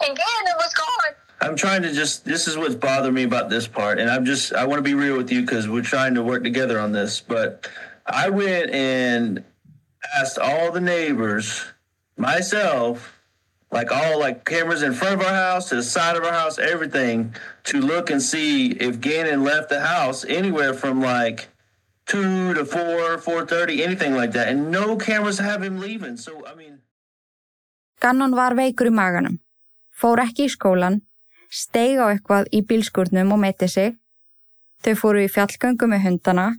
and 0.06 0.16
Gannon 0.16 0.56
was 0.56 0.72
gone. 0.74 1.14
I'm 1.40 1.56
trying 1.56 1.82
to 1.82 1.92
just, 1.92 2.24
this 2.24 2.48
is 2.48 2.56
what's 2.56 2.74
bothering 2.74 3.14
me 3.14 3.24
about 3.24 3.50
this 3.50 3.66
part. 3.66 3.98
And 3.98 4.10
I'm 4.10 4.24
just, 4.24 4.54
I 4.54 4.64
want 4.64 4.78
to 4.78 4.82
be 4.82 4.94
real 4.94 5.16
with 5.16 5.30
you 5.30 5.42
because 5.42 5.68
we're 5.68 5.82
trying 5.82 6.14
to 6.14 6.22
work 6.22 6.42
together 6.42 6.80
on 6.80 6.92
this. 6.92 7.20
But 7.20 7.68
I 8.06 8.30
went 8.30 8.70
and 8.70 9.44
asked 10.16 10.38
all 10.38 10.70
the 10.72 10.80
neighbors, 10.80 11.64
myself, 12.16 13.20
like 13.70 13.90
all 13.90 14.18
like 14.18 14.44
cameras 14.44 14.82
in 14.82 14.92
front 14.92 15.14
of 15.14 15.26
our 15.26 15.34
house, 15.34 15.68
to 15.68 15.76
the 15.76 15.82
side 15.82 16.16
of 16.16 16.24
our 16.24 16.32
house, 16.32 16.58
everything, 16.58 17.34
to 17.64 17.80
look 17.80 18.10
and 18.10 18.22
see 18.22 18.72
if 18.72 19.00
Gannon 19.00 19.42
left 19.42 19.68
the 19.68 19.80
house 19.80 20.24
anywhere 20.24 20.74
from 20.74 21.00
like 21.00 21.48
two 22.06 22.54
to 22.54 22.64
four, 22.64 23.18
four 23.18 23.46
thirty, 23.46 23.82
anything 23.82 24.14
like 24.14 24.32
that. 24.32 24.48
And 24.48 24.70
no 24.70 24.96
cameras 24.96 25.38
have 25.38 25.62
him 25.62 25.80
leaving. 25.80 26.16
So 26.16 26.46
I 26.46 26.54
mean 26.54 26.82
Gannon 28.00 28.34
var 28.36 28.52
veikur 28.54 28.90
í 28.90 28.94
maganum, 28.94 29.40
fór 29.90 30.20
ekki 30.22 30.46
í 30.46 30.52
skólan, 30.52 31.00
steig 31.48 31.96
á 31.96 32.12
eitthvað 32.12 32.50
í 32.52 32.60
bílskurnum 32.62 33.32
og 33.32 33.40
meiti 33.40 33.68
sig. 33.70 33.96
Þau 34.84 34.94
fóru 35.00 35.24
í 35.24 35.30
fjallgöngu 35.32 35.88
með 35.88 36.04
hundana 36.04 36.50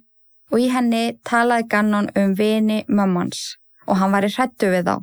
og 0.52 0.62
í 0.62 0.70
henni 0.72 1.18
talaði 1.28 1.68
Gannon 1.72 2.10
um 2.16 2.34
vini 2.38 2.84
mömmans 2.88 3.56
og 3.86 4.00
hann 4.00 4.14
var 4.14 4.26
í 4.26 4.32
hrættu 4.34 4.72
við 4.74 4.90
þá. 4.90 4.96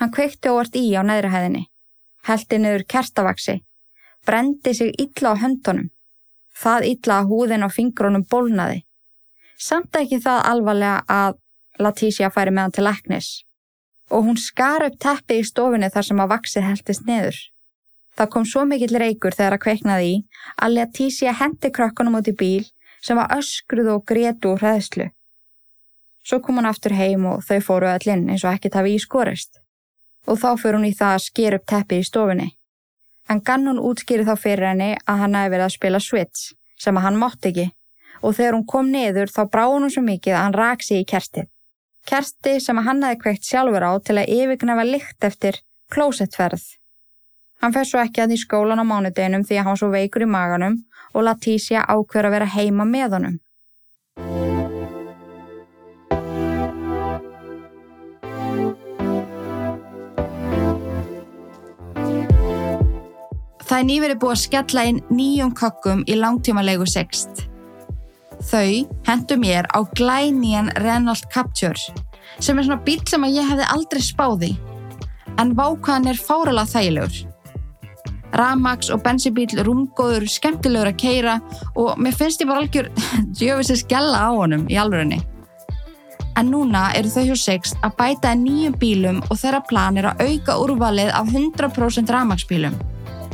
Hann 0.00 0.12
kveikti 0.14 0.50
óvart 0.50 0.74
í 0.78 0.86
á 0.98 1.02
neðrihæðinni, 1.06 1.68
heldi 2.26 2.58
niður 2.58 2.84
kertavaksi, 2.90 3.60
brendi 4.26 4.74
sig 4.74 4.90
illa 4.98 5.34
á 5.34 5.42
höndunum, 5.42 5.90
það 6.54 6.88
illa 6.90 7.20
að 7.20 7.30
húðin 7.30 7.66
á 7.66 7.68
fingrunum 7.70 8.26
bólnaði. 8.26 8.82
Samt 9.58 9.94
ekki 9.96 10.18
það 10.22 10.42
alvarlega 10.50 11.02
að 11.08 11.40
Leticia 11.78 12.30
færi 12.30 12.52
með 12.54 12.62
hann 12.62 12.74
til 12.74 12.86
eknis 12.86 13.28
og 14.10 14.26
hún 14.28 14.36
skar 14.38 14.84
upp 14.86 14.98
teppið 15.00 15.40
í 15.40 15.46
stofunni 15.48 15.88
þar 15.90 16.06
sem 16.06 16.20
að 16.22 16.30
vaksið 16.34 16.66
heldist 16.68 17.06
neður. 17.08 17.38
Það 18.14 18.30
kom 18.30 18.44
svo 18.46 18.64
mikill 18.68 18.98
reykur 19.00 19.34
þegar 19.34 19.56
að 19.56 19.62
kveiknaði 19.64 20.10
í 20.10 20.18
að 20.62 20.74
Leticia 20.76 21.32
hendi 21.34 21.70
krökkunum 21.74 22.20
út 22.20 22.30
í 22.30 22.36
bíl 22.38 22.66
sem 23.04 23.20
var 23.20 23.36
öskruð 23.36 23.92
og 23.94 24.06
gretu 24.08 24.54
úr 24.54 24.62
hreðslu. 24.64 25.10
Svo 26.24 26.40
kom 26.40 26.56
hún 26.58 26.68
aftur 26.68 26.94
heim 26.96 27.26
og 27.28 27.44
þau 27.44 27.60
fóru 27.60 27.90
öll 27.90 28.10
inn 28.14 28.28
eins 28.32 28.44
og 28.46 28.54
ekkert 28.54 28.78
hafi 28.80 28.94
í 28.96 29.00
skorist. 29.02 29.60
Og 30.24 30.40
þá 30.40 30.50
fyrir 30.56 30.78
hún 30.78 30.88
í 30.88 30.96
það 30.96 31.16
að 31.18 31.24
sker 31.26 31.56
upp 31.58 31.66
teppið 31.68 32.00
í 32.00 32.06
stofunni. 32.08 32.46
En 33.28 33.42
Gannon 33.44 33.80
útskýri 33.80 34.24
þá 34.24 34.34
fyrir 34.40 34.70
henni 34.70 34.92
að 35.04 35.20
hann 35.20 35.36
hefði 35.36 35.52
verið 35.52 35.66
að 35.66 35.74
spila 35.76 36.00
Switch 36.00 36.52
sem 36.80 36.96
að 36.96 37.06
hann 37.06 37.20
mátt 37.20 37.48
ekki 37.48 37.70
og 38.24 38.36
þegar 38.36 38.56
hún 38.56 38.64
kom 38.68 38.88
niður 38.92 39.32
þá 39.32 39.42
brá 39.52 39.64
hún 39.68 39.90
svo 39.92 40.02
mikið 40.04 40.36
að 40.36 40.42
hann 40.42 40.56
rak 40.56 40.84
sig 40.84 41.02
í 41.02 41.08
kertið. 41.08 41.50
Kerti 42.08 42.54
sem 42.60 42.80
að 42.80 42.88
hann 42.88 43.04
hefði 43.04 43.20
kveikt 43.20 43.48
sjálfur 43.48 43.84
á 43.84 43.92
til 44.00 44.16
að 44.20 44.32
yfirgnafa 44.32 44.84
lykt 44.88 45.28
eftir 45.28 45.60
klósettferð. 45.92 46.64
Hann 47.60 47.72
fer 47.72 47.88
svo 47.88 48.00
ekki 48.00 48.24
að 48.24 48.34
í 48.36 48.40
skólan 48.40 48.80
á 48.80 48.84
mánudeginum 48.84 49.44
því 49.44 49.58
að 49.58 49.64
hann 49.64 49.72
var 49.76 49.80
svo 49.82 49.90
veikur 49.92 50.24
í 50.24 50.30
maganum 50.30 50.80
og 51.14 51.26
Leticia 51.28 51.86
ákveður 51.86 52.28
að 52.28 52.36
vera 52.36 52.52
heima 52.56 52.86
með 52.88 53.18
honum. 53.18 53.40
Það 63.64 63.80
er 63.80 63.86
nýverið 63.88 64.18
búið 64.22 64.34
að 64.34 64.42
skella 64.42 64.82
inn 64.86 64.98
nýjum 65.10 65.50
kökkum 65.56 66.04
í 66.06 66.14
langtímalegu 66.20 66.84
sext. 66.86 67.46
Þau 68.44 68.84
hendu 69.08 69.38
mér 69.40 69.66
á 69.72 69.80
glænýjan 69.96 70.68
Renault 70.84 71.24
Captur 71.32 71.78
sem 72.38 72.58
er 72.58 72.66
svona 72.66 72.82
bíl 72.84 73.00
sem 73.08 73.24
ég 73.30 73.48
hefði 73.48 73.66
aldrei 73.72 74.02
spáði 74.04 74.52
en 75.40 75.54
vákvæðan 75.58 76.10
er 76.12 76.20
fáralega 76.20 76.70
þægilegur. 76.70 77.33
Ramax 78.38 78.90
og 78.90 79.02
bensibíl 79.04 79.52
rúmgóður, 79.66 80.26
skemmtilegur 80.30 80.90
að 80.90 80.98
keira 80.98 81.36
og 81.78 82.00
mér 82.02 82.16
finnst 82.18 82.42
ég 82.42 82.50
bara 82.50 82.64
algjör 82.64 82.90
djöfis 83.38 83.72
að 83.74 83.80
skella 83.84 84.26
á 84.26 84.30
honum 84.34 84.66
í 84.70 84.78
alvörinni. 84.80 85.20
En 86.34 86.50
núna 86.50 86.88
eru 86.98 87.12
þau 87.12 87.28
hjá 87.28 87.36
Sixt 87.38 87.78
að 87.86 87.94
bæta 88.00 88.32
nýjum 88.34 88.74
bílum 88.80 89.20
og 89.28 89.38
þeirra 89.38 89.62
plan 89.68 90.00
er 90.00 90.10
að 90.10 90.24
auka 90.26 90.56
úrvalið 90.64 91.12
af 91.14 91.30
100% 91.30 92.10
Ramax-bílum 92.10 92.74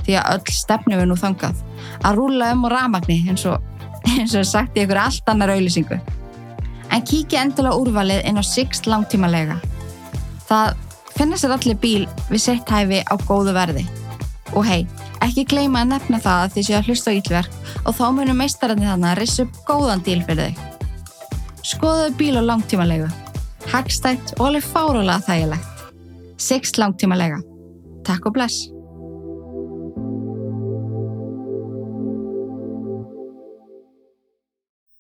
því 0.05 0.17
að 0.21 0.35
öll 0.35 0.55
stefnum 0.57 1.01
við 1.01 1.09
nú 1.09 1.17
þangað 1.21 1.63
að 2.05 2.19
rúla 2.19 2.53
um 2.55 2.67
á 2.67 2.69
ramagni 2.73 3.21
eins 3.29 3.47
og, 3.49 3.61
eins 4.19 4.37
og 4.37 4.49
sagt 4.49 4.77
í 4.77 4.85
einhverju 4.85 5.07
allt 5.07 5.33
annar 5.33 5.55
auðlýsingu. 5.55 6.01
En 6.91 7.07
kíkja 7.07 7.45
endilega 7.47 7.79
úrvalið 7.79 8.25
inn 8.27 8.41
á 8.41 8.45
Sixt 8.45 8.89
langtímalega. 8.91 9.61
Það 10.49 10.77
finna 11.15 11.39
sér 11.39 11.57
allir 11.57 11.79
bíl 11.81 12.05
við 12.29 12.45
sitt 12.45 12.73
hæfi 12.75 13.01
á 13.07 13.15
góðu 13.29 13.55
verði. 13.57 13.87
Og 14.51 14.65
hei, 14.67 14.81
ekki 15.23 15.45
gleyma 15.47 15.85
að 15.85 15.93
nefna 15.93 16.19
það 16.23 16.45
að 16.45 16.55
þið 16.55 16.67
séu 16.67 16.77
að 16.79 16.89
hlusta 16.91 17.13
á 17.13 17.19
Ílverk 17.19 17.85
og 17.87 17.95
þá 17.95 18.05
munum 18.17 18.41
meistarandi 18.43 18.89
þannig 18.89 19.11
að 19.13 19.21
reysa 19.21 19.45
upp 19.45 19.61
góðan 19.69 20.03
díl 20.07 20.23
fyrir 20.27 20.51
þau. 20.51 20.65
Skoðuðu 21.71 22.17
bíl 22.19 22.41
og 22.41 22.47
langtímalegu. 22.49 23.09
Hagstætt 23.71 24.35
og 24.39 24.49
alveg 24.49 24.67
fárulega 24.67 25.23
þægilegt. 25.29 25.85
Six 26.41 26.75
langtímalega. 26.81 27.39
Takk 28.09 28.27
og 28.27 28.35
bless. 28.35 28.67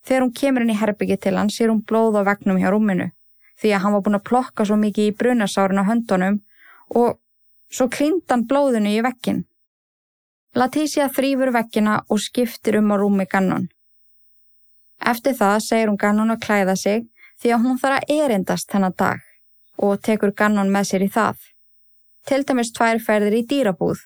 Þegar 0.06 0.24
hún 0.26 0.34
kemur 0.34 0.64
inn 0.64 0.74
í 0.74 0.78
herbyggið 0.78 1.24
til 1.24 1.34
hann 1.38 1.50
sér 1.50 1.72
hún 1.72 1.82
blóð 1.86 2.18
á 2.18 2.26
vegnum 2.26 2.58
hjá 2.60 2.70
rúminu 2.70 3.10
því 3.60 3.74
að 3.74 3.82
hann 3.84 3.94
var 3.94 4.04
búin 4.06 4.18
að 4.18 4.26
plokka 4.30 4.66
svo 4.66 4.78
mikið 4.80 5.10
í 5.10 5.16
brunasárin 5.16 5.82
á 5.82 5.84
höndunum 5.86 6.38
og 6.96 7.18
svo 7.70 7.88
klínt 7.88 8.30
hann 8.30 8.46
blóðinu 8.50 8.90
í 8.90 9.02
vekkin. 9.04 9.44
Leticia 10.58 11.06
þrýfur 11.14 11.52
vekkina 11.54 12.00
og 12.10 12.18
skiptir 12.18 12.80
um 12.80 12.90
á 12.90 12.96
rúmi 12.98 13.26
Gannon. 13.30 13.68
Eftir 15.00 15.36
það 15.38 15.58
segir 15.64 15.88
hún 15.88 16.00
Gannon 16.00 16.34
að 16.34 16.42
klæða 16.46 16.76
sig 16.76 17.06
því 17.40 17.52
að 17.54 17.62
hún 17.66 17.78
þarf 17.78 18.00
að 18.00 18.14
erindast 18.16 18.70
þennan 18.72 18.96
dag 18.98 19.20
og 19.78 20.02
tekur 20.02 20.34
Gannon 20.36 20.72
með 20.74 20.90
sér 20.90 21.06
í 21.06 21.10
það. 21.14 21.38
Til 22.26 22.42
dæmis 22.44 22.72
tvær 22.76 22.98
ferðir 23.06 23.38
í 23.38 23.46
dýrabúð 23.52 24.02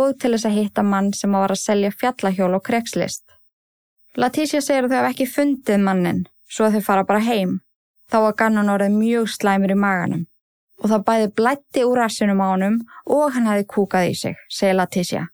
og 0.00 0.14
til 0.22 0.32
þess 0.36 0.46
að 0.46 0.56
hitta 0.60 0.86
mann 0.86 1.12
sem 1.12 1.34
var 1.34 1.50
að 1.50 1.64
selja 1.64 1.90
fjallahjól 1.90 2.54
og 2.54 2.64
krekslist. 2.64 3.24
Leticia 4.16 4.62
segir 4.62 4.86
að 4.86 4.94
þau 4.94 5.00
hef 5.00 5.10
ekki 5.10 5.32
fundið 5.34 5.82
mannin 5.82 6.24
svo 6.48 6.66
að 6.68 6.78
þau 6.78 6.86
fara 6.86 7.06
bara 7.10 7.26
heim. 7.26 7.58
Þá 8.10 8.18
var 8.24 8.38
Gannon 8.38 8.70
orðið 8.70 8.96
mjög 8.96 9.28
slæmur 9.34 9.74
í 9.74 9.78
maganum 9.78 10.26
og 10.80 10.88
það 10.88 11.04
bæði 11.08 11.28
blætti 11.36 11.84
úr 11.84 12.00
rassinum 12.00 12.40
á 12.40 12.46
honum 12.52 12.80
og 13.06 13.34
hann 13.34 13.48
hefði 13.50 13.68
kúkað 13.74 14.10
í 14.10 14.16
sig, 14.16 14.36
segir 14.48 14.78
Leticia. 14.78 15.26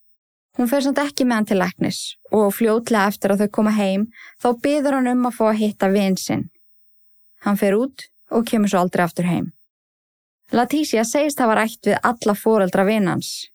Hún 0.57 0.70
fer 0.70 0.82
samt 0.82 0.99
ekki 0.99 1.26
með 1.26 1.36
hann 1.36 1.49
til 1.51 1.59
læknis 1.61 1.99
og 2.34 2.55
fljótlega 2.57 3.11
eftir 3.12 3.32
að 3.32 3.44
þau 3.44 3.55
koma 3.59 3.74
heim 3.76 4.07
þá 4.42 4.49
byður 4.64 4.99
hann 4.99 5.11
um 5.12 5.26
að 5.28 5.36
fá 5.38 5.44
að 5.51 5.59
hitta 5.61 5.90
vinsinn. 5.92 6.47
Hann 7.44 7.61
fer 7.61 7.76
út 7.76 8.09
og 8.32 8.47
kemur 8.49 8.72
svo 8.72 8.80
aldrei 8.80 9.05
aftur 9.05 9.28
heim. 9.28 9.53
Leticia 10.57 11.05
segist 11.05 11.38
það 11.40 11.51
var 11.53 11.62
ætt 11.64 11.90
við 11.90 12.01
alla 12.11 12.34
fóreldra 12.38 12.86
vinans. 12.86 13.51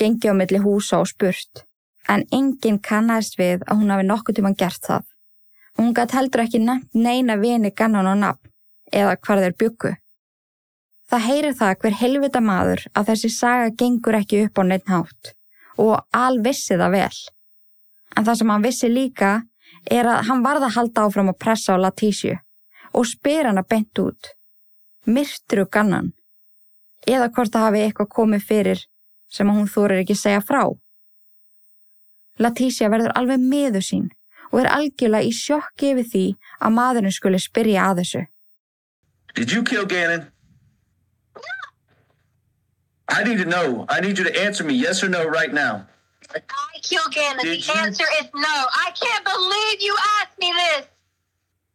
Gengi 0.00 0.32
á 0.32 0.34
milli 0.36 0.60
húsa 0.60 0.98
og 1.00 1.08
spurt, 1.08 1.62
en 2.08 2.24
enginn 2.32 2.80
kannast 2.82 3.38
við 3.38 3.62
að 3.64 3.80
hún 3.80 3.92
hafi 3.92 4.06
nokkuð 4.08 4.38
tíman 4.38 4.56
gert 4.58 4.82
það. 4.84 5.04
Hún 5.76 5.94
gætt 5.96 6.16
heldur 6.16 6.42
ekki 6.44 6.60
nefnt 6.64 6.96
neina 6.96 7.36
vini 7.36 7.70
gannan 7.70 8.08
og 8.08 8.18
nafn 8.20 8.52
eða 8.92 9.16
hvar 9.20 9.42
þeir 9.44 9.56
byggu. 9.60 9.92
Það 11.06 11.26
heyrir 11.28 11.54
það 11.54 11.74
hver 11.82 11.96
helvita 12.00 12.42
maður 12.42 12.84
að 12.98 13.10
þessi 13.12 13.30
saga 13.30 13.74
gengur 13.78 14.18
ekki 14.18 14.40
upp 14.46 14.58
á 14.58 14.62
neitt 14.66 14.88
hátt 14.90 15.32
og 15.78 16.00
al 16.16 16.40
vissi 16.42 16.74
það 16.74 16.96
vel. 16.96 17.18
En 18.16 18.26
það 18.26 18.38
sem 18.40 18.50
hann 18.50 18.64
vissi 18.64 18.90
líka 18.90 19.30
er 19.92 20.08
að 20.10 20.24
hann 20.30 20.42
varða 20.42 20.70
að 20.70 20.76
halda 20.80 21.06
áfram 21.06 21.30
að 21.30 21.38
pressa 21.44 21.76
á 21.76 21.82
Latísju 21.84 22.34
og 22.96 23.06
spyr 23.06 23.50
hann 23.50 23.60
að 23.60 23.70
bent 23.70 24.02
út. 24.02 24.32
Myrtru 25.06 25.66
gannan. 25.70 26.10
Eða 27.06 27.30
hvort 27.30 27.54
það 27.54 27.66
hafi 27.68 27.82
eitthvað 27.84 28.12
komið 28.16 28.46
fyrir 28.48 28.84
sem 29.30 29.50
hún 29.50 29.70
þórir 29.70 30.02
ekki 30.02 30.16
segja 30.18 30.42
frá. 30.42 30.64
Latísja 32.42 32.90
verður 32.90 33.14
alveg 33.14 33.42
meðu 33.42 33.82
sín 33.84 34.08
og 34.50 34.62
er 34.62 34.72
algjörlega 34.72 35.28
í 35.28 35.34
sjokki 35.34 35.92
yfir 35.92 36.08
því 36.10 36.24
að 36.58 36.74
maðurinn 36.80 37.14
skuli 37.14 37.38
spyrja 37.42 37.90
að 37.90 38.02
þessu. 38.02 38.22
Did 39.36 39.52
you 39.52 39.62
kill 39.62 39.86
Gannon? 39.86 40.32
I 43.08 43.22
need 43.24 43.38
to 43.38 43.44
know. 43.44 43.86
I 43.88 44.00
need 44.00 44.18
you 44.18 44.24
to 44.24 44.40
answer 44.42 44.64
me 44.64 44.74
yes 44.74 45.02
or 45.02 45.08
no 45.08 45.26
right 45.26 45.52
now. 45.52 45.86
I 46.34 46.40
killed 46.82 47.12
Gannon. 47.12 47.44
Did 47.44 47.62
the 47.62 47.72
you? 47.72 47.80
answer 47.80 48.04
is 48.20 48.26
no. 48.34 48.42
I 48.42 48.90
can't 49.00 49.24
believe 49.24 49.80
you 49.80 49.96
asked 50.20 50.38
me 50.38 50.52
this. 50.52 50.86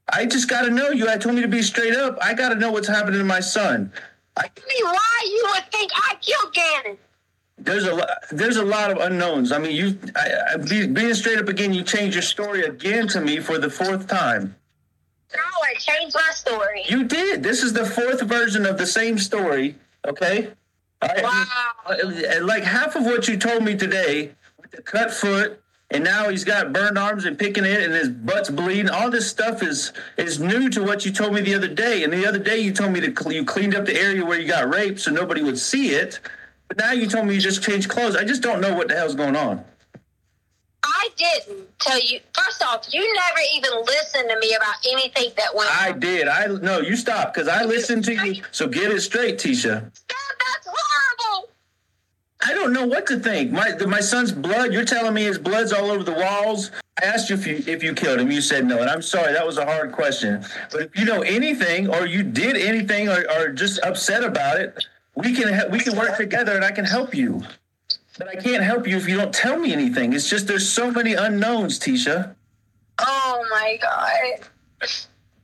I 0.09 0.25
just 0.25 0.49
got 0.49 0.63
to 0.63 0.69
know. 0.69 0.89
You 0.89 1.09
I 1.09 1.17
told 1.17 1.35
me 1.35 1.41
to 1.41 1.47
be 1.47 1.61
straight 1.61 1.95
up. 1.95 2.17
I 2.21 2.33
got 2.33 2.49
to 2.49 2.55
know 2.55 2.71
what's 2.71 2.87
happening 2.87 3.19
to 3.19 3.25
my 3.25 3.39
son. 3.39 3.91
I, 4.35 4.47
Tell 4.47 4.65
me 4.67 4.75
why 4.83 5.25
you 5.25 5.47
would 5.53 5.71
think 5.71 5.91
I 5.95 6.15
killed 6.21 6.53
Gannon. 6.53 6.97
there's 7.57 7.85
a 7.85 7.93
lo- 7.95 8.05
there's 8.31 8.57
a 8.57 8.63
lot 8.65 8.91
of 8.91 8.97
unknowns. 8.97 9.51
I 9.53 9.57
mean, 9.57 9.75
you 9.75 9.97
I, 10.15 10.53
I, 10.53 10.57
be, 10.57 10.87
being 10.87 11.13
straight 11.13 11.37
up 11.39 11.47
again. 11.47 11.73
You 11.73 11.83
changed 11.83 12.15
your 12.15 12.21
story 12.23 12.63
again 12.65 13.07
to 13.09 13.21
me 13.21 13.39
for 13.39 13.57
the 13.57 13.69
fourth 13.69 14.07
time. 14.07 14.55
No, 15.33 15.41
I 15.63 15.75
changed 15.75 16.13
my 16.15 16.29
story. 16.33 16.83
You 16.89 17.05
did. 17.05 17.41
This 17.41 17.63
is 17.63 17.71
the 17.71 17.85
fourth 17.85 18.21
version 18.21 18.65
of 18.65 18.77
the 18.77 18.85
same 18.87 19.17
story. 19.17 19.75
Okay. 20.05 20.49
I- 21.01 21.21
Wow. 21.21 21.95
uh, 21.95 22.45
like 22.45 22.63
half 22.63 22.95
of 22.95 23.05
what 23.05 23.27
you 23.27 23.37
told 23.37 23.63
me 23.63 23.75
today 23.75 24.31
with 24.59 24.71
the 24.71 24.81
cut 24.81 25.11
foot 25.11 25.61
and 25.89 26.03
now 26.03 26.29
he's 26.29 26.43
got 26.45 26.71
burned 26.71 26.97
arms 26.97 27.25
and 27.25 27.37
picking 27.37 27.65
it 27.65 27.81
and 27.83 27.93
his 27.93 28.07
butt's 28.09 28.49
bleeding 28.49 28.89
all 28.89 29.09
this 29.09 29.27
stuff 29.29 29.61
is 29.63 29.91
is 30.17 30.39
new 30.39 30.69
to 30.69 30.81
what 30.83 31.05
you 31.05 31.11
told 31.11 31.33
me 31.33 31.41
the 31.41 31.53
other 31.55 31.67
day. 31.67 32.03
And 32.03 32.13
the 32.13 32.25
other 32.25 32.39
day 32.39 32.59
you 32.59 32.71
told 32.71 32.91
me 32.93 33.01
to 33.01 33.13
cl- 33.13 33.33
you 33.33 33.43
cleaned 33.43 33.75
up 33.75 33.85
the 33.85 33.99
area 33.99 34.23
where 34.23 34.39
you 34.39 34.47
got 34.47 34.73
raped 34.73 34.99
so 35.01 35.11
nobody 35.11 35.41
would 35.41 35.59
see 35.59 35.89
it. 35.91 36.19
But 36.67 36.77
now 36.77 36.91
you 36.93 37.07
told 37.07 37.25
me 37.27 37.35
you 37.35 37.41
just 37.41 37.61
changed 37.61 37.89
clothes. 37.89 38.15
I 38.15 38.23
just 38.23 38.41
don't 38.41 38.61
know 38.61 38.73
what 38.73 38.87
the 38.87 38.95
hell's 38.95 39.15
going 39.15 39.35
on. 39.35 39.65
I 40.83 41.09
didn't 41.17 41.77
tell 41.79 41.99
you. 41.99 42.19
First 42.33 42.63
off, 42.63 42.87
you 42.91 43.01
never 43.13 43.39
even 43.55 43.71
listened 43.85 44.29
to 44.29 44.39
me 44.39 44.55
about 44.55 44.75
anything 44.89 45.31
that 45.37 45.53
went 45.55 45.69
i 45.69 45.91
on. 45.91 45.99
did. 45.99 46.27
I 46.27 46.47
no 46.47 46.79
you 46.79 46.95
stop 46.95 47.33
because 47.33 47.47
i 47.47 47.63
listened 47.65 48.05
to 48.05 48.13
you. 48.13 48.41
so 48.51 48.67
get 48.67 48.91
it 48.91 49.01
straight 49.01 49.37
tisha. 49.37 49.91
That's 50.07 50.65
horrible. 50.65 50.90
I 52.43 52.53
don't 52.53 52.73
know 52.73 52.85
what 52.85 53.05
to 53.07 53.19
think. 53.19 53.51
My 53.51 53.75
my 53.87 53.99
son's 53.99 54.31
blood. 54.31 54.73
You're 54.73 54.85
telling 54.85 55.13
me 55.13 55.23
his 55.23 55.37
blood's 55.37 55.71
all 55.71 55.91
over 55.91 56.03
the 56.03 56.13
walls. 56.13 56.71
I 57.01 57.05
asked 57.05 57.29
you 57.29 57.35
if 57.35 57.45
you 57.45 57.63
if 57.67 57.83
you 57.83 57.93
killed 57.93 58.19
him. 58.19 58.31
You 58.31 58.41
said 58.41 58.65
no, 58.65 58.79
and 58.79 58.89
I'm 58.89 59.01
sorry. 59.01 59.33
That 59.33 59.45
was 59.45 59.57
a 59.57 59.65
hard 59.65 59.91
question. 59.91 60.43
But 60.71 60.81
if 60.81 60.99
you 60.99 61.05
know 61.05 61.21
anything, 61.21 61.87
or 61.87 62.05
you 62.05 62.23
did 62.23 62.57
anything, 62.57 63.09
or, 63.09 63.25
or 63.37 63.49
just 63.49 63.79
upset 63.83 64.23
about 64.23 64.59
it, 64.59 64.83
we 65.15 65.33
can 65.33 65.71
we 65.71 65.79
can 65.79 65.95
work 65.95 66.17
together, 66.17 66.55
and 66.55 66.65
I 66.65 66.71
can 66.71 66.85
help 66.85 67.13
you. 67.13 67.43
But 68.17 68.27
I 68.27 68.35
can't 68.35 68.63
help 68.63 68.87
you 68.87 68.97
if 68.97 69.07
you 69.07 69.17
don't 69.17 69.33
tell 69.33 69.57
me 69.57 69.71
anything. 69.71 70.13
It's 70.13 70.29
just 70.29 70.47
there's 70.47 70.67
so 70.67 70.91
many 70.91 71.13
unknowns, 71.13 71.79
Tisha. 71.79 72.35
Oh 72.99 73.45
my 73.51 73.77
god. 73.81 74.47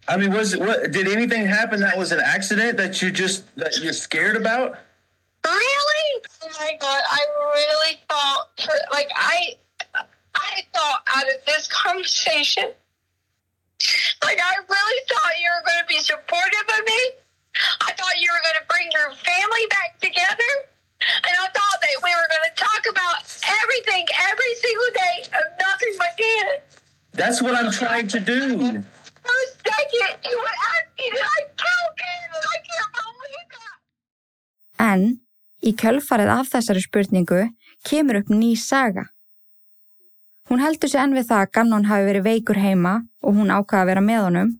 I 0.07 0.17
mean, 0.17 0.31
was 0.31 0.57
what 0.57 0.91
did 0.91 1.07
anything 1.07 1.45
happen 1.45 1.79
that 1.81 1.97
was 1.97 2.11
an 2.11 2.19
accident 2.19 2.77
that 2.77 3.01
you 3.01 3.11
just 3.11 3.43
that 3.55 3.77
you're 3.81 3.93
scared 3.93 4.35
about? 4.35 4.79
Really? 5.47 6.23
Oh 6.43 6.49
my 6.59 6.77
god, 6.79 7.01
I 7.09 7.21
really 7.55 7.99
thought 8.09 8.49
like 8.91 9.09
I 9.15 9.55
I 10.35 10.61
thought 10.73 11.03
out 11.15 11.23
of 11.23 11.45
this 11.45 11.67
conversation 11.67 12.73
like 14.23 14.39
I 14.41 14.55
really 14.57 15.01
thought 15.07 15.33
you 15.39 15.49
were 15.55 15.63
gonna 15.65 15.87
be 15.87 15.99
supportive 15.99 16.67
of 16.77 16.85
me. 16.85 17.01
I 17.81 17.93
thought 17.93 18.19
you 18.19 18.29
were 18.31 18.43
gonna 18.43 18.65
bring 18.67 18.89
your 18.91 19.11
family 19.15 19.65
back 19.69 19.99
together. 20.01 20.51
And 20.99 21.35
I 21.39 21.47
thought 21.47 21.79
that 21.81 21.97
we 22.03 22.11
were 22.11 22.27
gonna 22.29 22.55
talk 22.55 22.83
about 22.89 23.23
everything 23.63 24.05
every 24.29 24.53
single 24.55 24.91
day 24.93 25.17
of 25.37 25.45
nothing 25.59 25.93
but 25.97 26.17
Gannon. 26.17 26.61
That's 27.13 27.41
what 27.41 27.55
I'm 27.55 27.71
trying 27.71 28.07
to 28.09 28.19
do. 28.19 28.83
For 34.79 35.26
í 35.67 35.73
kjölfarið 35.75 36.31
af 36.31 36.51
þessari 36.53 36.83
spurningu 36.83 37.43
kemur 37.87 38.21
upp 38.21 38.31
ný 38.31 38.55
saga. 38.59 39.07
Hún 40.47 40.63
heldur 40.63 40.89
sig 40.89 41.01
enn 41.01 41.15
við 41.15 41.27
það 41.27 41.43
að 41.43 41.51
Gannon 41.57 41.89
hafi 41.89 42.07
verið 42.07 42.27
veikur 42.29 42.59
heima 42.61 42.93
og 43.21 43.35
hún 43.35 43.51
ákvaða 43.51 43.81
að 43.81 43.89
vera 43.91 44.03
með 44.05 44.21
honum 44.27 44.53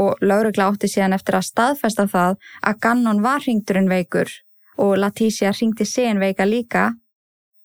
og 0.00 0.22
laurugla 0.22 0.68
átti 0.70 0.90
síðan 0.90 1.16
eftir 1.16 1.34
að 1.38 1.48
staðfesta 1.48 2.06
það 2.12 2.36
að 2.62 2.78
Gannon 2.84 3.22
var 3.24 3.42
hringturinn 3.42 3.90
veikur 3.90 4.30
og 4.78 4.94
Leticia 5.02 5.50
hringti 5.50 5.86
síðan 5.88 6.22
veika 6.22 6.46
líka 6.46 6.92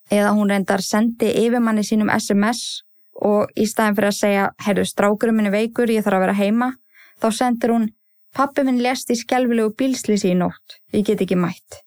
eða 0.10 0.34
hún 0.38 0.50
reyndar 0.50 0.82
sendi 0.82 1.30
yfirmanni 1.46 1.86
sínum 1.86 2.10
SMS 2.10 2.82
og 3.22 3.54
í 3.56 3.68
staðin 3.70 4.00
fyrir 4.00 4.12
að 4.12 4.20
segja 4.20 4.50
herru 4.66 4.86
strákurum 4.86 5.38
minni 5.38 5.54
veikur, 5.54 5.90
ég 5.94 6.04
þarf 6.04 6.18
að 6.18 6.26
vera 6.26 6.40
heima 6.42 6.74
þá 7.22 7.30
sendir 7.32 7.78
hún 7.78 7.90
pappi 8.36 8.66
minn 8.66 8.82
lest 8.84 9.14
í 9.14 9.22
skelvilegu 9.22 9.78
bílslýsi 9.78 10.34
í 10.34 10.38
nótt, 10.40 10.82
ég 10.92 11.06
get 11.08 11.22
ekki 11.22 11.38
mætt. 11.40 11.85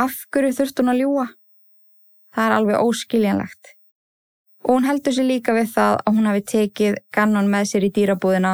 Af 0.00 0.24
hverju 0.32 0.54
þurft 0.56 0.80
hún 0.80 0.88
að 0.88 1.00
ljúa? 1.02 1.24
Það 2.32 2.46
er 2.46 2.54
alveg 2.56 2.80
óskiljanlegt. 2.80 3.72
Og 4.64 4.78
hún 4.78 4.86
heldur 4.88 5.12
sér 5.12 5.26
líka 5.28 5.52
við 5.52 5.74
það 5.74 5.96
að 6.00 6.16
hún 6.16 6.28
hafi 6.30 6.44
tekið 6.52 6.94
gannon 7.12 7.50
með 7.52 7.66
sér 7.68 7.84
í 7.84 7.90
dýrabúðina 7.92 8.52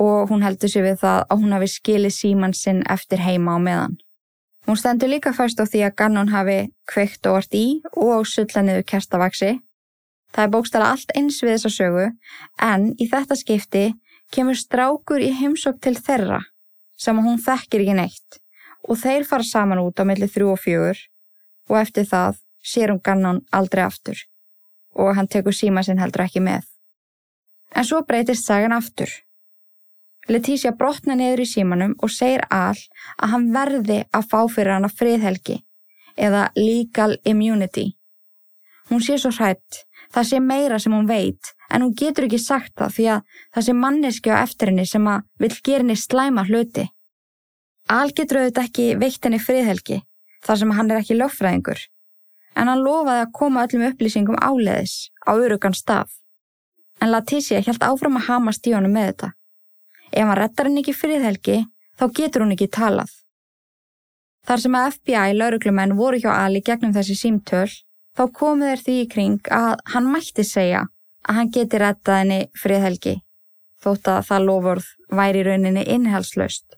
og 0.00 0.30
hún 0.30 0.44
heldur 0.46 0.72
sér 0.72 0.86
við 0.86 1.02
það 1.02 1.20
að 1.28 1.42
hún 1.42 1.52
hafi 1.56 1.68
skilið 1.74 2.14
síman 2.16 2.56
sinn 2.56 2.80
eftir 2.88 3.20
heima 3.20 3.56
á 3.56 3.60
meðan. 3.60 3.98
Hún 4.66 4.80
stendur 4.80 5.12
líka 5.12 5.34
fast 5.36 5.60
á 5.60 5.68
því 5.68 5.84
að 5.86 5.96
gannon 6.00 6.32
hafi 6.32 6.56
kveikt 6.88 7.28
og 7.28 7.36
vart 7.36 7.52
í 7.54 7.66
og 7.92 8.24
sulla 8.26 8.64
niður 8.64 8.88
kerstavaksi. 8.88 9.52
Það 10.32 10.44
er 10.44 10.54
bókstala 10.56 10.88
allt 10.94 11.12
eins 11.18 11.42
við 11.44 11.58
þessa 11.58 11.74
sögu 11.76 12.08
en 12.64 12.88
í 12.96 13.10
þetta 13.12 13.36
skipti 13.36 13.84
kemur 14.32 14.56
strákur 14.56 15.20
í 15.20 15.30
heimsók 15.36 15.78
til 15.84 15.94
þeirra 16.00 16.40
sem 16.96 17.20
hún 17.20 17.38
þekkir 17.44 17.84
ekki 17.84 18.00
neitt 18.00 18.40
og 18.86 18.98
þeir 19.00 19.26
fara 19.28 19.46
saman 19.46 19.82
út 19.82 20.00
á 20.00 20.04
milli 20.08 20.28
þrjú 20.30 20.54
og 20.54 20.62
fjögur 20.62 21.02
og 21.70 21.78
eftir 21.80 22.06
það 22.08 22.40
sér 22.66 22.92
hún 22.92 23.02
gannan 23.02 23.42
aldrei 23.52 23.84
aftur 23.84 24.22
og 24.96 25.14
hann 25.16 25.28
tekur 25.28 25.54
síma 25.54 25.82
sinn 25.84 26.00
heldur 26.00 26.24
ekki 26.24 26.40
með. 26.40 26.64
En 27.76 27.84
svo 27.84 28.00
breytist 28.08 28.46
sagan 28.46 28.72
aftur. 28.72 29.10
Leticia 30.32 30.72
brotna 30.72 31.14
niður 31.14 31.44
í 31.44 31.48
símanum 31.50 31.92
og 32.02 32.10
segir 32.10 32.42
all 32.50 32.78
að 33.20 33.32
hann 33.34 33.50
verði 33.54 33.98
að 34.16 34.30
fá 34.30 34.40
fyrir 34.50 34.74
hana 34.74 34.90
friðhelgi 34.90 35.60
eða 36.16 36.48
legal 36.56 37.12
immunity. 37.28 37.92
Hún 38.88 39.02
sé 39.04 39.18
svo 39.18 39.30
hrætt, 39.34 39.84
það 40.14 40.28
sé 40.30 40.40
meira 40.40 40.80
sem 40.82 40.94
hún 40.94 41.08
veit 41.10 41.52
en 41.70 41.82
hún 41.82 41.94
getur 41.98 42.26
ekki 42.26 42.40
sagt 42.40 42.74
það 42.78 42.96
því 42.96 43.06
að 43.12 43.38
það 43.54 43.66
sé 43.66 43.76
manneski 43.84 44.32
á 44.32 44.36
eftir 44.40 44.72
henni 44.72 44.86
sem 44.86 45.08
að 45.10 45.26
vill 45.42 45.56
gera 45.62 45.84
henni 45.84 45.98
slæma 46.00 46.46
hluti. 46.48 46.88
Al 47.86 48.10
getur 48.10 48.40
auðvitað 48.40 48.64
ekki 48.66 48.86
veitt 48.98 49.22
henni 49.22 49.38
friðhelgi 49.38 50.00
þar 50.46 50.58
sem 50.58 50.72
hann 50.74 50.90
er 50.90 51.02
ekki 51.02 51.18
lögfræðingur 51.18 51.84
en 52.56 52.70
hann 52.70 52.82
lofaði 52.82 53.22
að 53.22 53.34
koma 53.36 53.64
öllum 53.66 53.84
upplýsingum 53.90 54.38
áleiðis 54.40 55.10
á 55.28 55.36
örugan 55.36 55.76
stað. 55.76 56.08
En 57.00 57.12
Leticia 57.12 57.60
held 57.60 57.84
áfram 57.84 58.16
að 58.16 58.28
hamast 58.30 58.66
í 58.66 58.72
honum 58.72 58.94
með 58.96 59.10
þetta. 59.10 59.28
Ef 60.12 60.24
hann 60.24 60.38
rettar 60.40 60.68
henni 60.68 60.82
ekki 60.82 60.96
friðhelgi 60.96 61.58
þá 62.00 62.04
getur 62.16 62.44
hún 62.44 62.54
ekki 62.56 62.70
talað. 62.72 63.12
Þar 64.46 64.62
sem 64.62 64.78
að 64.78 64.88
FBI 64.96 65.36
lauruglumenn 65.36 65.96
voru 65.98 66.20
hjá 66.22 66.30
Ali 66.32 66.62
gegnum 66.64 66.94
þessi 66.96 67.18
símtöl 67.18 67.68
þá 68.16 68.24
komu 68.32 68.70
þeir 68.70 68.82
því 68.86 68.96
í 69.02 69.08
kring 69.12 69.52
að 69.52 69.72
hann 69.92 70.10
mætti 70.10 70.46
segja 70.46 70.86
að 71.26 71.40
hann 71.40 71.52
geti 71.52 71.82
rettað 71.82 72.20
henni 72.22 72.40
friðhelgi 72.56 73.16
þótt 73.82 74.08
að 74.08 74.22
það 74.30 74.46
lofurð 74.48 74.90
væri 75.18 75.42
rauninni 75.46 75.84
innhalslaust. 75.96 76.75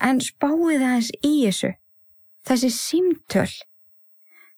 En 0.00 0.20
spáið 0.20 0.80
aðeins 0.80 1.10
í 1.20 1.34
þessu, 1.44 1.74
þessi 2.48 2.70
símtöl. 2.76 3.50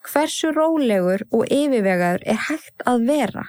Hversu 0.04 0.52
rólegur 0.52 1.24
og 1.32 1.48
yfirvegaður 1.48 2.24
er 2.28 2.40
hægt 2.48 2.84
að 2.88 3.06
vera? 3.08 3.44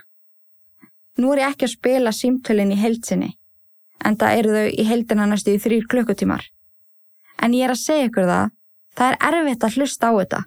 Nú 1.20 1.32
er 1.32 1.44
ég 1.44 1.54
ekki 1.54 1.68
að 1.68 1.76
spila 1.76 2.12
símtölinn 2.16 2.74
í 2.76 2.80
heilsinni, 2.80 3.30
en 4.04 4.18
það 4.20 4.40
eru 4.40 4.56
þau 4.56 4.68
í 4.68 4.86
heildina 4.88 5.28
næstu 5.32 5.56
í 5.56 5.62
þrýr 5.64 5.88
klukkutímar. 5.92 6.44
En 7.40 7.56
ég 7.56 7.68
er 7.68 7.76
að 7.76 7.84
segja 7.84 8.10
ykkur 8.10 8.28
það, 8.28 8.52
það 8.96 9.14
er 9.14 9.38
erfitt 9.40 9.64
að 9.68 9.78
hlusta 9.80 10.12
á 10.12 10.14
þetta. 10.16 10.42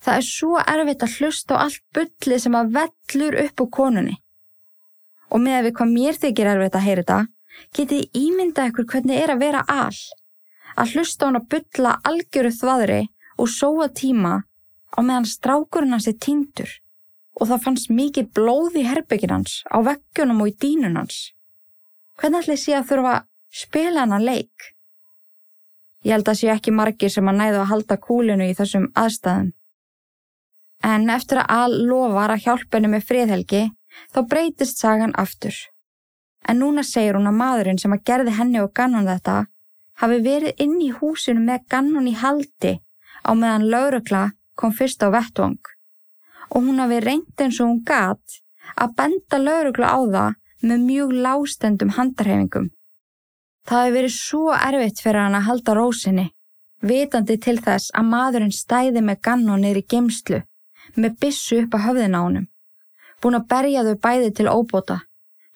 Það 0.00 0.16
er 0.16 0.26
svo 0.28 0.54
erfitt 0.64 1.04
að 1.04 1.16
hlusta 1.18 1.56
á 1.56 1.62
allt 1.66 1.82
bullið 1.96 2.42
sem 2.44 2.56
að 2.56 2.72
vellur 2.76 3.36
upp 3.44 3.64
úr 3.64 3.70
konunni. 3.76 4.16
Og 5.28 5.44
með 5.44 5.58
að 5.58 5.66
við 5.66 5.76
hvað 5.76 5.92
mér 5.96 6.20
þykir 6.24 6.50
erfitt 6.54 6.78
að 6.78 6.86
heyra 6.86 7.02
þetta, 7.02 7.18
getið 7.76 8.20
ímyndað 8.20 8.72
ykkur 8.72 8.88
hvernig 8.94 9.20
er 9.20 9.34
að 9.34 9.44
vera 9.44 9.64
all. 9.68 10.00
Að 10.78 10.94
hlusta 10.94 11.26
hann 11.26 11.40
að 11.40 11.48
bulla 11.54 11.96
algjöru 12.06 12.52
þvaðri 12.54 13.00
og 13.40 13.50
sóa 13.50 13.88
tíma 13.88 14.34
á 14.94 14.98
meðan 15.00 15.28
strákurinn 15.28 15.94
hans 15.96 16.08
er 16.10 16.18
týndur. 16.18 16.70
Og 17.40 17.48
það 17.48 17.62
fannst 17.64 17.92
mikið 17.94 18.32
blóð 18.36 18.76
í 18.82 18.84
herbyggin 18.84 19.32
hans, 19.32 19.62
á 19.70 19.80
veggjunum 19.80 20.42
og 20.44 20.50
í 20.50 20.56
dínun 20.60 20.98
hans. 21.00 21.30
Hvernig 22.20 22.44
ætli 22.44 22.58
sé 22.60 22.76
að 22.76 22.90
þurfa 22.90 23.14
að 23.16 23.26
spila 23.62 24.04
hann 24.04 24.16
að 24.18 24.26
leik? 24.28 24.66
Ég 26.04 26.14
held 26.16 26.28
að 26.28 26.38
sé 26.40 26.50
ekki 26.52 26.72
margir 26.72 27.12
sem 27.12 27.28
að 27.28 27.38
næðu 27.40 27.62
að 27.62 27.70
halda 27.72 27.96
kúlinu 28.00 28.48
í 28.48 28.56
þessum 28.56 28.86
aðstæðum. 28.96 29.50
En 30.84 31.10
eftir 31.12 31.42
að 31.42 31.50
Al 31.52 31.74
lofar 31.88 32.32
að 32.32 32.44
hjálpa 32.46 32.78
henni 32.78 32.88
með 32.94 33.06
friðhelgi, 33.08 33.62
þá 34.12 34.20
breytist 34.28 34.80
sagan 34.80 35.12
aftur. 35.20 35.56
En 36.48 36.60
núna 36.60 36.84
segir 36.86 37.18
hún 37.18 37.28
að 37.28 37.36
maðurinn 37.36 37.80
sem 37.80 37.92
að 37.92 38.04
gerði 38.08 38.36
henni 38.38 38.62
og 38.62 38.72
gannan 38.76 39.08
þetta 39.08 39.42
hafi 40.00 40.18
verið 40.24 40.62
inn 40.64 40.78
í 40.80 40.90
húsinu 40.96 41.42
með 41.44 41.66
gannan 41.72 42.08
í 42.08 42.16
haldi 42.16 42.78
á 43.24 43.30
meðan 43.36 43.68
laurugla 43.72 44.22
kom 44.56 44.72
fyrst 44.76 45.04
á 45.04 45.08
vettvang. 45.12 45.60
Og 46.50 46.66
hún 46.66 46.80
hafi 46.82 47.00
reynd 47.04 47.44
eins 47.44 47.60
og 47.60 47.70
hún 47.70 47.82
gat 47.86 48.40
að 48.76 48.94
benda 48.98 49.38
laurugla 49.38 49.92
á 49.92 49.98
það 50.00 50.36
með 50.70 50.84
mjög 50.88 51.16
lástendum 51.24 51.94
handarhefingum. 51.96 52.70
Það 53.68 53.82
hefði 53.84 53.96
verið 53.96 54.14
svo 54.16 54.44
erfitt 54.56 55.02
fyrir 55.04 55.20
hann 55.20 55.36
að 55.38 55.46
halda 55.48 55.74
rósinni, 55.76 56.26
vitandi 56.80 57.36
til 57.38 57.58
þess 57.60 57.92
að 57.96 58.08
maðurinn 58.14 58.56
stæði 58.56 59.04
með 59.04 59.20
gannan 59.26 59.64
neyri 59.64 59.84
gemslu 59.84 60.42
með 60.96 61.16
bissu 61.22 61.60
upp 61.62 61.76
að 61.76 61.86
höfðin 61.86 62.16
á 62.16 62.20
honum. 62.20 62.48
Búin 63.20 63.36
að 63.36 63.48
berja 63.52 63.84
þau 63.84 63.96
bæði 64.06 64.30
til 64.36 64.48
óbóta, 64.48 64.96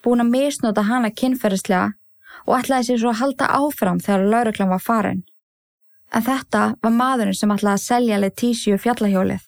búin 0.05 0.21
að 0.21 0.31
misnota 0.35 0.85
hana 0.85 1.09
kynferðislega 1.09 1.95
og 2.45 2.59
ætlaði 2.59 2.89
sér 2.89 3.01
svo 3.01 3.11
að 3.11 3.21
halda 3.21 3.49
áfram 3.57 3.99
þegar 4.03 4.29
lauruglan 4.33 4.71
var 4.71 4.83
farin. 4.83 5.23
En 6.13 6.23
þetta 6.23 6.63
var 6.83 6.93
maðurinn 6.93 7.37
sem 7.37 7.51
ætlaði 7.51 7.79
að 7.79 7.85
selja 7.85 8.21
Letísju 8.21 8.77
fjallahjólið. 8.81 9.43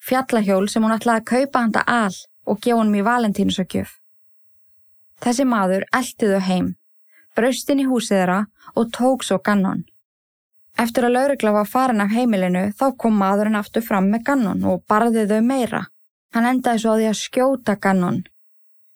Fjallahjól 0.00 0.66
sem 0.72 0.84
hún 0.84 0.96
ætlaði 0.96 1.20
að 1.20 1.30
kaupa 1.32 1.64
handa 1.64 1.84
al 1.86 2.16
og 2.48 2.60
gefa 2.64 2.78
honum 2.80 2.96
í 2.96 3.04
valentínusökjöf. 3.04 3.92
Þessi 5.20 5.44
maður 5.44 5.84
eldi 5.92 6.30
þau 6.32 6.40
heim, 6.48 6.68
braustinn 7.36 7.82
í 7.82 7.88
húsið 7.88 8.16
þeirra 8.16 8.40
og 8.74 8.92
tók 8.96 9.26
svo 9.26 9.38
gannon. 9.44 9.84
Eftir 10.80 11.04
að 11.04 11.16
laurugla 11.18 11.52
var 11.52 11.68
farin 11.68 12.00
af 12.00 12.14
heimilinu 12.14 12.70
þá 12.78 12.86
kom 12.96 13.18
maðurinn 13.20 13.58
aftur 13.60 13.84
fram 13.84 14.08
með 14.08 14.24
gannon 14.30 14.64
og 14.64 14.84
barði 14.88 15.26
þau 15.28 15.40
meira. 15.44 15.82
Hann 16.32 16.48
endaði 16.48 16.80
svo 16.80 16.94
á 16.94 16.98
því 16.98 17.08
að 17.10 17.20
skjóta 17.20 17.76
gannon, 17.76 18.22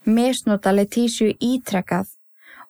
misnota 0.07 0.73
Letísju 0.73 1.35
ítrekkað 1.43 2.14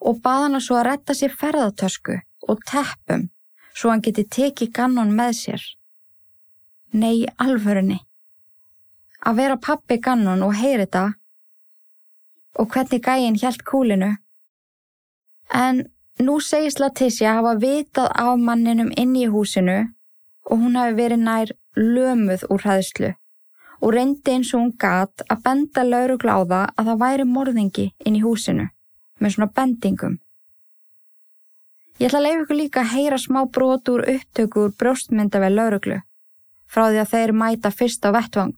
og 0.04 0.20
bað 0.24 0.42
hann 0.44 0.60
svo 0.60 0.78
að 0.80 0.86
retta 0.90 1.16
sér 1.16 1.34
ferðartösku 1.40 2.18
og 2.48 2.64
teppum 2.70 3.28
svo 3.74 3.90
hann 3.90 4.04
geti 4.04 4.26
tekið 4.36 4.72
gannon 4.76 5.14
með 5.16 5.32
sér. 5.40 5.62
Nei, 6.94 7.26
alvörunni. 7.42 7.98
Að 9.24 9.40
vera 9.40 9.56
pappi 9.58 9.98
gannon 9.98 10.44
og 10.46 10.54
heyri 10.54 10.84
þetta 10.84 11.06
og 12.60 12.70
hvernig 12.70 13.02
gæinn 13.02 13.40
hjælt 13.40 13.64
kúlinu. 13.66 14.12
En 15.50 15.82
Nú 16.22 16.38
segist 16.38 16.78
Leticia 16.78 17.32
hafa 17.34 17.56
vitað 17.58 18.12
af 18.14 18.38
manninum 18.38 18.92
inn 18.94 19.16
í 19.18 19.24
húsinu 19.26 19.80
og 20.46 20.60
hún 20.60 20.76
hafi 20.78 20.94
verið 20.94 21.24
nær 21.26 21.48
lömuð 21.74 22.44
úr 22.54 22.62
hæðslu 22.62 23.08
og 23.80 23.94
reyndi 23.96 24.36
eins 24.36 24.52
og 24.54 24.60
hún 24.60 24.70
gat 24.78 25.24
að 25.26 25.42
benda 25.42 25.82
laurugla 25.82 26.36
á 26.38 26.42
það 26.52 26.68
að 26.70 26.90
það 26.90 27.00
væri 27.02 27.26
morðingi 27.32 27.86
inn 28.06 28.18
í 28.20 28.22
húsinu 28.22 28.68
með 29.20 29.34
svona 29.34 29.50
bendingum. 29.56 30.18
Ég 32.00 32.08
ætla 32.08 32.20
að 32.20 32.26
leiða 32.26 32.42
ykkur 32.42 32.60
líka 32.60 32.82
að 32.82 32.94
heyra 32.94 33.18
smá 33.22 33.40
brotur 33.56 34.04
upptökur 34.10 34.72
brjóstmynda 34.78 35.42
við 35.44 35.58
lauruglu 35.58 35.98
frá 36.74 36.88
því 36.88 37.02
að 37.02 37.10
þeir 37.12 37.32
mæta 37.38 37.70
fyrst 37.70 38.06
á 38.08 38.10
vettvang. 38.16 38.56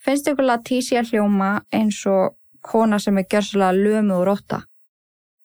Finnst 0.00 0.28
ykkur 0.30 0.48
Leticia 0.48 1.02
hljóma 1.04 1.50
eins 1.72 1.98
og 2.08 2.38
kona 2.64 2.96
sem 2.98 3.18
er 3.20 3.28
gjörsulega 3.28 3.76
lömuð 3.76 4.22
úr 4.22 4.32
óta? 4.38 4.60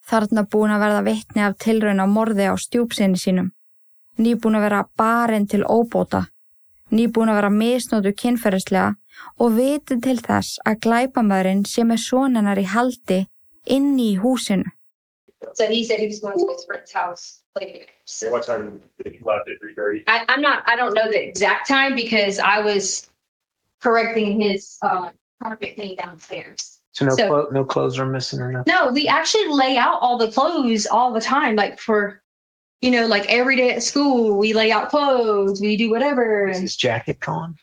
þarna 0.09 0.45
búin 0.49 0.73
að 0.73 0.83
verða 0.85 1.05
vittni 1.05 1.43
af 1.45 1.57
tilraun 1.63 2.01
á 2.01 2.07
morði 2.09 2.49
á 2.49 2.55
stjúpsinni 2.57 3.19
sínum, 3.19 3.51
nýbúin 4.17 4.57
að 4.57 4.65
vera 4.65 4.85
barinn 4.97 5.47
til 5.47 5.61
óbóta, 5.65 6.25
nýbúin 6.89 7.29
að 7.29 7.39
vera 7.39 7.51
misnótu 7.53 8.13
kynferðislega 8.21 8.95
og 9.43 9.57
viti 9.57 9.99
til 10.01 10.17
þess 10.25 10.61
að 10.65 10.79
glæpamæðurinn 10.85 11.65
sé 11.69 11.85
með 11.85 12.01
sonenar 12.05 12.61
í 12.61 12.65
haldi 12.73 13.19
inn 13.69 13.97
í 13.97 14.17
húsinu. 14.19 14.65
So 15.53 15.67
he 15.67 15.83
said 15.85 15.99
he 15.99 16.07
was 16.07 16.19
going 16.19 16.37
to 16.37 16.51
his 16.53 16.65
friend's 16.65 16.91
house 16.91 17.39
later. 17.57 17.85
So 18.05 18.29
What 18.31 18.45
time 18.45 18.81
did 19.03 19.13
he 19.13 19.19
left 19.23 19.47
at 19.49 19.59
three 19.61 19.73
thirty? 19.73 20.03
I, 20.07 20.25
I'm 20.27 20.41
not, 20.41 20.63
I 20.67 20.75
don't 20.75 20.93
know 20.93 21.09
the 21.09 21.21
exact 21.23 21.67
time 21.67 21.95
because 21.95 22.39
I 22.39 22.59
was 22.59 23.09
correcting 23.81 24.41
his, 24.41 24.77
uh, 24.81 25.09
carpet 25.41 25.75
thing 25.77 25.95
downstairs. 25.95 26.81
So 26.91 27.05
no, 27.05 27.15
So- 27.15 27.27
clo- 27.27 27.47
no 27.51 27.63
clothes 27.63 27.97
are 27.97 28.05
missing 28.05 28.41
or 28.41 28.51
nothing. 28.51 28.73
No, 28.73 28.91
we 28.91 29.07
actually 29.07 29.47
lay 29.47 29.77
out 29.77 29.99
all 30.01 30.17
the 30.17 30.29
clothes 30.31 30.85
all 30.85 31.13
the 31.13 31.21
time, 31.21 31.55
like 31.55 31.79
for, 31.79 32.21
you 32.81 32.91
know, 32.91 33.07
like 33.07 33.25
every 33.29 33.55
day 33.55 33.71
at 33.71 33.81
school, 33.83 34.37
we 34.37 34.51
lay 34.53 34.71
out 34.73 34.89
clothes, 34.89 35.61
we 35.61 35.77
do 35.77 35.89
whatever. 35.89 36.49
Is 36.49 36.57
And 36.57 36.63
his 36.63 36.75
jacket 36.75 37.19
gone? 37.21 37.55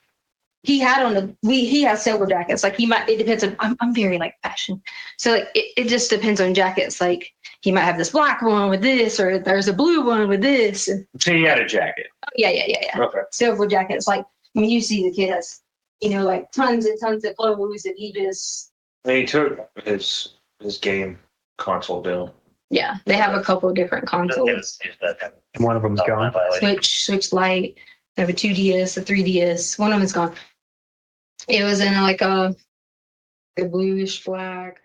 He 0.67 0.79
had 0.81 1.03
on 1.05 1.15
the, 1.15 1.37
we, 1.43 1.65
he 1.65 1.83
has 1.83 2.03
several 2.03 2.29
jackets. 2.29 2.63
Like 2.63 2.77
he 2.77 2.87
might, 2.87 3.09
it 3.09 3.19
depends 3.19 3.45
on, 3.45 3.57
I'm, 3.61 3.77
I'm 3.81 3.95
very 3.95 4.19
like 4.19 4.35
fashion. 4.43 4.83
So 5.19 5.33
like, 5.33 5.49
it, 5.55 5.73
it 5.77 5.89
just 5.89 6.11
depends 6.11 6.41
on 6.41 6.55
jackets. 6.55 7.01
Like 7.01 7.33
he 7.61 7.73
might 7.73 7.83
have 7.85 7.99
this 7.99 8.11
black 8.11 8.43
one 8.43 8.69
with 8.71 8.83
this, 8.83 9.19
or 9.21 9.39
there's 9.39 9.69
a 9.69 9.73
blue 9.73 10.05
one 10.05 10.29
with 10.29 10.43
this. 10.43 10.91
So 11.19 11.33
he 11.33 11.43
had 11.43 11.59
a 11.59 11.67
jacket. 11.67 12.07
oh, 12.25 12.29
yeah, 12.37 12.51
yeah, 12.51 12.65
yeah, 12.67 12.81
yeah. 12.95 13.03
Okay. 13.03 13.19
Several 13.33 13.69
jackets. 13.69 14.07
Like, 14.07 14.25
I 14.57 14.61
mean, 14.61 14.71
you 14.71 14.81
see 14.81 15.09
the 15.09 15.15
kid 15.15 15.31
has, 15.31 15.61
you 16.01 16.11
know, 16.11 16.25
like 16.25 16.51
tons 16.53 16.87
and 16.87 16.99
tons 17.01 17.25
of 17.25 17.37
clothes 17.37 17.85
and 17.85 17.95
he 17.97 18.13
just, 18.13 18.73
And 19.05 19.17
he 19.17 19.27
took 19.27 19.69
his 19.85 20.35
his 20.61 20.79
game 20.79 21.19
console 21.59 22.03
down. 22.03 22.31
yeah, 22.71 22.97
they 23.05 23.17
have 23.17 23.35
a 23.35 23.43
couple 23.43 23.69
of 23.69 23.75
different 23.75 24.07
consoles. 24.07 24.79
And 25.55 25.65
one 25.65 25.77
of 25.77 25.83
them's 25.83 26.01
gone. 26.07 26.35
Switch, 26.59 27.05
Switch 27.05 27.33
light 27.33 27.77
They 28.17 28.23
have 28.23 28.31
a 28.31 28.33
2DS, 28.35 28.97
a 28.97 29.01
3DS. 29.03 29.79
One 29.79 29.93
of 29.93 29.99
them's 29.99 30.13
gone. 30.13 30.35
It 31.49 31.63
was 31.65 31.81
in 31.81 31.95
like 32.03 32.25
a, 32.25 32.55
a 33.59 33.65
bluish 33.65 34.25
black. 34.25 34.83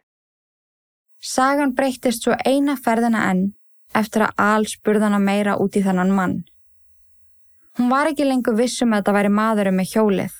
Sagan 1.21 1.73
breyttist 1.77 2.25
svo 2.25 2.35
eina 2.45 2.75
ferðina 2.77 3.27
enn 3.31 3.51
eftir 3.97 4.25
að 4.25 4.41
Al 4.41 4.67
spurðana 4.69 5.19
meira 5.21 5.57
út 5.61 5.75
í 5.77 5.83
þennan 5.85 6.13
mann. 6.15 6.37
Hún 7.77 7.89
var 7.89 8.09
ekki 8.09 8.25
lengur 8.27 8.57
vissum 8.57 8.93
að 8.93 9.01
þetta 9.01 9.15
væri 9.17 9.33
maðurinn 9.35 9.77
með 9.77 9.91
hjólið. 9.95 10.33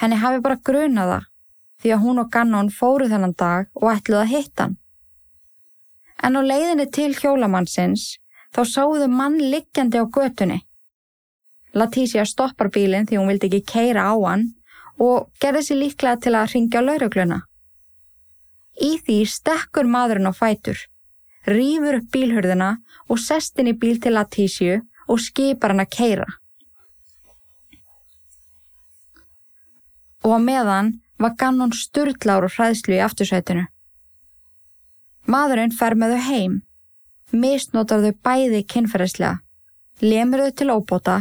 Henni 0.00 0.20
hafi 0.20 0.40
bara 0.44 0.60
grunað 0.68 1.12
það 1.14 1.26
því 1.80 1.92
að 1.94 2.02
hún 2.04 2.22
og 2.22 2.30
Gannon 2.32 2.70
fóru 2.74 3.08
þennan 3.08 3.36
dag 3.38 3.68
og 3.74 3.90
ætluð 3.92 4.22
að 4.22 4.32
hitta 4.34 4.66
hann. 4.66 4.76
En 6.20 6.36
á 6.36 6.40
leiðinni 6.44 6.86
til 6.92 7.12
hjólamannsins 7.16 8.18
þá 8.52 8.60
sáðu 8.68 9.08
mann 9.08 9.38
liggjandi 9.40 10.00
á 10.00 10.04
götunni. 10.04 10.60
Leticia 11.72 12.26
stoppar 12.26 12.68
bílinn 12.74 13.06
því 13.08 13.20
hún 13.20 13.30
vildi 13.30 13.48
ekki 13.48 13.62
keira 13.72 14.10
á 14.10 14.14
hann 14.26 14.48
og 15.00 15.30
gerði 15.40 15.62
sér 15.66 15.80
líklega 15.80 16.20
til 16.20 16.34
að 16.36 16.52
ringja 16.54 16.82
laurugluna. 16.84 17.40
Í 18.80 18.92
því 19.04 19.18
stekkur 19.28 19.88
maðurinn 19.88 20.28
á 20.28 20.34
fætur, 20.36 20.78
rýfur 21.48 22.00
upp 22.00 22.12
bílhörðina 22.12 22.70
og 23.08 23.20
sest 23.20 23.58
inn 23.58 23.72
í 23.72 23.76
bíl 23.80 23.96
til 24.00 24.14
Latísju 24.16 24.80
og 25.10 25.22
skipar 25.24 25.72
hann 25.72 25.84
að 25.84 25.92
keira. 25.96 26.28
Og 30.20 30.36
á 30.36 30.40
meðan 30.44 30.94
var 31.20 31.36
Gannon 31.40 31.72
sturdlár 31.72 32.44
og 32.44 32.52
hræðslu 32.52 32.96
í 32.96 33.04
aftursætinu. 33.04 33.66
Maðurinn 35.30 35.72
fer 35.72 35.96
með 35.96 36.16
þau 36.16 36.24
heim, 36.28 36.54
misnotar 37.32 38.04
þau 38.04 38.16
bæði 38.24 38.62
kynferðislega, 38.68 39.40
lemur 40.00 40.44
þau 40.44 40.56
til 40.60 40.72
óbóta, 40.76 41.18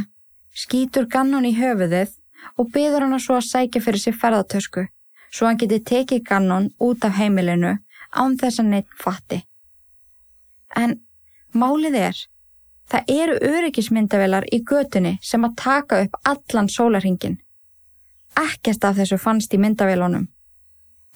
skýtur 0.55 1.07
Gannon 1.11 1.47
í 1.47 1.55
höfuðið 1.55 2.18
og 2.57 2.71
byður 2.73 3.05
hann 3.05 3.17
að 3.17 3.25
svo 3.25 3.37
að 3.39 3.49
sækja 3.49 3.83
fyrir 3.83 4.03
sér 4.03 4.17
ferðartösku 4.21 4.85
svo 5.31 5.47
hann 5.47 5.59
geti 5.61 5.79
tekið 5.85 6.23
Gannon 6.25 6.69
út 6.81 7.05
af 7.05 7.17
heimilinu 7.19 7.77
án 8.09 8.37
þess 8.39 8.61
að 8.61 8.71
neitt 8.73 8.97
fatti. 9.03 9.43
En 10.75 10.99
málið 11.53 11.97
er, 11.99 12.21
það 12.89 13.13
eru 13.15 13.37
öryggismyndavelar 13.51 14.47
í 14.53 14.61
götunni 14.65 15.17
sem 15.21 15.45
að 15.45 15.57
taka 15.63 16.03
upp 16.05 16.19
allan 16.25 16.69
sólarhingin. 16.69 17.39
Ekkert 18.37 18.85
af 18.85 18.97
þessu 18.97 19.17
fannst 19.21 19.53
í 19.53 19.61
myndavélunum. 19.61 20.29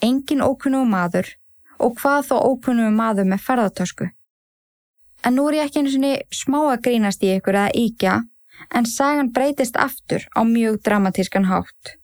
Engin 0.02 0.44
ókunnu 0.44 0.84
maður 0.90 1.30
og 1.80 1.98
hvað 2.00 2.30
þó 2.30 2.36
ókunnu 2.52 2.90
maður 2.94 3.30
með 3.30 3.46
ferðartösku. 3.48 4.10
En 5.24 5.38
nú 5.38 5.48
er 5.48 5.62
ég 5.62 5.70
ekki 5.70 5.82
einu 5.82 5.94
svoni 5.94 6.14
smá 6.36 6.60
að 6.74 6.82
grínast 6.86 7.24
í 7.24 7.32
ykkur 7.38 7.56
eða 7.56 7.76
íkja 7.80 8.16
en 8.70 8.86
sagan 8.86 9.32
breytist 9.34 9.78
aftur 9.78 10.26
á 10.38 10.42
mjög 10.48 10.82
dramatískan 10.86 11.50
hátt 11.50 11.96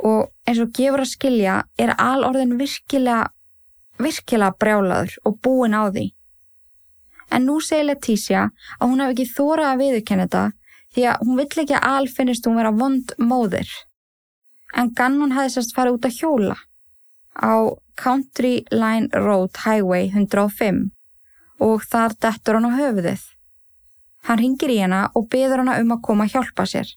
og 0.00 0.30
eins 0.48 0.60
og 0.62 0.72
gefur 0.76 1.02
að 1.04 1.12
skilja 1.12 1.56
er 1.78 1.92
alorðin 2.00 2.56
virkilega, 2.60 3.30
virkilega 4.00 4.56
brjálaður 4.56 5.18
og 5.28 5.36
búin 5.44 5.76
á 5.76 5.92
því. 5.92 6.06
En 7.30 7.46
nú 7.46 7.60
segir 7.62 7.86
Letícia 7.86 8.48
að 8.78 8.88
hún 8.88 9.02
hef 9.04 9.12
ekki 9.14 9.28
þórað 9.34 9.68
að 9.68 9.82
viðurkenna 9.84 10.26
þetta 10.26 10.46
því 10.94 11.06
að 11.10 11.26
hún 11.26 11.38
vill 11.38 11.62
ekki 11.62 11.76
að 11.78 11.86
al 11.90 12.08
finnist 12.10 12.48
hún 12.48 12.58
vera 12.58 12.72
vond 12.74 13.14
móðir. 13.18 13.68
En 14.74 14.90
Gannon 14.96 15.34
hefði 15.36 15.54
sérst 15.56 15.76
farið 15.76 15.98
út 15.98 16.08
að 16.08 16.16
hjóla 16.18 16.56
á 17.36 17.54
Country 18.00 18.64
Line 18.72 19.10
Road 19.14 19.60
Highway 19.64 20.10
105 20.10 20.88
og 21.60 21.84
þar 21.84 22.16
dettur 22.24 22.58
hann 22.58 22.70
á 22.70 22.78
höfuðið. 22.78 23.22
Hann 24.28 24.40
ringir 24.40 24.72
í 24.72 24.80
hana 24.82 25.06
og 25.16 25.28
beður 25.32 25.62
hana 25.62 25.78
um 25.80 25.94
að 25.94 26.02
koma 26.06 26.26
að 26.26 26.34
hjálpa 26.36 26.66
sér. 26.68 26.88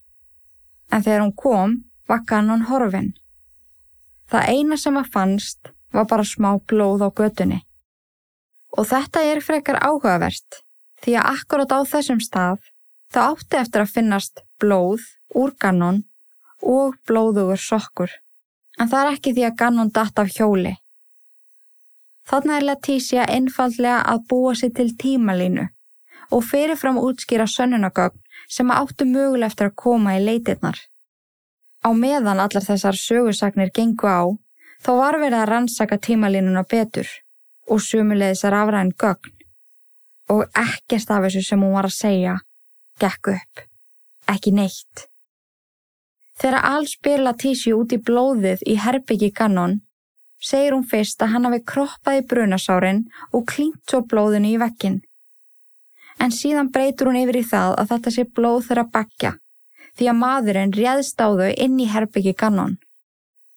En 0.92 1.02
þegar 1.02 1.24
hún 1.24 1.36
kom 1.36 1.76
var 2.08 2.24
Gannon 2.28 2.66
horfin. 2.68 3.14
Það 4.28 4.50
eina 4.52 4.76
sem 4.80 4.96
að 5.00 5.10
fannst 5.14 5.72
var 5.94 6.08
bara 6.10 6.26
smá 6.26 6.50
blóð 6.68 7.06
á 7.06 7.08
götunni. 7.08 7.62
Og 8.76 8.88
þetta 8.90 9.22
er 9.22 9.42
frekar 9.44 9.80
áhugavert 9.80 10.62
því 11.04 11.16
að 11.20 11.30
akkurat 11.36 11.72
á 11.72 11.80
þessum 11.86 12.20
stað 12.20 12.60
það 13.14 13.30
átti 13.30 13.60
eftir 13.60 13.84
að 13.84 13.94
finnast 13.96 14.42
blóð 14.60 15.04
úr 15.38 15.54
Gannon 15.60 16.02
og 16.60 16.96
blóðugur 17.06 17.60
sokkur. 17.60 18.10
En 18.80 18.90
það 18.90 19.00
er 19.00 19.12
ekki 19.14 19.34
því 19.36 19.44
að 19.48 19.58
Gannon 19.60 19.92
datt 19.94 20.18
af 20.18 20.32
hjóli. 20.34 20.74
Þannig 22.24 22.56
er 22.56 22.66
Letícia 22.66 23.24
einfallega 23.28 24.00
að 24.10 24.24
búa 24.30 24.54
sér 24.56 24.72
til 24.74 24.90
tímalínu 24.98 25.68
og 26.30 26.44
fyrirfram 26.48 26.98
útskýra 27.00 27.46
sönnunagögn 27.50 28.20
sem 28.48 28.70
áttu 28.70 29.06
möguleg 29.08 29.50
eftir 29.50 29.70
að 29.70 29.78
koma 29.84 30.16
í 30.18 30.24
leitirnar. 30.24 30.78
Á 31.84 31.90
meðan 31.92 32.40
allar 32.40 32.64
þessar 32.64 32.96
sögursagnir 32.96 33.72
gengu 33.74 34.08
á, 34.08 34.24
þá 34.84 34.90
var 35.00 35.18
verið 35.20 35.40
að 35.40 35.50
rannsaka 35.50 35.98
tímalínuna 35.98 36.64
betur 36.68 37.08
og 37.68 37.80
sumulegðis 37.80 38.44
að 38.44 38.54
rafræðin 38.56 38.92
gögn. 39.00 39.32
Og 40.32 40.44
ekkert 40.56 41.10
af 41.12 41.26
þessu 41.26 41.42
sem 41.44 41.60
hún 41.60 41.74
var 41.76 41.88
að 41.88 41.98
segja, 41.98 42.38
gekk 43.00 43.34
upp. 43.34 43.64
Ekki 44.32 44.54
neitt. 44.56 45.08
Þegar 46.40 46.64
alls 46.64 46.94
byrla 47.04 47.34
tísi 47.38 47.74
út 47.76 47.92
í 47.92 48.00
blóðið 48.00 48.64
í 48.66 48.78
herbyggi 48.80 49.30
gannon, 49.36 49.82
segir 50.40 50.74
hún 50.74 50.86
fyrst 50.88 51.22
að 51.22 51.34
hann 51.34 51.48
hafi 51.48 51.60
kroppað 51.72 52.20
í 52.20 52.24
brunasárin 52.30 53.04
og 53.32 53.44
klínt 53.52 53.84
svo 53.88 54.00
blóðinu 54.08 54.54
í 54.54 54.60
vekkin. 54.60 55.02
En 56.24 56.32
síðan 56.32 56.70
breytur 56.72 57.10
hún 57.10 57.20
yfir 57.20 57.42
í 57.42 57.46
það 57.46 57.74
að 57.80 57.90
þetta 57.92 58.12
sé 58.14 58.24
blóð 58.24 58.62
þeirra 58.68 58.84
bakja 58.94 59.34
því 59.98 60.08
að 60.10 60.18
maðurinn 60.20 60.74
réðst 60.74 61.20
á 61.22 61.28
þau 61.30 61.50
inn 61.50 61.76
í 61.78 61.90
herbyggi 61.90 62.34
gannon. 62.38 62.78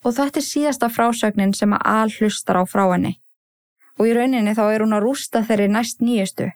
Og 0.05 0.13
þetta 0.13 0.41
er 0.41 0.45
síðasta 0.45 0.89
frásögnin 0.93 1.55
sem 1.57 1.73
að 1.73 1.87
al 1.89 2.11
hlustar 2.13 2.61
á 2.61 2.63
frá 2.69 2.85
henni. 2.91 3.17
Og 3.97 4.09
í 4.09 4.13
rauninni 4.13 4.53
þá 4.53 4.63
er 4.69 4.85
hún 4.85 4.93
að 4.93 5.07
rústa 5.07 5.41
þeirri 5.47 5.71
næst 5.73 6.03
nýjustu, 6.05 6.51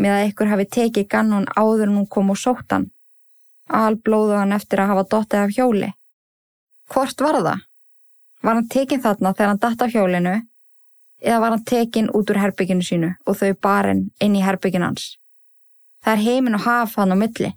með 0.00 0.16
að 0.16 0.26
ykkur 0.30 0.52
hafi 0.54 0.66
tekið 0.76 1.08
gannon 1.12 1.48
áður 1.52 1.90
en 1.90 1.98
hún 1.98 2.08
kom 2.08 2.32
og 2.32 2.40
sótt 2.40 2.72
hann. 2.72 2.88
Al 3.68 4.00
blóðu 4.00 4.38
hann 4.40 4.56
eftir 4.56 4.80
að 4.80 4.94
hafa 4.94 5.08
dottið 5.12 5.42
af 5.44 5.56
hjóli. 5.58 5.90
Hvort 6.90 7.20
var 7.20 7.42
það? 7.44 7.66
Var 8.40 8.56
hann 8.56 8.70
tekinn 8.72 9.04
þarna 9.04 9.34
þegar 9.36 9.52
hann 9.52 9.64
datt 9.66 9.82
af 9.84 9.92
hjólinu 9.92 10.36
eða 11.20 11.40
var 11.42 11.52
hann 11.52 11.64
tekinn 11.68 12.08
út 12.16 12.30
úr 12.32 12.40
herbygginu 12.40 12.86
sínu 12.86 13.10
og 13.28 13.36
þau 13.36 13.52
barinn 13.60 14.06
inn 14.24 14.38
í 14.38 14.40
herbyggin 14.40 14.86
hans? 14.88 15.19
Það 16.04 16.12
er 16.12 16.24
heimin 16.26 16.56
og 16.58 16.64
haf 16.66 16.96
hann 16.96 17.12
á 17.12 17.16
milli 17.16 17.54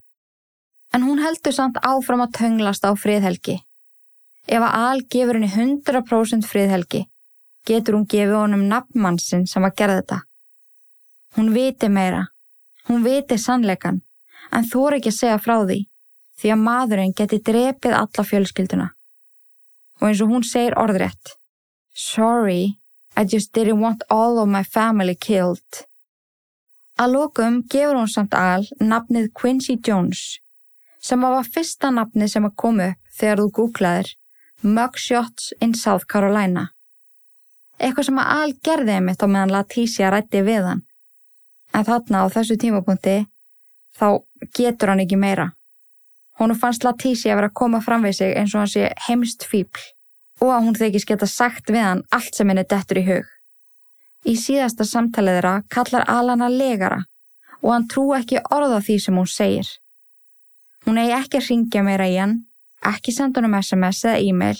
en 0.93 1.01
hún 1.03 1.21
heldur 1.23 1.53
samt 1.55 1.79
áfram 1.81 2.21
að 2.23 2.35
tönglast 2.37 2.85
á 2.85 2.93
friðhelgi. 2.93 3.57
Ef 4.45 4.61
að 4.61 4.75
Al 4.77 5.01
gefur 5.09 5.39
henni 5.39 5.49
100% 5.49 6.45
friðhelgi, 6.45 7.05
getur 7.65 7.97
hún 7.97 8.07
gefið 8.09 8.37
honum 8.37 8.67
nafnmannsinn 8.69 9.47
sem 9.49 9.65
að 9.65 9.77
gera 9.79 9.95
þetta. 10.01 10.19
Hún 11.37 11.49
viti 11.55 11.89
meira, 11.89 12.27
hún 12.89 13.05
viti 13.07 13.39
sannleikan, 13.41 14.01
en 14.51 14.67
þú 14.69 14.87
er 14.87 14.99
ekki 14.99 15.13
að 15.13 15.19
segja 15.19 15.39
frá 15.41 15.55
því, 15.63 15.79
því 16.37 16.53
að 16.53 16.63
maðurinn 16.67 17.15
geti 17.17 17.39
drepið 17.49 17.97
alla 18.01 18.27
fjölskylduna. 18.29 18.89
Og 20.01 20.09
eins 20.09 20.21
og 20.21 20.29
hún 20.29 20.45
segir 20.45 20.77
orðrétt, 20.77 21.37
Sorry, 21.95 22.77
I 23.15 23.23
just 23.23 23.53
didn't 23.53 23.79
want 23.79 24.03
all 24.09 24.39
of 24.39 24.49
my 24.49 24.63
family 24.63 25.15
killed. 25.15 25.85
Að 26.93 27.15
lókum 27.15 27.63
gefur 27.65 27.97
hún 27.97 28.09
samt 28.11 28.35
Al 28.37 28.67
nafnið 28.77 29.31
Quincy 29.33 29.79
Jones 29.81 30.37
sem 31.03 31.23
var 31.25 31.47
fyrsta 31.55 31.89
nafni 31.91 32.27
sem 32.29 32.45
að 32.45 32.53
komu 32.63 32.89
þegar 33.17 33.41
þú 33.41 33.47
googlaðir 33.57 34.11
Mugshots 34.63 35.51
in 35.59 35.73
South 35.75 36.05
Carolina. 36.07 36.69
Eitthvað 37.81 38.07
sem 38.07 38.19
að 38.21 38.29
all 38.35 38.53
gerði 38.63 38.93
einmitt 38.95 39.25
á 39.25 39.27
meðan 39.27 39.51
Latícia 39.51 40.11
rætti 40.13 40.43
við 40.45 40.69
hann. 40.69 40.85
En 41.73 41.83
þarna 41.83 42.23
á 42.23 42.25
þessu 42.31 42.55
tímapunkti 42.61 43.17
þá 43.97 44.07
getur 44.55 44.93
hann 44.93 45.03
ekki 45.03 45.19
meira. 45.19 45.49
Hún 46.39 46.53
fannst 46.55 46.85
Latícia 46.85 47.33
að 47.33 47.41
vera 47.41 47.51
að 47.51 47.57
koma 47.59 47.81
fram 47.81 48.05
við 48.05 48.19
sig 48.21 48.37
eins 48.37 48.53
og 48.53 48.63
hann 48.63 48.71
sé 48.71 48.93
heimst 49.09 49.43
fíbl 49.49 49.81
og 50.41 50.53
að 50.53 50.65
hún 50.67 50.77
þykist 50.77 51.09
geta 51.09 51.27
sagt 51.29 51.73
við 51.73 51.83
hann 51.87 52.05
allt 52.13 52.37
sem 52.37 52.49
henni 52.49 52.63
dettur 52.69 53.01
í 53.01 53.07
hug. 53.09 53.27
Í 54.23 54.35
síðasta 54.39 54.85
samtalið 54.87 55.39
þeirra 55.39 55.53
kallar 55.73 56.05
Alana 56.07 56.49
legara 56.51 57.03
og 57.61 57.71
hann 57.73 57.87
trú 57.91 58.09
ekki 58.15 58.41
orða 58.51 58.79
því 58.83 58.97
sem 58.99 59.17
hún 59.19 59.29
segir. 59.29 59.69
Hún 60.85 60.99
eigi 60.99 61.15
ekki 61.15 61.39
að 61.39 61.49
ringja 61.49 61.83
meira 61.83 62.09
í 62.11 62.17
hann, 62.19 62.35
ekki 62.83 63.13
senda 63.15 63.39
hann 63.39 63.51
um 63.51 63.57
SMS 63.59 64.03
eða 64.05 64.19
e-mail. 64.19 64.59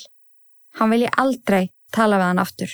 Hann 0.80 0.93
vilji 0.93 1.11
aldrei 1.20 1.64
tala 1.93 2.20
við 2.20 2.30
hann 2.32 2.43
aftur. 2.43 2.72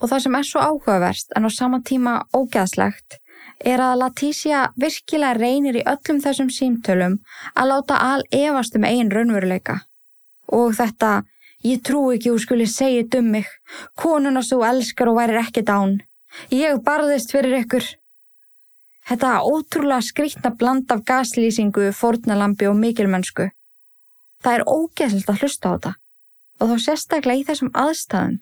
Og 0.00 0.10
það 0.10 0.24
sem 0.24 0.38
er 0.38 0.48
svo 0.48 0.64
áhugaverst 0.64 1.36
en 1.36 1.48
á 1.48 1.50
sama 1.52 1.80
tíma 1.84 2.16
ógæðslegt 2.36 3.20
er 3.64 3.80
að 3.80 4.00
Latícia 4.02 4.66
virkilega 4.76 5.36
reynir 5.38 5.78
í 5.80 5.84
öllum 5.88 6.20
þessum 6.24 6.50
símtölum 6.52 7.18
að 7.54 7.70
láta 7.72 8.00
al 8.12 8.24
efast 8.32 8.76
um 8.76 8.84
einn 8.84 9.12
raunveruleika. 9.12 9.80
Og 10.52 10.76
þetta, 10.76 11.24
ég 11.66 11.82
trú 11.86 12.00
ekki 12.14 12.32
úr 12.34 12.42
skuli 12.42 12.66
segja 12.70 13.04
um 13.18 13.30
mig, 13.34 13.46
konuna 13.94 14.42
svo 14.42 14.62
elskar 14.64 15.10
og 15.10 15.18
væri 15.20 15.40
ekki 15.42 15.62
dán. 15.66 16.00
Ég 16.50 16.82
barðist 16.86 17.32
fyrir 17.34 17.60
ykkur. 17.62 17.84
Þetta 19.06 19.42
ótrúlega 19.46 20.02
skrítna 20.02 20.50
bland 20.50 20.90
af 20.90 21.04
gaslýsingu, 21.06 21.92
fornalambi 21.94 22.66
og 22.66 22.76
mikilmennsku. 22.80 23.50
Það 24.42 24.56
er 24.56 24.66
ógeðsalt 24.66 25.30
að 25.30 25.40
hlusta 25.42 25.70
á 25.70 25.74
þetta 25.74 25.92
og 26.56 26.70
þá 26.70 26.76
sérstaklega 26.82 27.40
í 27.40 27.46
þessum 27.46 27.70
aðstæðum. 27.76 28.36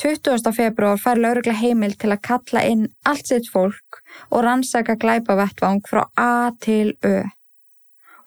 20. 0.00 0.52
februar 0.56 1.00
fær 1.00 1.18
laurugla 1.20 1.52
heimil 1.58 1.96
til 1.98 2.12
að 2.14 2.22
kalla 2.28 2.62
inn 2.64 2.86
allt 3.08 3.28
sitt 3.28 3.50
fólk 3.52 4.00
og 4.30 4.44
rannsaka 4.46 4.96
glæpavettvang 5.00 5.82
frá 5.88 6.06
A 6.16 6.52
til 6.60 6.94
Ö. 7.04 7.26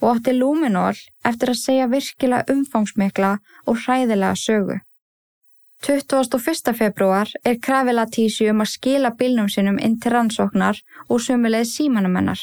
Og 0.04 0.18
átti 0.18 0.34
Luminol 0.36 0.98
eftir 1.24 1.54
að 1.54 1.62
segja 1.62 1.92
virkilega 1.92 2.52
umfangsmikla 2.52 3.38
og 3.64 3.78
hræðilega 3.86 4.36
sögu. 4.36 4.82
21. 5.84 6.74
februar 6.76 7.32
er 7.44 7.60
krafið 7.60 7.98
Latísi 7.98 8.48
um 8.52 8.64
að 8.64 8.72
skila 8.72 9.12
bilnum 9.20 9.48
sinum 9.52 9.80
inn 9.80 9.96
til 10.00 10.14
rannsóknar 10.14 10.80
og 11.08 11.24
sumulegð 11.24 11.70
símanumennar, 11.72 12.40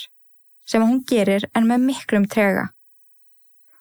sem 0.65 0.85
hún 0.85 1.03
gerir 1.09 1.47
en 1.57 1.69
með 1.69 1.85
miklum 1.89 2.27
trega. 2.29 2.71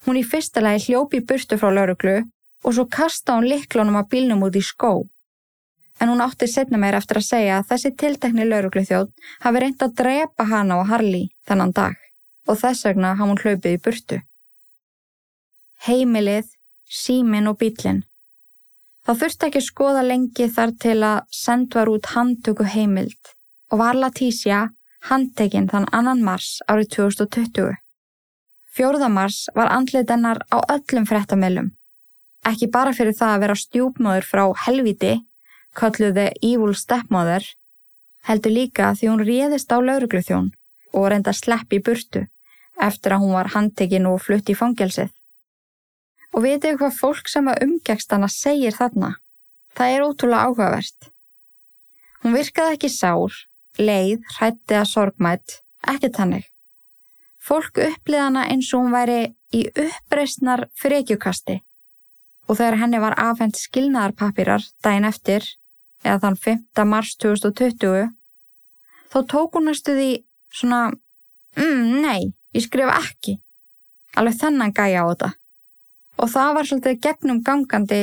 Hún 0.07 0.19
í 0.19 0.23
fyrsta 0.23 0.63
lagi 0.63 0.87
hljópi 0.87 1.23
burtu 1.31 1.59
frá 1.59 1.71
lauruglu 1.75 2.17
og 2.63 2.75
svo 2.75 2.87
kasta 2.87 3.35
hún 3.35 3.47
liklunum 3.51 3.99
að 3.99 4.11
bilnum 4.15 4.47
út 4.47 4.59
í 4.59 4.63
skó. 4.63 5.07
en 5.99 6.09
hún 6.09 6.21
átti 6.23 6.47
setna 6.47 6.77
meir 6.79 6.95
eftir 6.95 7.19
að 7.19 7.27
segja 7.27 7.55
að 7.59 7.65
þessi 7.71 7.89
tiltekni 8.01 8.45
lauruglu 8.47 8.85
þjótt 8.87 9.25
hafi 9.45 9.63
reynd 9.63 9.83
að 9.83 9.97
drepa 10.01 10.45
hana 10.51 10.79
og 10.79 10.87
Harley 10.91 11.27
þennan 11.47 11.75
dag 11.75 12.08
og 12.49 12.57
þess 12.61 12.87
vegna 12.87 13.13
hafði 13.15 13.29
hún 13.29 13.41
hlaupið 13.43 13.75
í 13.75 13.81
burtu. 13.85 14.19
Heimilið, 15.85 16.47
símin 16.89 17.49
og 17.51 17.59
bílinn. 17.61 18.03
Það 19.05 19.19
þurfti 19.21 19.47
ekki 19.47 19.61
skoða 19.63 20.01
lengi 20.05 20.47
þar 20.55 20.73
til 20.83 20.97
að 21.05 21.19
send 21.33 21.75
var 21.77 21.89
út 21.89 22.09
handtöku 22.15 22.65
heimild 22.73 23.33
og 23.71 23.81
var 23.81 23.97
Latícia 23.97 24.65
handtekinn 25.09 25.69
þann 25.71 25.87
annan 25.95 26.23
mars 26.25 26.57
árið 26.67 26.91
2020. 26.97 27.77
Fjórðamars 28.75 29.45
var 29.55 29.71
andlit 29.73 30.11
hennar 30.11 30.41
á 30.53 30.57
öllum 30.75 31.07
frettamilum. 31.09 31.71
Ekki 32.45 32.69
bara 32.71 32.93
fyrir 32.95 33.15
það 33.15 33.33
að 33.33 33.41
vera 33.43 33.57
stjúpmóður 33.61 34.27
frá 34.27 34.43
helviti, 34.65 35.15
kalluði 35.75 36.29
Evil 36.41 36.75
Stepmother, 36.75 37.43
heldur 38.27 38.55
líka 38.55 38.93
því 38.95 39.09
hún 39.11 39.25
réðist 39.25 39.71
á 39.71 39.77
laurugluþjón 39.79 40.51
og 40.93 41.07
reynda 41.11 41.33
að 41.33 41.41
sleppi 41.41 41.79
í 41.79 41.83
burtu 41.85 42.27
eftir 42.81 43.15
að 43.15 43.23
hún 43.23 43.35
var 43.37 43.51
handtekinn 43.55 44.07
og 44.09 44.21
flutt 44.23 44.49
í 44.49 44.57
fangelsið. 44.57 45.11
Og 46.33 46.45
vitið 46.45 46.77
hvað 46.79 46.97
fólk 46.99 47.31
sem 47.31 47.47
að 47.49 47.63
umgækst 47.65 48.11
hana 48.13 48.29
segir 48.31 48.75
þarna? 48.75 49.15
Það 49.77 49.95
er 49.95 50.05
ótrúlega 50.05 50.45
áhugavert. 50.45 51.09
Hún 52.23 52.35
virkaði 52.35 52.75
ekki 52.75 52.91
sár, 52.91 53.35
leið, 53.79 54.21
hrætti 54.35 54.77
að 54.77 54.89
sorgmætt, 54.91 55.59
ekki 55.87 56.11
tannig. 56.13 56.45
Fólk 57.39 57.79
upplið 57.81 58.25
hana 58.25 58.45
eins 58.51 58.69
og 58.73 58.83
hún 58.83 58.93
væri 58.93 59.19
í 59.55 59.65
uppreysnar 59.71 60.67
frekjukasti 60.77 61.61
og 62.49 62.57
þegar 62.57 62.79
henni 62.81 62.99
var 63.01 63.15
afhengt 63.21 63.59
skilnaðarpapirar 63.61 64.63
daginn 64.83 65.05
eftir, 65.05 65.45
eða 66.01 66.17
þann 66.23 66.37
5. 66.41 66.85
mars 66.89 67.13
2020, 67.21 68.09
þá 69.13 69.17
tók 69.29 69.57
hún 69.57 69.69
næstu 69.69 69.93
því 69.93 70.09
svona, 70.49 70.79
mm, 71.57 72.01
nei, 72.01 72.33
ég 72.55 72.65
skrifa 72.65 72.97
ekki. 72.99 73.37
Alveg 74.17 74.39
þennan 74.41 74.73
gæja 74.75 75.05
á 75.05 75.09
þetta. 75.09 75.29
Og 76.19 76.31
það 76.33 76.53
var 76.55 76.69
svolítið 76.69 77.01
gegnum 77.05 77.43
gangandi 77.45 78.01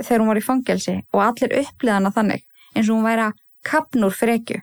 þegar 0.00 0.22
hún 0.22 0.30
var 0.32 0.40
í 0.40 0.46
fangelsi 0.46 0.96
og 1.12 1.24
allir 1.26 1.56
uppliðana 1.60 2.12
þannig 2.14 2.46
eins 2.72 2.88
og 2.88 2.96
hún 2.96 3.06
væri 3.06 3.26
að 3.28 3.38
kapnur 3.68 4.16
frekju. 4.16 4.62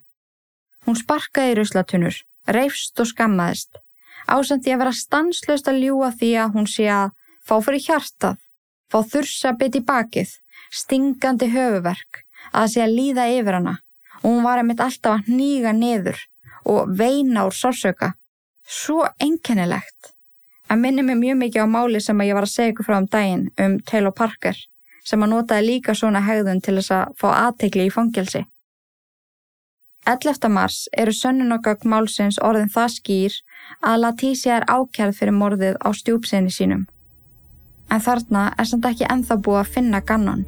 Hún 0.88 0.98
sparkaði 0.98 1.60
ruslatunur, 1.60 2.16
reyfst 2.48 3.00
og 3.00 3.10
skammaðist, 3.12 3.78
ásand 4.28 4.64
því 4.66 4.74
að 4.74 4.82
vera 4.84 4.96
stanslöst 4.96 5.70
að 5.70 5.82
ljúa 5.84 6.12
því 6.16 6.32
að 6.44 6.56
hún 6.56 6.70
sé 6.72 6.88
að 6.90 7.12
fá 7.46 7.60
fyrir 7.66 7.86
hjartað 7.86 8.40
fá 8.90 9.04
þursa 9.06 9.54
bit 9.58 9.78
í 9.78 9.84
bakið, 9.86 10.32
stingandi 10.74 11.50
höfuverk, 11.54 12.24
að 12.52 12.66
það 12.66 12.72
sé 12.74 12.84
að 12.84 12.96
líða 12.98 13.28
yfir 13.36 13.60
hana 13.60 13.76
og 14.20 14.26
hún 14.26 14.44
var 14.44 14.60
einmitt 14.60 14.82
alltaf 14.84 15.22
að 15.22 15.30
nýga 15.32 15.72
niður 15.76 16.18
og 16.68 16.90
veina 17.00 17.46
úr 17.48 17.56
sársöka. 17.56 18.14
Svo 18.70 19.08
einkennilegt. 19.18 20.14
Það 20.70 20.82
minnir 20.84 21.06
mig 21.08 21.18
mjög 21.18 21.38
mikið 21.42 21.66
á 21.66 21.68
máli 21.74 22.02
sem 22.06 22.22
ég 22.22 22.38
var 22.38 22.46
að 22.46 22.54
segja 22.54 22.74
ykkur 22.74 22.86
frá 22.86 22.98
um 23.00 23.08
daginn 23.10 23.48
um 23.58 23.80
Taylor 23.90 24.14
Parker 24.14 24.60
sem 25.10 25.24
að 25.26 25.32
notaði 25.32 25.66
líka 25.66 25.96
svona 25.98 26.22
hegðun 26.22 26.62
til 26.62 26.76
þess 26.78 26.94
að 26.94 27.16
fá 27.18 27.28
aðtegli 27.32 27.88
í 27.90 27.94
fangelsi. 27.96 28.44
11. 30.06 30.52
mars 30.54 30.78
eru 30.94 31.16
sönnunogögg 31.16 31.88
málsins 31.90 32.38
orðin 32.46 32.70
það 32.70 32.94
skýr 33.00 33.42
að 33.82 34.00
Latícia 34.06 34.60
er 34.60 34.70
ákjærð 34.70 35.18
fyrir 35.18 35.38
morðið 35.42 35.82
á 35.82 35.90
stjúpsinni 35.90 36.54
sínum 36.54 36.86
en 37.90 38.02
þarna 38.06 38.50
er 38.58 38.68
samt 38.70 38.86
ekki 38.86 39.08
enþá 39.10 39.38
búið 39.46 39.62
að 39.64 39.72
finna 39.76 40.02
gannon. 40.06 40.46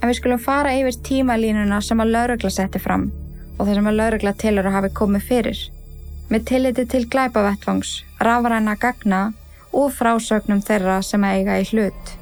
En 0.00 0.10
við 0.10 0.18
skulum 0.20 0.42
fara 0.42 0.74
yfir 0.78 1.00
tímalínuna 1.08 1.80
sem 1.82 2.00
að 2.02 2.12
laurugla 2.14 2.52
setti 2.52 2.82
fram 2.82 3.08
og 3.56 3.64
það 3.64 3.74
sem 3.78 3.90
að 3.90 3.98
laurugla 4.00 4.34
tilur 4.42 4.68
að 4.68 4.76
hafi 4.78 4.92
komið 5.00 5.26
fyrir. 5.30 5.62
Með 6.26 6.44
tilliti 6.50 6.82
til 6.90 7.04
glæpavettfangs, 7.06 7.90
rafræna 8.18 8.74
gagna 8.82 9.20
og 9.70 9.92
frásögnum 9.94 10.58
þeirra 10.66 10.98
sem 11.06 11.22
eiga 11.22 11.60
í 11.62 11.66
hlut. 11.70 12.16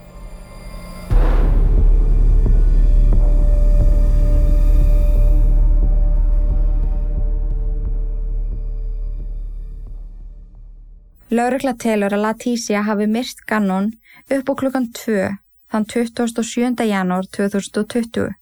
Laurugla 11.35 11.73
telur 11.81 12.13
að 12.13 12.27
Latícia 12.29 12.85
hafi 12.85 13.07
myrst 13.11 13.41
gannon 13.49 13.95
upp 14.29 14.51
á 14.51 14.55
klukkan 14.61 14.93
2 14.95 15.31
þann 15.73 15.87
27. 15.91 16.85
janúar 16.93 17.27
2020 17.33 18.35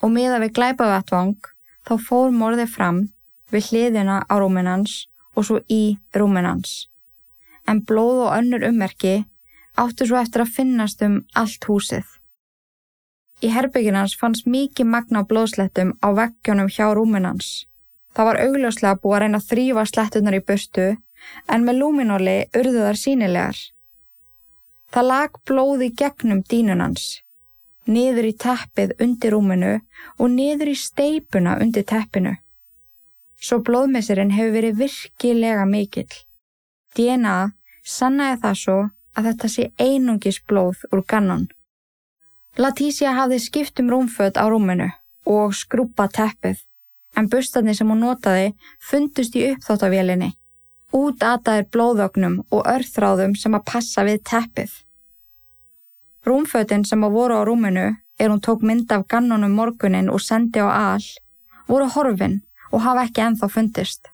og 0.00 0.12
miða 0.14 0.38
við 0.40 0.54
glæpavættvang 0.56 1.34
þá 1.88 1.92
fór 2.06 2.30
morðið 2.32 2.70
fram 2.76 3.00
við 3.50 3.70
hliðina 3.70 4.22
á 4.26 4.34
rúminans 4.40 5.06
og 5.34 5.46
svo 5.46 5.60
í 5.68 5.98
rúminans. 6.16 6.86
En 7.68 7.82
blóð 7.86 8.26
og 8.26 8.32
önnur 8.38 8.66
ummerki 8.70 9.24
áttu 9.78 10.06
svo 10.06 10.18
eftir 10.20 10.44
að 10.44 10.54
finnast 10.56 11.02
um 11.06 11.20
allt 11.38 11.66
húsið. 11.68 12.06
Í 13.40 13.48
herbygginans 13.54 14.16
fannst 14.20 14.48
mikið 14.50 14.90
magna 14.92 15.22
blóðslettum 15.24 15.94
á 16.04 16.08
vekkjónum 16.12 16.68
hjá 16.68 16.90
rúminans. 16.92 17.64
Það 18.12 18.26
var 18.28 18.40
augljóslega 18.44 18.98
búið 19.00 19.16
að 19.16 19.22
reyna 19.22 19.38
að 19.40 19.48
þrýfa 19.50 19.84
slettunar 19.88 20.36
í 20.36 20.42
burstu 20.44 20.86
en 21.48 21.64
með 21.64 21.80
lúminóli 21.80 22.36
urðu 22.58 22.84
þar 22.84 23.00
sínilegar. 23.00 23.58
Það 24.90 25.06
lag 25.06 25.40
blóði 25.46 25.88
gegnum 25.94 26.42
dínunans, 26.50 27.22
niður 27.86 28.28
í 28.28 28.34
teppið 28.44 28.96
undir 29.00 29.36
rúminu 29.36 29.74
og 30.18 30.32
niður 30.34 30.72
í 30.72 30.76
steipuna 30.76 31.56
undir 31.62 31.86
teppinu. 31.86 32.34
Svo 33.40 33.60
blóðmessirinn 33.64 34.34
hefur 34.36 34.56
verið 34.58 34.80
virkilega 34.82 35.64
mikill. 35.68 36.10
DNA 36.96 37.52
sannaði 37.86 38.40
það 38.42 38.58
svo 38.62 38.78
að 39.16 39.30
þetta 39.30 39.52
sé 39.54 39.68
einungis 39.80 40.40
blóð 40.46 40.84
úr 40.92 41.04
gannon. 41.08 41.46
Latícia 42.58 43.14
hafði 43.16 43.38
skipt 43.40 43.80
um 43.80 43.88
rúmfödd 43.90 44.36
á 44.36 44.44
rúminu 44.50 44.90
og 45.26 45.54
skrúpa 45.56 46.08
teppið, 46.12 46.58
en 47.16 47.30
bustarnir 47.30 47.78
sem 47.78 47.88
hún 47.88 48.04
notaði 48.04 48.52
fundust 48.90 49.36
í 49.38 49.46
uppþáttavélinni 49.52 50.34
útataðir 50.92 51.68
blóðögnum 51.70 52.40
og 52.50 52.66
örþráðum 52.66 53.34
sem 53.38 53.54
að 53.54 53.66
passa 53.72 54.04
við 54.06 54.22
teppið. 54.26 54.70
Rúmfötin 56.26 56.84
sem 56.84 57.04
að 57.04 57.16
voru 57.16 57.38
á 57.40 57.42
rúminu, 57.46 57.86
er 58.20 58.28
hún 58.28 58.42
tók 58.42 58.64
mynd 58.66 58.90
af 58.92 59.06
gannunum 59.08 59.54
morgunin 59.56 60.10
og 60.10 60.20
sendi 60.20 60.60
á 60.60 60.68
all, 60.68 61.06
voru 61.68 61.88
horfin 61.94 62.40
og 62.70 62.84
hafa 62.86 63.06
ekki 63.08 63.24
enþá 63.26 63.48
fundist. 63.52 64.10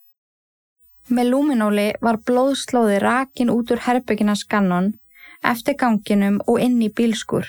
Með 1.08 1.30
lúminóli 1.32 1.88
var 2.02 2.18
blóðslóði 2.28 3.00
rakin 3.02 3.52
út 3.54 3.70
úr 3.70 3.84
herbygginas 3.86 4.44
gannon, 4.50 4.94
eftir 5.42 5.78
ganginum 5.78 6.40
og 6.46 6.60
inn 6.60 6.80
í 6.82 6.90
bílskur, 6.90 7.46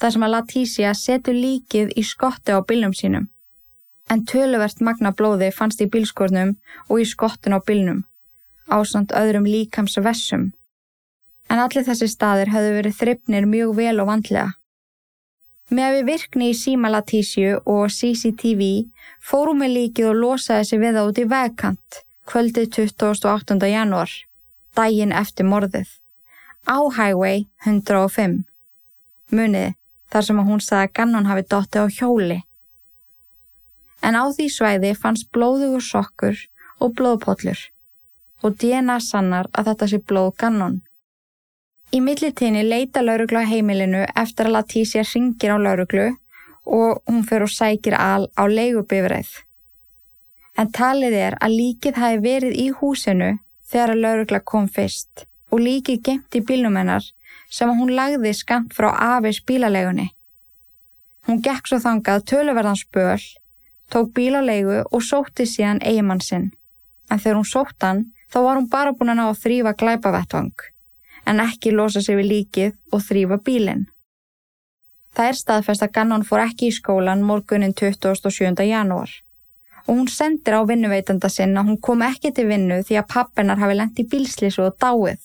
þar 0.00 0.14
sem 0.14 0.26
að 0.26 0.34
Latícia 0.36 0.94
setur 0.94 1.36
líkið 1.36 1.92
í 1.96 2.06
skotti 2.06 2.54
á 2.56 2.64
bílnum 2.64 2.94
sínum. 2.96 3.28
En 4.08 4.24
töluvert 4.24 4.80
magna 4.80 5.12
blóði 5.12 5.50
fannst 5.52 5.82
í 5.84 5.90
bílskurnum 5.92 6.56
og 6.88 7.02
í 7.02 7.04
skottin 7.04 7.52
á 7.52 7.60
bílnum 7.60 8.06
ásand 8.68 9.12
öðrum 9.16 9.48
líkamsvessum. 9.48 10.52
En 11.48 11.60
allir 11.62 11.86
þessi 11.86 12.08
staðir 12.12 12.52
hafðu 12.52 12.74
verið 12.76 12.96
þryfnir 13.00 13.48
mjög 13.48 13.74
vel 13.78 13.96
og 14.02 14.10
vandlega. 14.10 14.48
Með 15.68 15.98
við 15.98 16.06
virkni 16.08 16.46
í 16.48 16.56
símalatísju 16.56 17.58
og 17.68 17.90
CCTV 17.92 18.62
fórum 19.20 19.60
við 19.60 19.74
líkið 19.74 20.10
og 20.10 20.20
losaði 20.22 20.64
sig 20.64 20.80
við 20.80 20.96
það 20.96 21.08
út 21.10 21.20
í 21.20 21.26
vegkant 21.28 21.98
kvöldið 22.28 22.68
28. 22.76 23.56
janúar, 23.68 24.12
daginn 24.76 25.12
eftir 25.12 25.48
morðið, 25.48 25.88
á 26.64 26.76
Highway 26.96 27.46
105. 27.66 28.44
Munið 29.32 29.76
þar 30.08 30.24
sem 30.24 30.40
hún 30.48 30.64
sagði 30.64 30.88
að 30.88 30.94
Gannon 30.96 31.28
hafi 31.28 31.44
dotti 31.52 31.84
á 31.84 31.86
hjóli. 31.88 32.40
En 34.00 34.16
á 34.16 34.24
því 34.32 34.48
svæði 34.52 34.94
fannst 34.96 35.28
blóðugur 35.36 35.84
sokkur 35.84 36.36
og 36.80 36.96
blóðpollur 36.96 37.60
og 38.42 38.56
DNA 38.56 39.00
sannar 39.02 39.48
að 39.52 39.72
þetta 39.72 39.88
sé 39.90 39.98
blóð 40.00 40.30
gannon. 40.38 40.80
Í 41.88 42.00
millitíni 42.04 42.62
leita 42.68 43.00
lauruglu 43.00 43.40
á 43.40 43.48
heimilinu 43.48 44.02
eftir 44.22 44.48
að 44.48 44.58
Latícia 44.58 45.04
ringir 45.08 45.54
á 45.54 45.56
lauruglu 45.56 46.10
og 46.68 47.00
hún 47.08 47.22
fyrir 47.24 47.46
og 47.46 47.52
sækir 47.54 47.96
al 47.96 48.28
á 48.36 48.44
leigubifræð. 48.44 49.30
En 50.60 50.68
talið 50.68 51.16
er 51.16 51.38
að 51.40 51.56
líkið 51.56 52.00
hafi 52.02 52.20
verið 52.26 52.60
í 52.60 52.68
húsinu 52.76 53.30
þegar 53.70 53.94
að 53.94 54.02
laurugla 54.04 54.40
kom 54.52 54.68
fyrst 54.68 55.24
og 55.48 55.64
líkið 55.64 56.04
gemt 56.04 56.36
í 56.36 56.44
bílnum 56.44 56.76
hennar 56.76 57.08
sem 57.48 57.72
hún 57.72 57.96
lagði 57.96 58.34
skamt 58.36 58.76
frá 58.76 58.90
Avis 59.16 59.40
bílalegunni. 59.40 60.10
Hún 61.24 61.40
gekk 61.44 61.68
svo 61.70 61.80
þangað 61.80 62.24
töluverðan 62.28 62.76
spöl, 62.76 63.22
tók 63.88 64.12
bílalegu 64.16 64.82
og 64.84 65.04
sótti 65.04 65.48
síðan 65.48 65.80
eigimann 65.80 66.20
sinn. 66.20 66.50
En 67.08 67.16
þegar 67.16 67.40
hún 67.40 67.48
sótt 67.48 67.80
hann 67.80 68.10
þá 68.28 68.42
var 68.44 68.60
hún 68.60 68.68
bara 68.68 68.92
búin 68.92 69.14
að 69.14 69.22
ná 69.22 69.30
að 69.30 69.40
þrýfa 69.44 69.72
glæpavettvang, 69.80 70.52
en 71.28 71.40
ekki 71.44 71.74
losa 71.76 72.02
sig 72.02 72.16
við 72.18 72.30
líkið 72.32 72.74
og 72.92 73.04
þrýfa 73.04 73.38
bílinn. 73.44 73.86
Það 75.14 75.30
er 75.30 75.38
staðfest 75.38 75.84
að 75.84 75.94
Gannon 75.96 76.26
fór 76.26 76.44
ekki 76.44 76.68
í 76.68 76.74
skólan 76.74 77.24
morgunin 77.26 77.74
27. 77.76 78.54
janúar 78.68 79.10
og 79.88 79.96
hún 79.96 80.08
sendir 80.12 80.52
á 80.52 80.68
vinnuveitanda 80.68 81.30
sinn 81.32 81.56
að 81.56 81.70
hún 81.70 81.78
kom 81.80 82.02
ekki 82.04 82.30
til 82.36 82.44
vinnu 82.50 82.82
því 82.84 82.98
að 83.00 83.08
pappennar 83.14 83.60
hafi 83.62 83.76
lendt 83.78 84.02
í 84.02 84.04
bílslísu 84.04 84.66
og 84.66 84.76
dáið. 84.84 85.22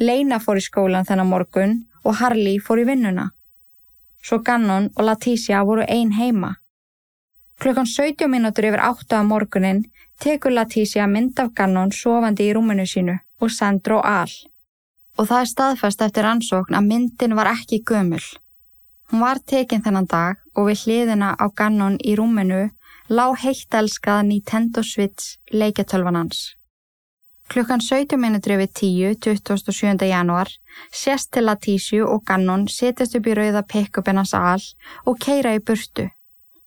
Leina 0.00 0.38
fór 0.40 0.56
í 0.56 0.64
skólan 0.64 1.04
þennan 1.04 1.28
morgun 1.28 1.74
og 2.04 2.16
Harley 2.22 2.56
fór 2.64 2.80
í 2.80 2.86
vinnuna. 2.88 3.28
Svo 4.24 4.40
Gannon 4.40 4.88
og 4.96 5.04
Leticia 5.04 5.60
voru 5.68 5.84
ein 5.84 6.14
heima. 6.16 6.54
Klukkan 7.60 7.86
17 7.86 8.30
mínútur 8.32 8.70
yfir 8.70 8.80
8 8.88 9.20
á 9.20 9.22
morgunin 9.22 9.84
tekur 10.22 10.56
Leticia 10.56 11.06
mynd 11.06 11.38
af 11.44 11.52
Gannon 11.52 11.92
sofandi 11.92 12.48
í 12.48 12.54
rúminu 12.56 12.88
sínu 12.88 13.18
og 13.40 13.52
sendur 13.54 13.98
á 14.02 14.22
all. 14.22 14.34
Og 15.18 15.28
það 15.30 15.40
er 15.40 15.52
staðfest 15.52 16.04
eftir 16.06 16.28
ansókn 16.28 16.76
að 16.78 16.88
myndin 16.90 17.36
var 17.38 17.50
ekki 17.50 17.82
gömul. 17.86 18.22
Hún 19.10 19.24
var 19.24 19.40
tekinn 19.40 19.82
þennan 19.82 20.06
dag 20.06 20.36
og 20.54 20.68
við 20.68 20.84
hliðina 20.84 21.32
á 21.34 21.46
Gannon 21.56 21.96
í 22.04 22.14
rúminu 22.18 22.68
lág 23.08 23.38
heitt 23.42 23.74
elskað 23.74 24.26
Nintendo 24.28 24.82
Switch 24.84 25.38
leikjatölvan 25.50 26.18
hans. 26.20 26.54
Klukkan 27.48 27.80
17 27.80 28.20
minutri 28.20 28.58
við 28.60 28.74
10, 28.76 29.40
27. 29.40 30.04
januar, 30.04 30.50
sést 30.92 31.30
til 31.32 31.46
að 31.48 31.62
Tísju 31.64 32.04
og 32.04 32.26
Gannon 32.28 32.66
setjast 32.68 33.16
upp 33.16 33.26
í 33.26 33.36
rauða 33.38 33.64
pick-upin 33.64 34.20
hans 34.20 34.34
all 34.36 34.66
og 35.08 35.16
keira 35.24 35.54
í 35.56 35.62
burtu 35.64 36.10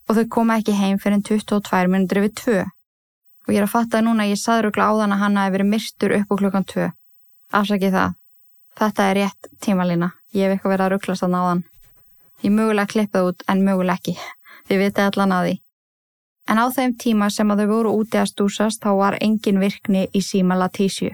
og 0.10 0.18
þau 0.18 0.28
koma 0.36 0.58
ekki 0.60 0.74
heim 0.76 0.98
fyrir 1.00 1.22
22 1.24 1.88
minutri 1.94 2.26
við 2.26 2.34
2. 2.42 2.64
Og 3.48 3.54
ég 3.54 3.62
er 3.62 3.66
að 3.66 3.74
fatta 3.74 4.02
núna 4.06 4.26
að 4.26 4.34
ég 4.34 4.42
saðrugla 4.42 4.88
á 4.88 4.92
þann 5.02 5.16
að 5.16 5.22
hann 5.24 5.40
hafi 5.42 5.54
verið 5.56 5.72
myrstur 5.72 6.16
upp 6.18 6.32
á 6.32 6.36
klukkan 6.42 6.68
2. 6.72 6.92
Afsakið 7.58 7.98
það. 7.98 8.14
Þetta 8.80 9.08
er 9.10 9.18
rétt 9.20 9.50
tímalína. 9.62 10.12
Ég 10.34 10.46
hef 10.48 10.56
eitthvað 10.56 10.74
verið 10.76 10.86
að 10.86 10.94
rugglast 10.94 11.26
að 11.26 11.34
náðan. 11.36 11.64
Ég 12.42 12.54
mögulega 12.56 12.92
klippið 12.94 13.28
út 13.32 13.44
en 13.52 13.66
mögulega 13.66 14.00
ekki. 14.00 14.16
Þið 14.70 14.82
vitið 14.86 15.08
allan 15.08 15.36
að 15.36 15.48
því. 15.48 15.58
En 16.50 16.62
á 16.62 16.66
þeim 16.74 16.96
tíma 17.04 17.28
sem 17.30 17.52
að 17.52 17.62
þau 17.62 17.72
voru 17.72 17.92
úti 18.02 18.18
að 18.22 18.32
stúsast 18.32 18.82
þá 18.82 18.92
var 18.98 19.18
engin 19.22 19.60
virkni 19.62 20.08
í 20.14 20.22
síma 20.26 20.58
Latísju. 20.58 21.12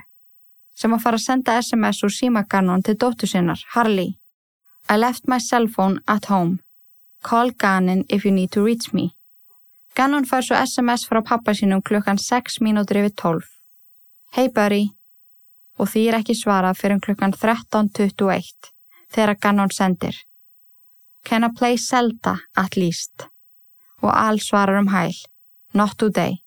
Sem 0.78 0.94
að 0.94 1.04
fara 1.04 1.18
að 1.18 1.26
senda 1.26 1.58
SMS 1.58 2.04
úr 2.06 2.14
símagannon 2.14 2.84
til 2.86 2.96
dóttu 3.02 3.28
sinnar, 3.28 3.60
Harley. 3.74 4.16
I 4.90 4.96
left 4.96 5.28
my 5.28 5.40
cell 5.40 5.68
phone 5.68 6.00
at 6.08 6.30
home. 6.30 6.60
Call 7.24 7.52
Gannon 7.52 8.06
if 8.10 8.24
you 8.26 8.32
need 8.32 8.52
to 8.52 8.64
reach 8.64 8.94
me. 8.94 9.17
Gannon 9.98 10.28
fær 10.30 10.46
svo 10.46 10.58
SMS 10.62 11.08
frá 11.10 11.24
pappa 11.26 11.56
sínum 11.58 11.82
klukkan 11.82 12.20
6 12.22 12.60
mínútur 12.62 13.00
yfir 13.00 13.14
12. 13.22 13.48
Hey 14.36 14.52
buddy. 14.54 14.84
Og 15.82 15.90
því 15.90 16.04
er 16.10 16.18
ekki 16.20 16.36
svarað 16.38 16.78
fyrir 16.78 17.02
klukkan 17.02 17.34
13.21 17.34 18.70
þegar 19.14 19.40
Gannon 19.42 19.74
sendir. 19.74 20.14
Can 21.26 21.44
I 21.44 21.50
play 21.50 21.78
Zelda 21.78 22.38
at 22.56 22.78
least? 22.78 23.26
og 24.02 24.14
Al 24.14 24.40
svarar 24.40 24.78
um 24.80 24.88
hæl, 24.94 25.16
not 25.74 25.98
today. 25.98 26.38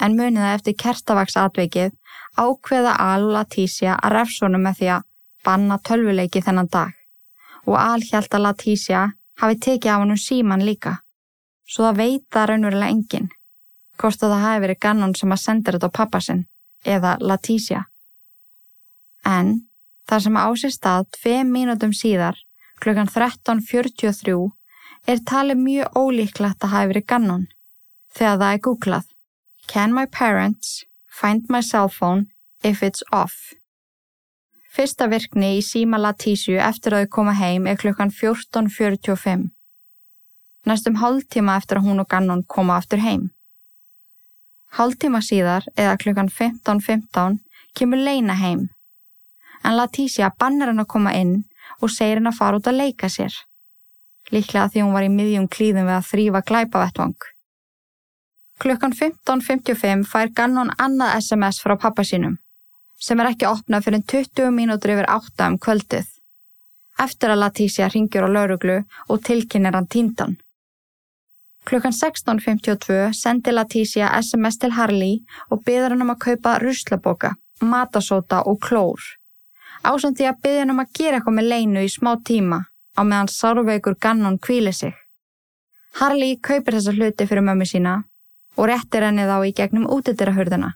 En 0.00 0.16
munið 0.16 0.40
það 0.40 0.56
eftir 0.56 0.76
kertavaksatveikið 0.82 1.92
ákveða 2.40 2.96
Al 2.98 3.28
og 3.28 3.34
Latícia 3.36 3.96
að 4.00 4.16
refsónum 4.16 4.64
með 4.64 4.80
því 4.80 4.92
að 4.96 5.06
banna 5.44 5.78
tölvuleiki 5.78 6.40
þennan 6.40 6.72
dag 6.72 6.92
og 7.66 7.76
Al 7.80 8.00
hjælt 8.00 8.32
að 8.34 8.46
Latícia 8.48 9.10
hafi 9.40 9.58
tekið 9.60 9.92
af 9.92 10.00
hann 10.00 10.14
um 10.14 10.20
síman 10.20 10.64
líka. 10.64 11.02
Svo 11.66 11.88
það 11.88 12.00
veit 12.00 12.24
það 12.32 12.48
raunverulega 12.50 12.94
enginn, 12.94 13.28
hvort 13.98 14.22
að 14.22 14.34
það 14.34 14.44
hafi 14.46 14.64
verið 14.64 14.82
Gannon 14.86 15.14
sem 15.18 15.32
að 15.34 15.42
senda 15.42 15.72
þetta 15.74 15.90
á 15.90 15.96
pappasinn 15.98 16.44
eða 16.86 17.16
Latícia. 17.20 17.86
En 19.26 19.66
þar 20.06 20.22
sem 20.22 20.38
ásist 20.38 20.78
stað 20.78 21.08
tveim 21.18 21.50
mínutum 21.50 21.94
síðar 21.96 22.38
klukkan 22.82 23.10
13.43 23.10 24.36
er 25.10 25.22
talið 25.26 25.62
mjög 25.62 25.98
ólíklegt 25.98 26.64
að 26.64 26.74
hafi 26.74 26.90
verið 26.92 27.06
gannon 27.10 27.46
þegar 28.14 28.40
það 28.42 28.52
er 28.52 28.64
googlað 28.66 29.12
Can 29.66 29.94
my 29.94 30.06
parents 30.06 30.84
find 31.10 31.48
my 31.50 31.60
cell 31.60 31.88
phone 31.88 32.26
if 32.62 32.82
it's 32.82 33.02
off? 33.12 33.54
Fyrsta 34.70 35.08
virkni 35.10 35.56
í 35.58 35.64
síma 35.64 35.98
Latísju 35.98 36.58
eftir 36.62 36.94
að 36.94 37.06
þau 37.06 37.12
koma 37.16 37.34
heim 37.34 37.66
er 37.66 37.78
klukkan 37.80 38.12
14.45. 38.12 39.48
Næstum 40.66 41.00
hálftíma 41.00 41.56
eftir 41.60 41.80
að 41.80 41.88
hún 41.88 42.02
og 42.02 42.08
gannon 42.10 42.44
koma 42.44 42.76
aftur 42.80 43.02
heim. 43.04 43.28
Hálftíma 44.76 45.22
síðar 45.22 45.66
eða 45.76 45.96
klukkan 46.02 46.28
15.15 46.28 46.80
.15, 46.86 47.38
kemur 47.74 48.02
Leina 48.02 48.34
heim. 48.34 48.68
En 49.64 49.76
Latísja 49.78 50.32
bannir 50.38 50.72
hann 50.72 50.82
að 50.82 50.92
koma 50.94 51.14
inn 51.14 51.36
og 51.80 51.90
segir 51.90 52.20
hann 52.20 52.32
að 52.32 52.40
fara 52.40 52.58
út 52.58 52.66
að 52.66 52.82
leika 52.82 53.08
sér 53.12 53.34
líklega 54.32 54.70
því 54.72 54.82
hún 54.84 54.94
var 54.96 55.06
í 55.06 55.12
miðjum 55.12 55.48
klíðum 55.52 55.88
við 55.88 55.96
að 55.96 56.08
þrýfa 56.10 56.42
glæpavettvang. 56.50 57.16
Klukkan 58.62 58.94
15.55 58.96 60.06
fær 60.08 60.32
Gannon 60.34 60.72
annað 60.80 61.18
SMS 61.20 61.60
frá 61.62 61.76
pappa 61.78 62.04
sínum, 62.06 62.38
sem 62.98 63.20
er 63.20 63.32
ekki 63.32 63.48
opnað 63.50 63.86
fyrir 63.86 64.04
20 64.14 64.54
mínútur 64.56 64.94
yfir 64.96 65.10
8 65.12 65.50
um 65.50 65.58
kvöldið. 65.60 66.08
Eftir 67.04 67.32
að 67.32 67.42
Latícia 67.42 67.90
ringjur 67.92 68.24
á 68.24 68.28
lauruglu 68.32 68.78
og 69.12 69.22
tilkynir 69.22 69.76
hann 69.76 69.88
tíndan. 69.92 70.38
Klukkan 71.66 71.92
16.52 71.92 73.12
sendi 73.12 73.52
Latícia 73.52 74.08
SMS 74.22 74.58
til 74.58 74.70
Harley 74.70 75.16
og 75.50 75.64
byður 75.66 75.96
hann 75.96 76.04
um 76.04 76.12
að 76.12 76.20
kaupa 76.24 76.52
ruslaboka, 76.62 77.32
matasóta 77.58 78.44
og 78.46 78.60
klór. 78.62 79.02
Ásand 79.82 80.14
því 80.14 80.28
að 80.30 80.38
byður 80.44 80.60
hann 80.62 80.74
um 80.76 80.82
að 80.84 80.92
gera 80.98 81.18
eitthvað 81.18 81.36
með 81.38 81.48
leinu 81.50 81.82
í 81.82 81.88
smá 81.90 82.12
tíma 82.28 82.60
á 82.94 83.02
meðan 83.02 83.32
sárveikur 83.34 83.96
Gannon 83.98 84.38
kvíli 84.38 84.72
sig. 84.72 84.94
Harley 85.98 86.36
kaupir 86.38 86.76
þessa 86.76 86.94
hluti 86.94 87.26
fyrir 87.26 87.42
mömmu 87.42 87.66
sína 87.66 87.96
og 88.56 88.68
réttir 88.70 89.02
henni 89.02 89.26
þá 89.26 89.36
í 89.48 89.54
gegnum 89.58 89.88
útidyrahörðuna. 89.96 90.70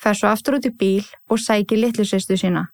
Fer 0.00 0.16
svo 0.16 0.30
aftur 0.32 0.56
út 0.56 0.70
í 0.70 0.72
bíl 0.72 1.04
og 1.28 1.42
sækir 1.44 1.76
litlusistu 1.76 2.38
sína. 2.40 2.70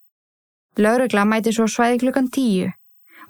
Laurugla 0.79 1.27
mæti 1.27 1.51
svo 1.51 1.66
svæði 1.66 2.05
klukkan 2.05 2.31
tíu 2.31 2.70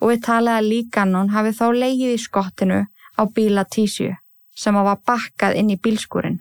og 0.02 0.10
við 0.10 0.22
talaði 0.28 0.60
að 0.60 0.68
lík 0.68 0.92
Gannon 0.92 1.32
hafi 1.32 1.56
þá 1.56 1.66
leigið 1.72 2.12
í 2.12 2.20
skottinu 2.20 2.82
á 3.16 3.22
bíla 3.26 3.64
tísju 3.64 4.14
sem 4.56 4.74
hafa 4.74 4.96
bakkað 5.06 5.56
inn 5.60 5.70
í 5.74 5.76
bílskúrin. 5.76 6.40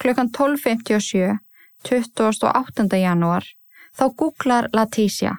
Klukkan 0.00 0.28
12.57, 0.32 1.38
28. 1.84 2.98
janúar, 2.98 3.44
þá 3.96 4.04
googlar 4.16 4.68
Leticia 4.72 5.38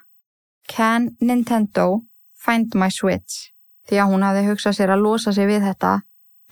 Can 0.67 1.15
Nintendo 1.21 2.03
Find 2.33 2.75
My 2.75 2.89
Switch 2.91 3.53
því 3.87 3.99
að 3.99 4.13
hún 4.13 4.23
hafði 4.23 4.45
hugsað 4.47 4.77
sér 4.77 4.93
að 4.93 5.03
losa 5.03 5.33
sig 5.35 5.47
við 5.49 5.65
þetta 5.67 5.93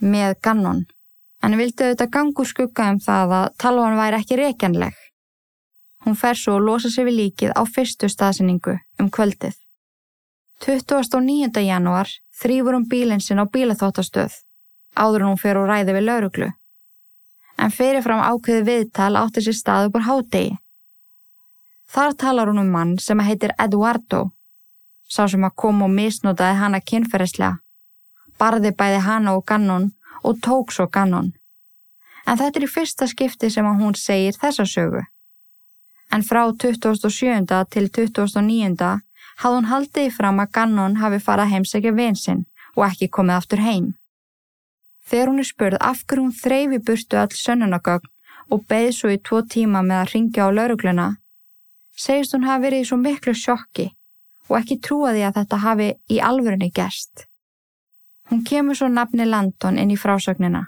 með 0.01 0.35
gannon. 0.43 0.83
En 1.41 1.57
vildi 1.57 1.85
auðvitað 1.85 2.11
gangu 2.13 2.45
skugga 2.45 2.89
um 2.91 2.99
það 3.01 3.33
að 3.37 3.47
talvan 3.63 3.97
væri 3.97 4.19
ekki 4.19 4.37
reykjanleg. 4.39 4.97
Hún 6.05 6.17
fer 6.17 6.37
svo 6.37 6.57
að 6.57 6.67
losa 6.67 6.91
sig 6.91 7.07
við 7.07 7.17
líkið 7.19 7.53
á 7.55 7.61
fyrstu 7.65 8.09
staðsynningu 8.09 8.77
um 8.99 9.09
kvöldið. 9.13 9.55
29. 10.61 11.63
januar 11.65 12.09
þrýfur 12.41 12.77
hún 12.77 12.89
bílinn 12.89 13.21
sinn 13.21 13.41
á 13.41 13.45
bílaþóttastöð 13.45 14.41
áður 14.95 15.27
hún 15.27 15.39
fer 15.39 15.59
og 15.59 15.69
ræði 15.69 15.95
við 15.95 16.07
lauruglu. 16.07 16.49
En 17.61 17.71
fyrirfram 17.71 18.23
ákveði 18.25 18.65
viðtal 18.67 19.15
átti 19.19 19.43
sér 19.45 19.57
stað 19.57 19.89
upp 19.89 19.99
á 20.01 20.07
hádegi. 20.07 20.57
Þar 21.91 22.13
talar 22.17 22.49
hún 22.49 22.61
um 22.63 22.71
mann 22.71 22.97
sem 22.99 23.19
heitir 23.19 23.53
Eduardo 23.59 24.31
sá 25.11 25.27
sem 25.27 25.43
að 25.43 25.57
kom 25.59 25.81
og 25.83 25.91
misnotaði 25.91 26.57
hana 26.61 26.79
kynferðislega, 26.79 27.59
barði 28.39 28.71
bæði 28.79 29.01
hana 29.07 29.35
og 29.35 29.43
Gannon 29.49 29.89
og 30.23 30.39
tók 30.45 30.71
svo 30.71 30.87
Gannon. 30.87 31.33
En 32.25 32.37
þetta 32.39 32.61
er 32.61 32.67
í 32.67 32.71
fyrsta 32.71 33.07
skipti 33.11 33.49
sem 33.51 33.67
að 33.67 33.81
hún 33.81 33.97
segir 33.99 34.37
þessa 34.39 34.65
sögu. 34.73 35.03
En 36.11 36.23
frá 36.23 36.43
2007. 36.63 37.47
til 37.73 37.89
2009. 37.89 38.99
hafði 39.41 39.57
hún 39.57 39.69
haldið 39.71 40.11
fram 40.13 40.39
að 40.41 40.51
Gannon 40.57 40.99
hafi 41.01 41.19
farað 41.25 41.53
heimsækja 41.55 41.93
vinsinn 41.97 42.45
og 42.75 42.85
ekki 42.87 43.09
komið 43.09 43.37
aftur 43.37 43.63
heim. 43.65 43.87
Þegar 45.07 45.31
hún 45.31 45.41
er 45.43 45.49
spurð 45.49 45.79
af 45.81 46.03
hverju 46.05 46.25
hún 46.25 46.35
þreyfi 46.41 46.79
burtu 46.87 47.17
all 47.19 47.33
sönnunagögn 47.35 48.11
og 48.53 48.67
beði 48.69 48.91
svo 48.95 49.09
í 49.11 49.17
tvo 49.17 49.41
tíma 49.53 49.81
með 49.87 49.97
að 50.01 50.13
ringja 50.13 50.45
á 50.45 50.49
laurugluna, 50.53 51.07
segist 51.95 52.35
hún 52.35 52.47
hafi 52.47 52.67
verið 52.67 52.83
í 52.83 52.87
svo 52.89 52.97
miklu 53.01 53.33
sjokki 53.37 53.87
og 54.49 54.57
ekki 54.59 54.79
trúa 54.83 55.13
því 55.15 55.23
að 55.27 55.37
þetta 55.39 55.61
hafi 55.65 55.89
í 56.11 56.19
alvörunni 56.29 56.69
gerst. 56.75 57.25
Hún 58.29 58.43
kemur 58.47 58.77
svo 58.77 58.87
nafni 58.91 59.25
Landon 59.27 59.79
inn 59.79 59.91
í 59.91 59.99
frásögnina. 59.99 60.67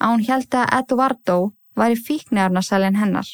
Að 0.00 0.10
hún 0.12 0.24
held 0.28 0.56
að 0.56 0.72
Eduardo 0.80 1.36
var 1.76 1.92
í 1.92 2.00
fíknæðarnasalinn 2.00 2.98
hennar 3.00 3.28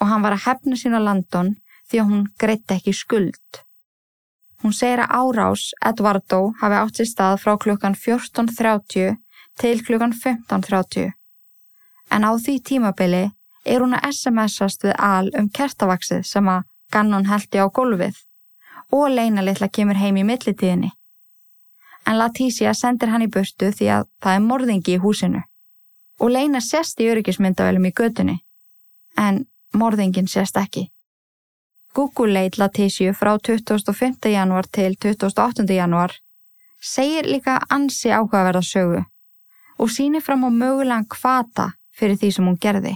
og 0.00 0.10
hann 0.10 0.24
var 0.24 0.36
að 0.36 0.44
hefna 0.48 0.76
sín 0.80 0.96
á 0.96 1.00
Landon 1.00 1.54
því 1.88 2.02
að 2.02 2.10
hún 2.10 2.26
greitti 2.40 2.76
ekki 2.76 2.92
skuld. 2.96 3.65
Hún 4.62 4.72
segir 4.72 5.02
að 5.04 5.12
árás 5.20 5.68
Eduardo 5.84 6.40
hafi 6.60 6.80
átt 6.80 6.98
sér 7.00 7.12
stað 7.12 7.38
frá 7.42 7.56
klukkan 7.60 7.94
14.30 7.94 9.16
til 9.60 9.84
klukkan 9.84 10.12
15.30 10.12 11.16
en 12.10 12.24
á 12.24 12.30
því 12.38 12.54
tímabili 12.62 13.24
er 13.64 13.82
hún 13.82 13.96
að 13.96 14.12
SMS-ast 14.12 14.84
við 14.86 14.94
al 14.98 15.30
um 15.38 15.48
kertavaksið 15.50 16.22
sem 16.26 16.48
að 16.48 16.64
Gannon 16.92 17.26
heldi 17.26 17.58
á 17.58 17.66
gólfið 17.66 18.22
og 18.94 19.10
Leina 19.10 19.42
litla 19.42 19.68
kemur 19.68 19.98
heim 19.98 20.16
í 20.20 20.24
millitíðinni. 20.24 20.92
En 22.06 22.18
Leticia 22.20 22.74
sendir 22.74 23.10
hann 23.10 23.26
í 23.26 23.30
burtu 23.30 23.72
því 23.74 23.88
að 23.90 24.04
það 24.22 24.36
er 24.38 24.44
morðingi 24.44 24.94
í 24.94 25.00
húsinu. 25.02 25.42
Og 26.22 26.30
Leina 26.30 26.60
sést 26.62 27.00
í 27.02 27.08
öryggismyndavælum 27.10 27.88
í 27.90 27.92
götunni. 27.92 28.36
En 29.18 29.46
morðingin 29.74 30.30
sést 30.30 30.56
ekki. 30.56 30.86
Google 31.96 32.32
leit 32.32 32.58
Leticia 32.58 33.12
frá 33.16 33.38
25. 33.40 34.28
janúar 34.28 34.66
til 34.68 34.96
28. 35.00 35.64
janúar 35.72 36.12
segir 36.82 37.24
líka 37.24 37.54
ansi 37.72 38.10
áhugaverða 38.12 38.60
sögu 38.62 39.00
og 39.78 39.88
sínir 39.94 40.20
fram 40.20 40.44
á 40.44 40.50
mögulegan 40.52 41.08
kvata 41.08 41.70
fyrir 41.96 42.18
því 42.20 42.30
sem 42.32 42.46
hún 42.48 42.60
gerði. 42.60 42.92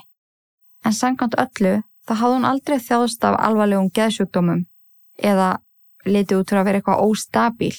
En 0.85 0.93
sangant 0.93 1.39
öllu 1.45 1.73
þá 2.05 2.13
hafði 2.21 2.37
hún 2.37 2.49
aldrei 2.51 2.79
þjáðst 2.79 3.25
af 3.25 3.41
alvarlegum 3.41 3.91
geðsjúkdómum 3.97 4.63
eða 5.33 5.49
litið 6.05 6.39
út 6.43 6.49
fyrir 6.51 6.61
að 6.61 6.69
vera 6.69 6.81
eitthvað 6.83 7.05
óstabíl, 7.09 7.77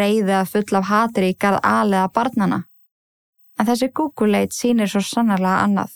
reyðið 0.00 0.36
að 0.40 0.52
fulla 0.54 0.78
af 0.80 0.90
hatri 0.94 1.32
í 1.32 1.38
garð 1.44 1.60
aðlega 1.60 2.08
barnana. 2.08 2.64
En 3.60 3.68
þessi 3.68 3.92
Google-leit 3.92 4.56
sínir 4.56 4.88
svo 4.88 5.04
sannarlega 5.04 5.60
annað. 5.66 5.92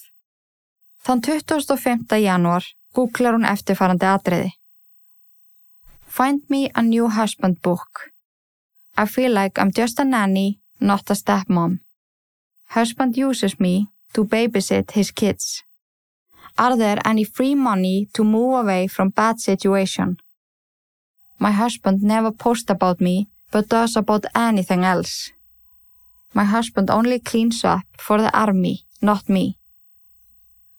Þann 1.01 1.25
25. 1.25 2.21
janúar 2.21 2.65
googlar 2.97 3.37
hún 3.37 3.45
eftirfarandi 3.45 4.07
atriði. 4.09 4.53
Find 6.19 6.41
me 6.49 6.71
a 6.75 6.83
new 6.83 7.09
husband 7.09 7.61
book. 7.63 8.11
I 8.97 9.05
feel 9.05 9.35
like 9.35 9.59
I'm 9.59 9.71
just 9.71 10.01
a 10.01 10.05
nanny, 10.05 10.61
not 10.81 11.11
a 11.11 11.15
stepmom. 11.15 11.81
Husband 12.69 13.17
uses 13.17 13.61
me 13.61 13.89
to 14.15 14.25
babysit 14.25 14.93
his 14.93 15.11
kids. 15.11 15.63
Are 16.59 16.77
there 16.77 16.99
any 17.05 17.25
free 17.25 17.55
money 17.55 18.09
to 18.15 18.25
move 18.25 18.55
away 18.61 18.87
from 18.87 19.11
bad 19.11 19.41
situation? 19.41 20.17
My 21.39 21.51
husband 21.51 22.03
never 22.03 22.33
posts 22.33 22.71
about 22.71 23.01
me, 23.01 23.29
but 23.51 23.69
does 23.69 23.95
about 23.97 24.25
anything 24.35 24.85
else. 24.85 25.33
My 26.33 26.45
husband 26.45 26.91
only 26.91 27.21
cleans 27.21 27.63
up 27.63 27.85
for 27.99 28.17
the 28.17 28.35
army, 28.39 28.87
not 29.03 29.29
me. 29.29 29.59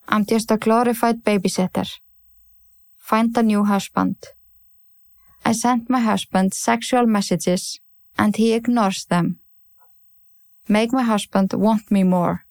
I'm 0.08 0.26
just 0.26 0.52
a 0.52 0.58
glorified 0.58 1.24
babysitter. 1.24 1.88
Find 3.08 3.38
a 3.38 3.42
new 3.42 3.64
husband. 3.64 4.18
I 5.46 5.54
sent 5.54 5.90
my 5.90 6.02
husband 6.02 6.54
sexual 6.54 7.06
messages 7.06 7.80
and 8.18 8.36
he 8.36 8.52
ignores 8.52 9.06
them. 9.06 9.40
Make 10.68 10.92
my 10.92 11.04
husband 11.04 11.54
want 11.54 11.90
me 11.90 12.04
more. 12.04 12.44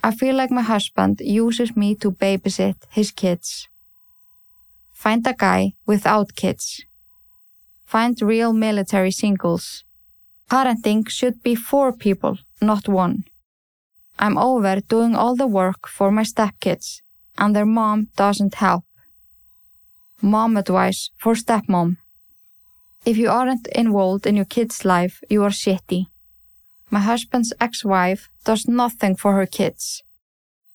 I 0.00 0.12
feel 0.12 0.36
like 0.36 0.52
my 0.52 0.62
husband 0.62 1.20
uses 1.20 1.74
me 1.74 1.96
to 1.96 2.12
babysit 2.12 2.76
his 2.90 3.10
kids. 3.10 3.68
Find 4.92 5.26
a 5.26 5.34
guy 5.34 5.72
without 5.86 6.36
kids. 6.36 6.84
Find 7.84 8.22
real 8.22 8.52
military 8.52 9.10
singles. 9.10 9.82
Parenting 10.48 11.08
should 11.08 11.42
be 11.42 11.56
four 11.56 11.92
people, 11.92 12.38
not 12.60 12.86
one. 12.86 13.24
I'm 14.20 14.38
over 14.38 14.78
doing 14.80 15.16
all 15.16 15.34
the 15.34 15.48
work 15.48 15.88
for 15.88 16.12
my 16.12 16.22
stepkids, 16.22 17.00
and 17.36 17.56
their 17.56 17.66
mom 17.66 18.06
doesn't 18.14 18.54
help. 18.54 18.84
Mom 20.24 20.56
advice 20.56 21.10
for 21.18 21.34
stepmom. 21.34 21.96
If 23.04 23.16
you 23.16 23.28
aren't 23.28 23.66
involved 23.74 24.24
in 24.24 24.36
your 24.36 24.44
kid's 24.44 24.84
life, 24.84 25.20
you 25.28 25.42
are 25.42 25.50
shitty. 25.50 26.06
My 26.90 27.00
husband's 27.00 27.52
ex-wife 27.60 28.28
does 28.44 28.68
nothing 28.68 29.16
for 29.16 29.32
her 29.34 29.46
kids. 29.46 30.04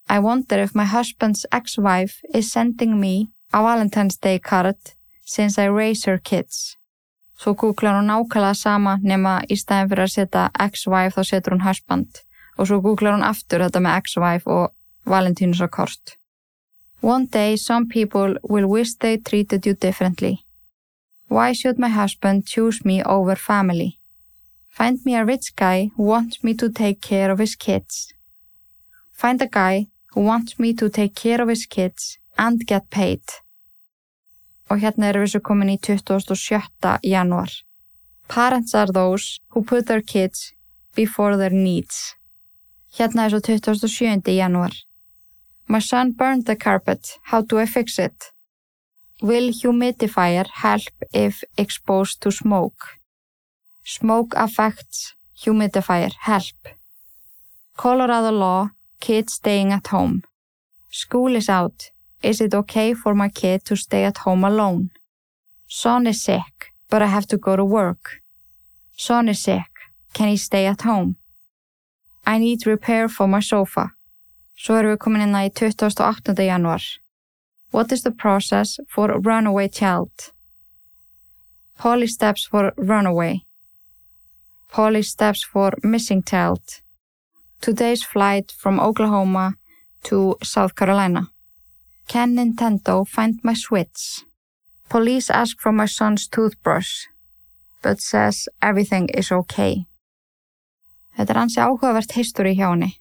I 0.10 0.20
wonder 0.20 0.58
if 0.60 0.76
my 0.76 0.84
husband's 0.84 1.46
ex-wife 1.52 2.22
is 2.34 2.52
sending 2.52 3.00
me 3.00 3.30
a 3.54 3.64
Valentine's 3.64 4.18
Day 4.18 4.38
card 4.38 4.76
since 5.26 5.58
I 5.58 5.66
raise 5.70 6.04
her 6.04 6.18
kids. 6.18 6.76
Svo 7.40 7.54
googlar 7.54 7.96
hún 7.96 8.12
nákvæmlega 8.12 8.54
sama 8.54 8.98
nema 9.02 9.40
í 9.48 9.56
stæðin 9.56 9.90
fyrir 9.94 10.08
að 10.10 10.16
setja 10.18 10.50
ex-wife 10.60 11.16
þá 11.16 11.24
setur 11.24 11.56
hún 11.56 11.68
husband 11.68 12.24
og 12.58 12.68
svo 12.68 12.82
googlar 12.84 13.16
hún 13.16 13.24
aftur 13.24 13.64
þetta 13.64 13.80
með 13.80 14.00
ex-wife 14.02 14.52
og 14.52 14.74
Valentínus 15.08 15.64
á 15.64 15.72
kort. 15.72 16.18
One 17.02 17.26
day 17.28 17.56
some 17.56 17.88
people 17.88 18.38
will 18.44 18.68
wish 18.68 18.96
they 18.96 19.18
treated 19.18 19.66
you 19.66 19.74
differently. 19.74 20.46
Why 21.28 21.54
should 21.54 21.78
my 21.78 21.90
husband 21.90 22.48
choose 22.48 22.84
me 22.84 23.04
over 23.04 23.36
family? 23.36 24.00
Find 24.70 25.00
me 25.06 25.16
a 25.16 25.26
rich 25.26 25.56
guy 25.56 25.90
who 25.96 26.04
wants 26.04 26.44
me 26.44 26.54
to 26.56 26.70
take 26.70 27.02
care 27.02 27.32
of 27.32 27.40
his 27.40 27.56
kids. 27.56 28.14
Find 29.12 29.42
a 29.42 29.48
guy 29.48 29.88
who 30.14 30.22
wants 30.22 30.60
me 30.60 30.74
to 30.74 30.90
take 30.90 31.16
care 31.16 31.42
of 31.42 31.50
his 31.50 31.66
kids 31.66 32.18
and 32.38 32.66
get 32.66 32.90
paid. 32.90 33.24
Og 34.70 34.82
hérna 34.82 35.10
erum 35.10 35.24
við 35.26 35.32
svo 35.34 35.42
komin 35.42 35.72
í 35.74 35.78
27. 35.80 37.00
januar. 37.04 37.50
Parents 38.28 38.76
are 38.76 38.92
those 38.92 39.40
who 39.54 39.64
put 39.64 39.88
their 39.88 40.02
kids 40.02 40.54
before 40.96 41.38
their 41.38 41.54
needs. 41.54 42.16
Hérna 42.98 43.26
er 43.26 43.36
svo 43.36 43.40
27. 43.40 44.22
januar. 44.36 44.74
My 45.68 45.80
son 45.80 46.12
burned 46.12 46.46
the 46.46 46.56
carpet. 46.56 47.18
How 47.24 47.42
do 47.42 47.60
I 47.60 47.66
fix 47.66 48.00
it? 48.00 48.32
Will 49.22 49.50
humidifier 49.50 50.48
help 50.48 50.94
if 51.14 51.44
exposed 51.58 52.22
to 52.22 52.32
smoke? 52.32 52.98
Smoke 53.84 54.34
affects 54.36 55.16
humidifier. 55.44 56.14
Help. 56.20 56.60
Colorado 57.76 58.32
law, 58.32 58.70
kids 59.00 59.34
staying 59.34 59.72
at 59.72 59.88
home. 59.88 60.24
School 60.90 61.36
is 61.36 61.50
out. 61.50 61.92
Is 62.24 62.42
it 62.42 62.54
okay 62.54 62.94
for 62.94 63.14
my 63.14 63.30
kid 63.30 63.66
to 63.66 63.76
stay 63.76 64.06
at 64.06 64.20
home 64.20 64.44
alone? 64.44 64.90
Son 65.68 66.08
is 66.08 66.24
sick, 66.24 66.72
but 66.90 67.02
I 67.02 67.08
have 67.08 67.28
to 67.28 67.38
go 67.38 67.56
to 67.56 67.66
work. 67.66 68.22
Son 68.96 69.28
is 69.30 69.44
sick. 69.44 69.72
Can 70.14 70.30
he 70.30 70.38
stay 70.38 70.66
at 70.66 70.82
home? 70.82 71.18
I 72.26 72.40
need 72.40 72.66
repair 72.66 73.10
for 73.10 73.28
my 73.28 73.42
sofa. 73.42 73.92
Svo 74.58 74.80
erum 74.80 74.96
við 74.96 75.02
komin 75.04 75.22
inn 75.28 75.36
í 75.38 75.52
28. 75.54 76.34
januar. 76.42 76.82
What 77.72 77.92
is 77.92 78.02
the 78.02 78.12
process 78.12 78.80
for 78.90 79.12
a 79.12 79.20
runaway 79.20 79.68
child? 79.68 80.32
Polly 81.78 82.08
steps 82.08 82.48
for 82.50 82.74
runaway. 82.78 83.44
Polly 84.72 85.04
steps 85.04 85.44
for 85.44 85.74
missing 85.84 86.24
child. 86.24 86.82
Today's 87.62 88.04
flight 88.04 88.52
from 88.52 88.80
Oklahoma 88.80 89.54
to 90.04 90.38
South 90.42 90.76
Carolina. 90.76 91.28
Can 92.08 92.36
Nintendo 92.36 93.08
find 93.08 93.40
my 93.44 93.54
Switch? 93.54 94.24
Police 94.90 95.30
ask 95.30 95.60
for 95.60 95.72
my 95.72 95.86
son's 95.86 96.28
toothbrush, 96.28 97.06
but 97.84 98.00
says 98.00 98.48
everything 98.62 99.10
is 99.10 99.32
okay. 99.32 99.86
Þetta 101.18 101.34
er 101.34 101.40
hansi 101.42 101.62
áhugavert 101.62 102.14
history 102.16 102.56
hjá 102.56 102.72
henni 102.72 102.94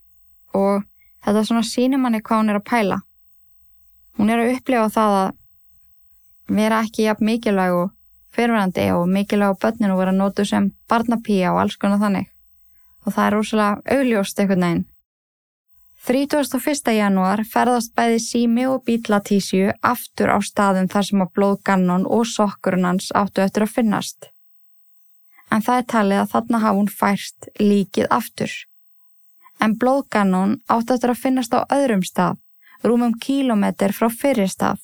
og 0.52 0.84
þetta 1.26 1.44
svona 1.48 1.66
sínir 1.66 2.00
manni 2.00 2.22
hvað 2.22 2.42
hún 2.42 2.54
er 2.54 2.60
að 2.60 2.68
pæla. 2.70 3.00
Hún 4.16 4.30
er 4.32 4.42
að 4.42 4.54
upplifa 4.54 4.88
það 4.94 5.18
að 5.18 6.56
vera 6.56 6.80
ekki 6.86 7.08
jafn 7.08 7.26
mikilvæg 7.26 7.76
og 7.76 7.92
fyrirvæðandi 8.36 8.88
og 8.94 9.08
mikilvæg 9.10 9.52
á 9.52 9.60
börninu 9.64 9.98
vera 9.98 10.14
nótu 10.14 10.46
sem 10.46 10.70
barnapíja 10.88 11.52
og 11.52 11.64
alls 11.64 11.76
konar 11.76 12.00
þannig 12.00 12.30
og 13.06 13.14
það 13.14 13.26
er 13.26 13.34
rosalega 13.36 13.96
augljóst 13.96 14.40
einhvern 14.40 14.64
veginn. 14.66 14.86
31. 16.06 16.92
janúar 16.94 17.42
ferðast 17.50 17.94
bæði 17.98 18.18
sími 18.22 18.66
og 18.70 18.84
bílatísju 18.86 19.72
aftur 19.82 20.30
á 20.30 20.38
staðum 20.38 20.86
þar 20.90 21.06
sem 21.08 21.22
að 21.24 21.32
blóðgannon 21.38 22.06
og 22.06 22.26
sokkurinn 22.30 22.86
hans 22.86 23.10
áttu 23.14 23.42
eftir 23.42 23.66
að 23.66 23.74
finnast. 23.78 24.28
En 25.50 25.62
það 25.62 25.80
er 25.80 25.88
talið 25.94 26.22
að 26.22 26.30
þarna 26.34 26.62
hafa 26.62 26.78
hún 26.78 26.92
færst 27.00 27.48
líkið 27.58 28.10
aftur. 28.10 28.52
En 29.60 29.76
blóðgannon 29.80 30.58
áttu 30.68 30.94
eftir 30.94 31.12
að 31.12 31.22
finnast 31.22 31.54
á 31.56 31.64
öðrum 31.72 32.04
stað, 32.04 32.36
rúmum 32.84 33.14
kílometr 33.20 33.94
frá 33.96 34.10
fyrir 34.12 34.50
stað. 34.52 34.78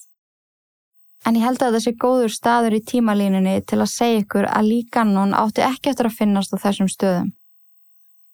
En 1.26 1.36
ég 1.38 1.44
held 1.46 1.62
að 1.62 1.76
þessi 1.76 1.92
góður 2.02 2.32
staður 2.34 2.78
í 2.78 2.82
tímalínunni 2.82 3.60
til 3.68 3.78
að 3.78 3.92
segja 3.92 4.22
ykkur 4.24 4.48
að 4.50 4.70
líkannon 4.72 5.36
átti 5.38 5.62
ekki 5.62 5.92
eftir 5.92 6.08
að 6.08 6.18
finnast 6.18 6.54
á 6.54 6.58
þessum 6.64 6.90
stöðum. 6.90 7.30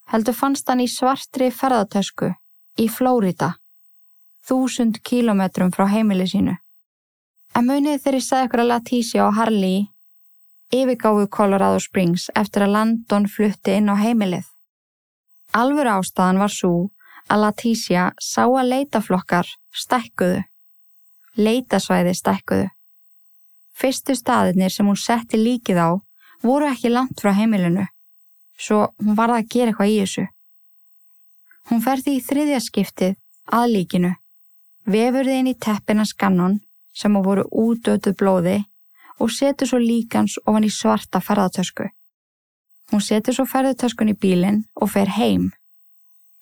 Heldur 0.08 0.36
fannst 0.38 0.70
hann 0.70 0.80
í 0.80 0.88
svartri 0.88 1.50
ferðartösku 1.52 2.30
í 2.80 2.86
Flórida, 2.88 3.58
þúsund 4.48 5.02
kílometrum 5.04 5.74
frá 5.74 5.84
heimili 5.92 6.24
sínu. 6.30 6.56
En 7.56 7.66
munið 7.68 8.00
þegar 8.00 8.16
ég 8.16 8.24
sagði 8.24 8.48
ykkur 8.48 8.62
að 8.62 8.70
Leticia 8.72 9.26
og 9.26 9.36
Harley 9.36 9.88
yfirgáfu 10.72 11.28
Colorado 11.32 11.80
Springs 11.80 12.28
eftir 12.36 12.64
að 12.64 12.74
Landon 12.76 13.28
flutti 13.28 13.76
inn 13.76 13.92
á 13.92 13.96
heimilið. 14.00 14.46
Alvur 15.56 15.88
ástæðan 15.88 16.40
var 16.42 16.52
svo 16.52 16.90
að 17.28 17.44
Leticia 17.44 18.10
sá 18.20 18.44
að 18.44 18.68
leitaflokkar 18.72 19.48
stækkuðu. 19.72 20.42
Leitasvæði 21.38 22.14
stækkuðu. 22.18 22.68
Fyrstu 23.78 24.16
staðinir 24.18 24.72
sem 24.74 24.86
hún 24.88 24.98
setti 24.98 25.38
líkið 25.38 25.78
á 25.78 25.88
voru 26.42 26.68
ekki 26.68 26.90
langt 26.90 27.20
frá 27.22 27.32
heimilinu, 27.34 27.86
svo 28.58 28.88
hún 28.98 29.16
varða 29.18 29.40
að 29.40 29.50
gera 29.54 29.72
eitthvað 29.72 29.92
í 29.92 29.98
þessu. 30.02 30.24
Hún 31.68 31.84
ferði 31.84 32.16
í 32.16 32.24
þriðja 32.24 32.60
skiptið 32.64 33.14
að 33.58 33.68
líkinu, 33.74 34.14
vefurði 34.84 35.38
inn 35.40 35.52
í 35.52 35.58
teppina 35.58 36.06
skannon 36.08 36.58
sem 36.94 37.14
á 37.14 37.20
voru 37.22 37.44
útötu 37.50 38.14
blóði 38.18 38.58
og 39.18 39.30
setur 39.34 39.70
svo 39.70 39.78
líkans 39.82 40.38
ofan 40.44 40.66
í 40.66 40.72
svarta 40.72 41.20
ferðartösku. 41.22 41.88
Hún 42.92 43.04
setur 43.04 43.36
svo 43.36 43.44
ferðartöskun 43.48 44.12
í 44.12 44.16
bílinn 44.16 44.62
og 44.80 44.92
fer 44.94 45.10
heim, 45.18 45.50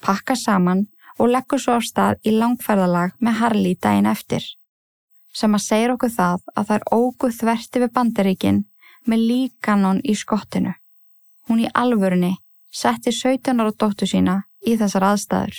pakka 0.05 0.37
saman 0.39 0.87
og 1.19 1.33
leggur 1.33 1.61
svo 1.63 1.79
á 1.79 1.83
stað 1.83 2.21
í 2.29 2.37
langferðalag 2.37 3.17
með 3.19 3.39
Harley 3.41 3.75
daginn 3.75 4.07
eftir, 4.07 4.45
sem 5.35 5.55
að 5.57 5.67
segja 5.67 5.93
okkur 5.95 6.13
það 6.15 6.43
að 6.55 6.67
það 6.69 6.77
er 6.77 6.89
óguð 6.95 7.39
þverti 7.41 7.83
við 7.83 7.95
bandaríkin 7.99 8.65
með 9.07 9.25
líkanon 9.31 10.03
í 10.05 10.15
skottinu. 10.15 10.75
Hún 11.49 11.63
í 11.67 11.71
alvörunni 11.75 12.37
setti 12.71 13.13
17 13.15 13.61
ára 13.63 13.73
dóttu 13.73 14.07
sína 14.07 14.43
í 14.67 14.77
þessar 14.79 15.11
aðstæður. 15.13 15.59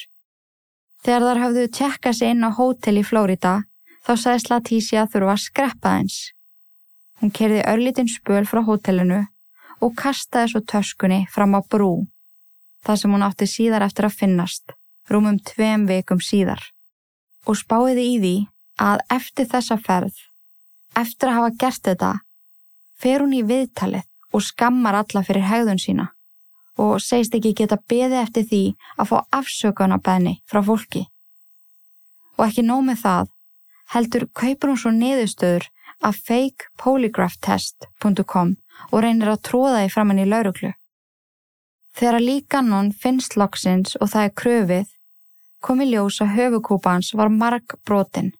Þegar 1.03 1.25
þar 1.27 1.41
hafðu 1.43 1.67
tjekka 1.77 2.13
sig 2.13 2.33
inn 2.33 2.47
á 2.47 2.51
hótel 2.51 2.97
í 2.99 3.05
Flórida 3.05 3.53
þá 4.05 4.13
sagðist 4.15 4.51
Latísia 4.51 5.05
þurfa 5.11 5.35
að 5.35 5.43
skreppa 5.45 5.93
eins. 5.99 6.17
Hún 7.19 7.31
kerði 7.33 7.63
örlítinn 7.67 8.11
spöl 8.11 8.45
frá 8.45 8.61
hótelinu 8.65 9.25
og 9.81 9.93
kastaði 9.97 10.53
svo 10.53 10.61
töskunni 10.71 11.25
fram 11.33 11.57
á 11.57 11.61
brú, 11.61 12.07
þar 12.85 12.97
sem 13.01 13.13
hún 13.13 13.25
átti 13.27 13.45
síðar 13.49 13.85
eftir 13.85 14.03
að 14.07 14.17
finnast, 14.21 14.65
rúmum 15.09 15.37
tveim 15.39 15.87
vikum 15.89 16.21
síðar. 16.23 16.61
Og 17.47 17.55
spáiði 17.59 18.03
í 18.03 18.17
því 18.23 18.35
að 18.83 18.97
eftir 19.17 19.45
þessa 19.53 19.77
ferð, 19.81 20.15
eftir 20.97 21.31
að 21.31 21.37
hafa 21.39 21.55
gert 21.61 21.83
þetta, 21.89 22.11
fer 22.97 23.23
hún 23.23 23.37
í 23.37 23.45
viðtalið 23.45 24.05
og 24.33 24.41
skammar 24.43 24.95
alla 24.99 25.21
fyrir 25.25 25.45
hegðun 25.47 25.81
sína 25.81 26.07
og 26.77 27.01
segist 27.01 27.33
ekki 27.33 27.55
geta 27.57 27.77
beði 27.89 28.19
eftir 28.21 28.43
því 28.49 28.75
að 29.01 29.07
fá 29.09 29.17
afsökunarbeðni 29.39 30.33
frá 30.45 30.61
fólki. 30.65 31.03
Og 32.37 32.43
ekki 32.45 32.63
nómið 32.65 32.97
það, 33.01 33.25
heldur 33.93 34.23
kaupur 34.37 34.69
hún 34.69 34.81
svo 34.81 34.91
niðurstöður 34.93 35.65
af 36.05 36.15
fakepolygraphtest.com 36.27 38.49
og 38.91 39.01
reynir 39.03 39.31
að 39.31 39.43
tróða 39.49 39.83
því 39.83 39.93
framann 39.93 40.23
í 40.23 40.27
lauruglu. 40.27 40.73
Þegar 41.97 42.21
líkannon 42.21 42.91
finnst 42.93 43.37
loksins 43.37 43.95
og 44.01 44.11
það 44.13 44.27
er 44.27 44.35
kröfið, 44.41 44.89
komi 45.65 45.87
ljós 45.89 46.21
að 46.21 46.35
höfukúpans 46.37 47.13
var 47.17 47.33
marg 47.33 47.77
brotin 47.85 48.33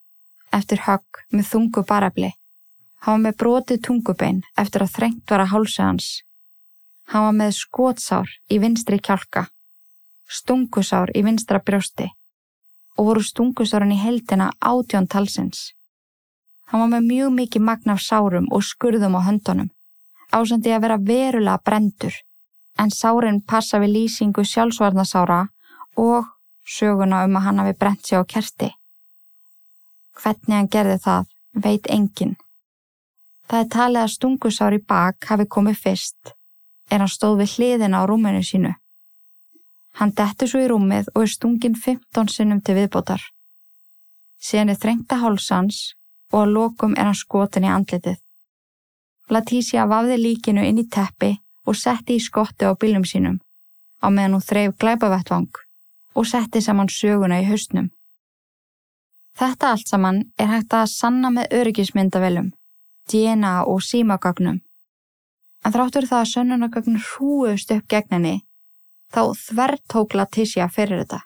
eftir 0.53 0.84
högg 0.85 1.23
með 1.34 1.49
þungu 1.51 1.84
barabli. 1.88 2.31
Hann 3.03 3.19
var 3.19 3.23
með 3.26 3.38
brotið 3.41 3.81
tungubein 3.88 4.41
eftir 4.57 4.84
að 4.85 4.93
þrengt 4.95 5.31
var 5.31 5.43
að 5.43 5.51
hálsa 5.53 5.89
hans. 5.89 6.07
Hann 7.11 7.23
var 7.27 7.35
með 7.39 7.55
skótsár 7.55 8.31
í 8.51 8.59
vinstri 8.59 8.99
kjálka, 8.99 9.47
stungusár 10.27 11.14
í 11.15 11.23
vinstra 11.23 11.61
brjósti 11.64 12.09
og 12.97 13.11
voru 13.11 13.23
stungusárun 13.23 13.93
í 13.93 13.99
heldina 14.01 14.49
átjón 14.59 15.07
talsins. 15.07 15.72
Hann 16.68 16.81
var 16.84 16.89
með 16.97 17.09
mjög 17.11 17.35
mikið 17.38 17.64
magna 17.64 17.95
af 17.95 18.03
sárum 18.03 18.49
og 18.51 18.65
skurðum 18.65 19.15
á 19.15 19.22
höndunum, 19.30 19.69
ásandi 20.31 20.73
að 20.73 20.81
vera 20.85 20.97
verulega 20.97 21.61
brendur, 21.65 22.15
en 22.77 22.91
sárin 22.91 23.41
passa 23.41 23.79
við 23.79 23.93
lýsingu 23.95 24.43
sjálfsvarnasára 24.45 25.47
og 25.97 26.25
söguna 26.67 27.23
um 27.25 27.37
að 27.37 27.45
hann 27.45 27.61
hafi 27.63 27.77
brent 27.79 28.05
sig 28.05 28.19
á 28.19 28.23
kerti. 28.23 28.71
Hvernig 30.17 30.55
hann 30.55 30.69
gerði 30.73 30.97
það, 31.03 31.29
veit 31.53 31.87
enginn. 31.89 32.35
Það 33.47 33.59
er 33.59 33.71
talið 33.75 34.01
að 34.01 34.13
stungusár 34.15 34.75
í 34.75 34.81
bak 34.83 35.29
hafi 35.29 35.45
komið 35.47 35.79
fyrst, 35.83 36.33
er 36.91 36.99
hann 36.99 37.11
stóð 37.11 37.41
við 37.41 37.55
hliðina 37.55 38.03
á 38.03 38.09
rúminu 38.09 38.43
sínu. 38.43 38.73
Hann 39.97 40.13
dettur 40.13 40.49
svo 40.51 40.61
í 40.61 40.67
rúmið 40.69 41.07
og 41.15 41.23
er 41.23 41.31
stungin 41.31 41.75
15 41.75 42.29
sinnum 42.29 42.61
til 42.61 42.75
viðbótar. 42.77 43.21
Síðan 44.37 44.73
er 44.73 44.81
þrengta 44.81 45.17
hálsans 45.23 45.95
og 46.33 46.43
að 46.43 46.53
lokum 46.57 46.93
er 46.97 47.09
hann 47.09 47.17
skotin 47.17 47.65
í 47.65 47.71
andlitið. 47.71 48.19
Latísia 49.29 49.85
vafði 49.89 50.17
líkinu 50.21 50.63
inn 50.63 50.79
í 50.81 50.87
teppi 50.87 51.33
og 51.67 51.75
setti 51.75 52.15
í 52.15 52.23
skotti 52.23 52.67
á 52.67 52.71
bílum 52.79 53.05
sínum 53.05 53.39
á 54.03 54.07
meðan 54.09 54.37
hún 54.37 54.45
þreif 54.49 54.77
glæpavettvang 54.79 55.61
og 56.17 56.27
setti 56.27 56.61
saman 56.61 56.89
söguna 56.89 57.41
í 57.41 57.47
haustnum. 57.49 57.89
Þetta 59.37 59.71
allt 59.73 59.89
saman 59.89 60.23
er 60.39 60.49
hægt 60.49 60.73
að 60.73 60.89
sanna 60.89 61.29
með 61.29 61.53
öryggismyndavelum, 61.59 62.51
DNA 63.09 63.53
og 63.69 63.83
símagögnum. 63.85 64.61
En 65.65 65.73
þráttur 65.73 66.07
það 66.09 66.23
að 66.23 66.31
sönnunagögn 66.33 67.01
hrúust 67.11 67.71
upp 67.73 67.87
gegn 67.89 68.13
henni, 68.15 68.35
þá 69.13 69.33
þvertók 69.37 70.15
Latísia 70.17 70.67
fyrir 70.71 71.03
þetta 71.03 71.23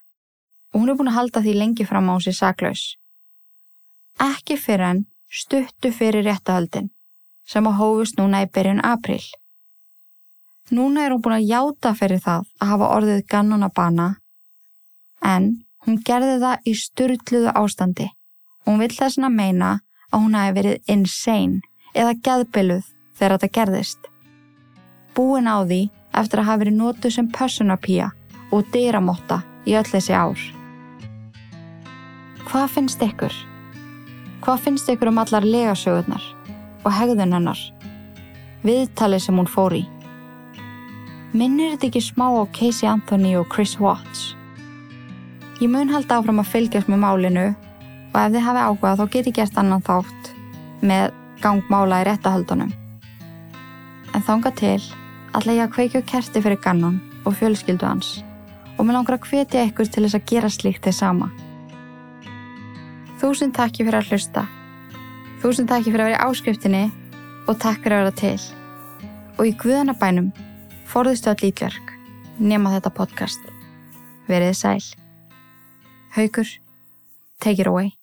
og 0.72 0.80
hún 0.80 0.92
er 0.92 0.98
búin 0.98 1.12
að 1.12 1.18
halda 1.20 1.44
því 1.44 1.54
lengi 1.58 1.88
fram 1.88 2.10
á 2.12 2.16
sér 2.24 2.38
saklaus 2.38 2.84
ekki 4.22 4.58
fyrir 4.60 4.86
hann 4.88 5.02
stuttu 5.42 5.92
fyrir 5.96 6.26
réttahöldin 6.28 6.92
sem 7.52 7.68
að 7.68 7.78
hófust 7.82 8.18
núna 8.20 8.46
í 8.46 8.50
byrjun 8.54 8.82
april. 8.88 9.22
Núna 10.72 11.04
er 11.04 11.12
hún 11.12 11.22
búin 11.22 11.40
að 11.42 11.50
játa 11.50 11.92
fyrir 11.98 12.24
það 12.24 12.48
að 12.62 12.72
hafa 12.72 12.94
orðið 12.96 13.22
gannon 13.28 13.68
að 13.68 13.76
bana 13.76 14.08
en 15.34 15.52
hún 15.86 16.00
gerði 16.08 16.40
það 16.42 16.72
í 16.72 16.76
styrtluðu 16.80 17.54
ástandi 17.60 18.08
hún 18.66 18.82
vill 18.82 18.94
þess 18.94 19.20
að 19.20 19.36
meina 19.36 19.72
að 20.12 20.24
hún 20.24 20.38
hafi 20.38 20.56
verið 20.60 20.92
insane 20.94 21.62
eða 21.98 22.18
gæðbyluð 22.26 22.88
þegar 23.18 23.38
þetta 23.38 23.56
gerðist. 23.58 24.10
Búin 25.16 25.50
á 25.50 25.60
því 25.64 25.82
eftir 26.18 26.42
að 26.42 26.48
hafa 26.50 26.64
verið 26.64 26.78
nótu 26.78 27.12
sem 27.12 27.30
personapía 27.32 28.12
og 28.52 28.68
dyramotta 28.74 29.42
í 29.68 29.76
öll 29.80 29.88
þessi 29.88 30.16
ár. 30.16 30.40
Hvað 32.48 32.68
finnst 32.76 33.04
ykkur? 33.04 33.34
Hvað 34.42 34.64
finnst 34.66 34.90
ykkur 34.90 35.12
um 35.12 35.22
allar 35.22 35.46
legasögurnar 35.46 36.24
og 36.84 36.94
hegðun 36.96 37.36
hennar? 37.36 37.62
Viðtalið 38.66 39.26
sem 39.26 39.40
hún 39.40 39.50
fór 39.50 39.76
í. 39.80 39.82
Minnir 41.32 41.76
þetta 41.76 41.88
ekki 41.88 42.04
smá 42.04 42.28
á 42.28 42.44
Casey 42.54 42.90
Anthony 42.90 43.36
og 43.40 43.48
Chris 43.54 43.78
Watts? 43.80 44.34
Ég 45.62 45.70
mun 45.72 45.94
halda 45.94 46.18
áfram 46.20 46.42
að 46.42 46.52
fylgjast 46.52 46.90
með 46.92 47.04
málinu 47.04 47.46
og 48.12 48.18
ef 48.20 48.34
þið 48.34 48.46
hafi 48.48 48.66
áhugað 48.66 49.00
þá 49.00 49.06
geti 49.16 49.36
gert 49.38 49.60
annan 49.62 49.86
þátt 49.86 50.32
með 50.82 51.14
gangmála 51.42 52.02
í 52.02 52.08
réttahaldunum. 52.10 52.74
En 54.12 54.26
þánga 54.28 54.52
til 54.58 54.82
ætla 55.38 55.56
ég 55.56 55.68
að 55.68 55.76
kveikja 55.78 56.02
kerti 56.10 56.42
fyrir 56.44 56.60
Gannon 56.64 57.00
og 57.24 57.38
fjölskyldu 57.40 57.88
hans 57.88 58.20
og 58.78 58.88
mér 58.88 58.98
langar 58.98 59.20
að 59.20 59.28
hvetja 59.30 59.68
ykkur 59.70 59.88
til 59.88 60.04
þess 60.08 60.18
að 60.18 60.28
gera 60.32 60.50
slíkt 60.50 60.88
þið 60.88 60.96
sama. 60.98 61.30
Þúsund 63.22 63.54
takki 63.54 63.86
fyrir 63.86 64.00
að 64.02 64.10
hlusta. 64.10 64.48
Þúsund 65.42 65.72
takki 65.72 65.90
fyrir 65.90 66.04
að 66.04 66.12
vera 66.12 66.18
í 66.20 66.26
áskriftinni 66.30 66.82
og 67.50 67.56
takk 67.58 67.82
fyrir 67.82 67.96
að 67.98 68.04
vera 68.04 68.18
til. 68.20 68.44
Og 69.40 69.48
í 69.50 69.54
guðanabænum 69.64 70.28
forðustu 70.92 71.32
all 71.32 71.42
lítverk 71.42 71.96
nema 72.38 72.76
þetta 72.76 72.92
podcast. 72.94 73.48
Verið 74.30 74.54
sæl. 74.60 74.84
Haugur, 76.14 76.46
take 77.42 77.58
it 77.58 77.68
away. 77.68 77.96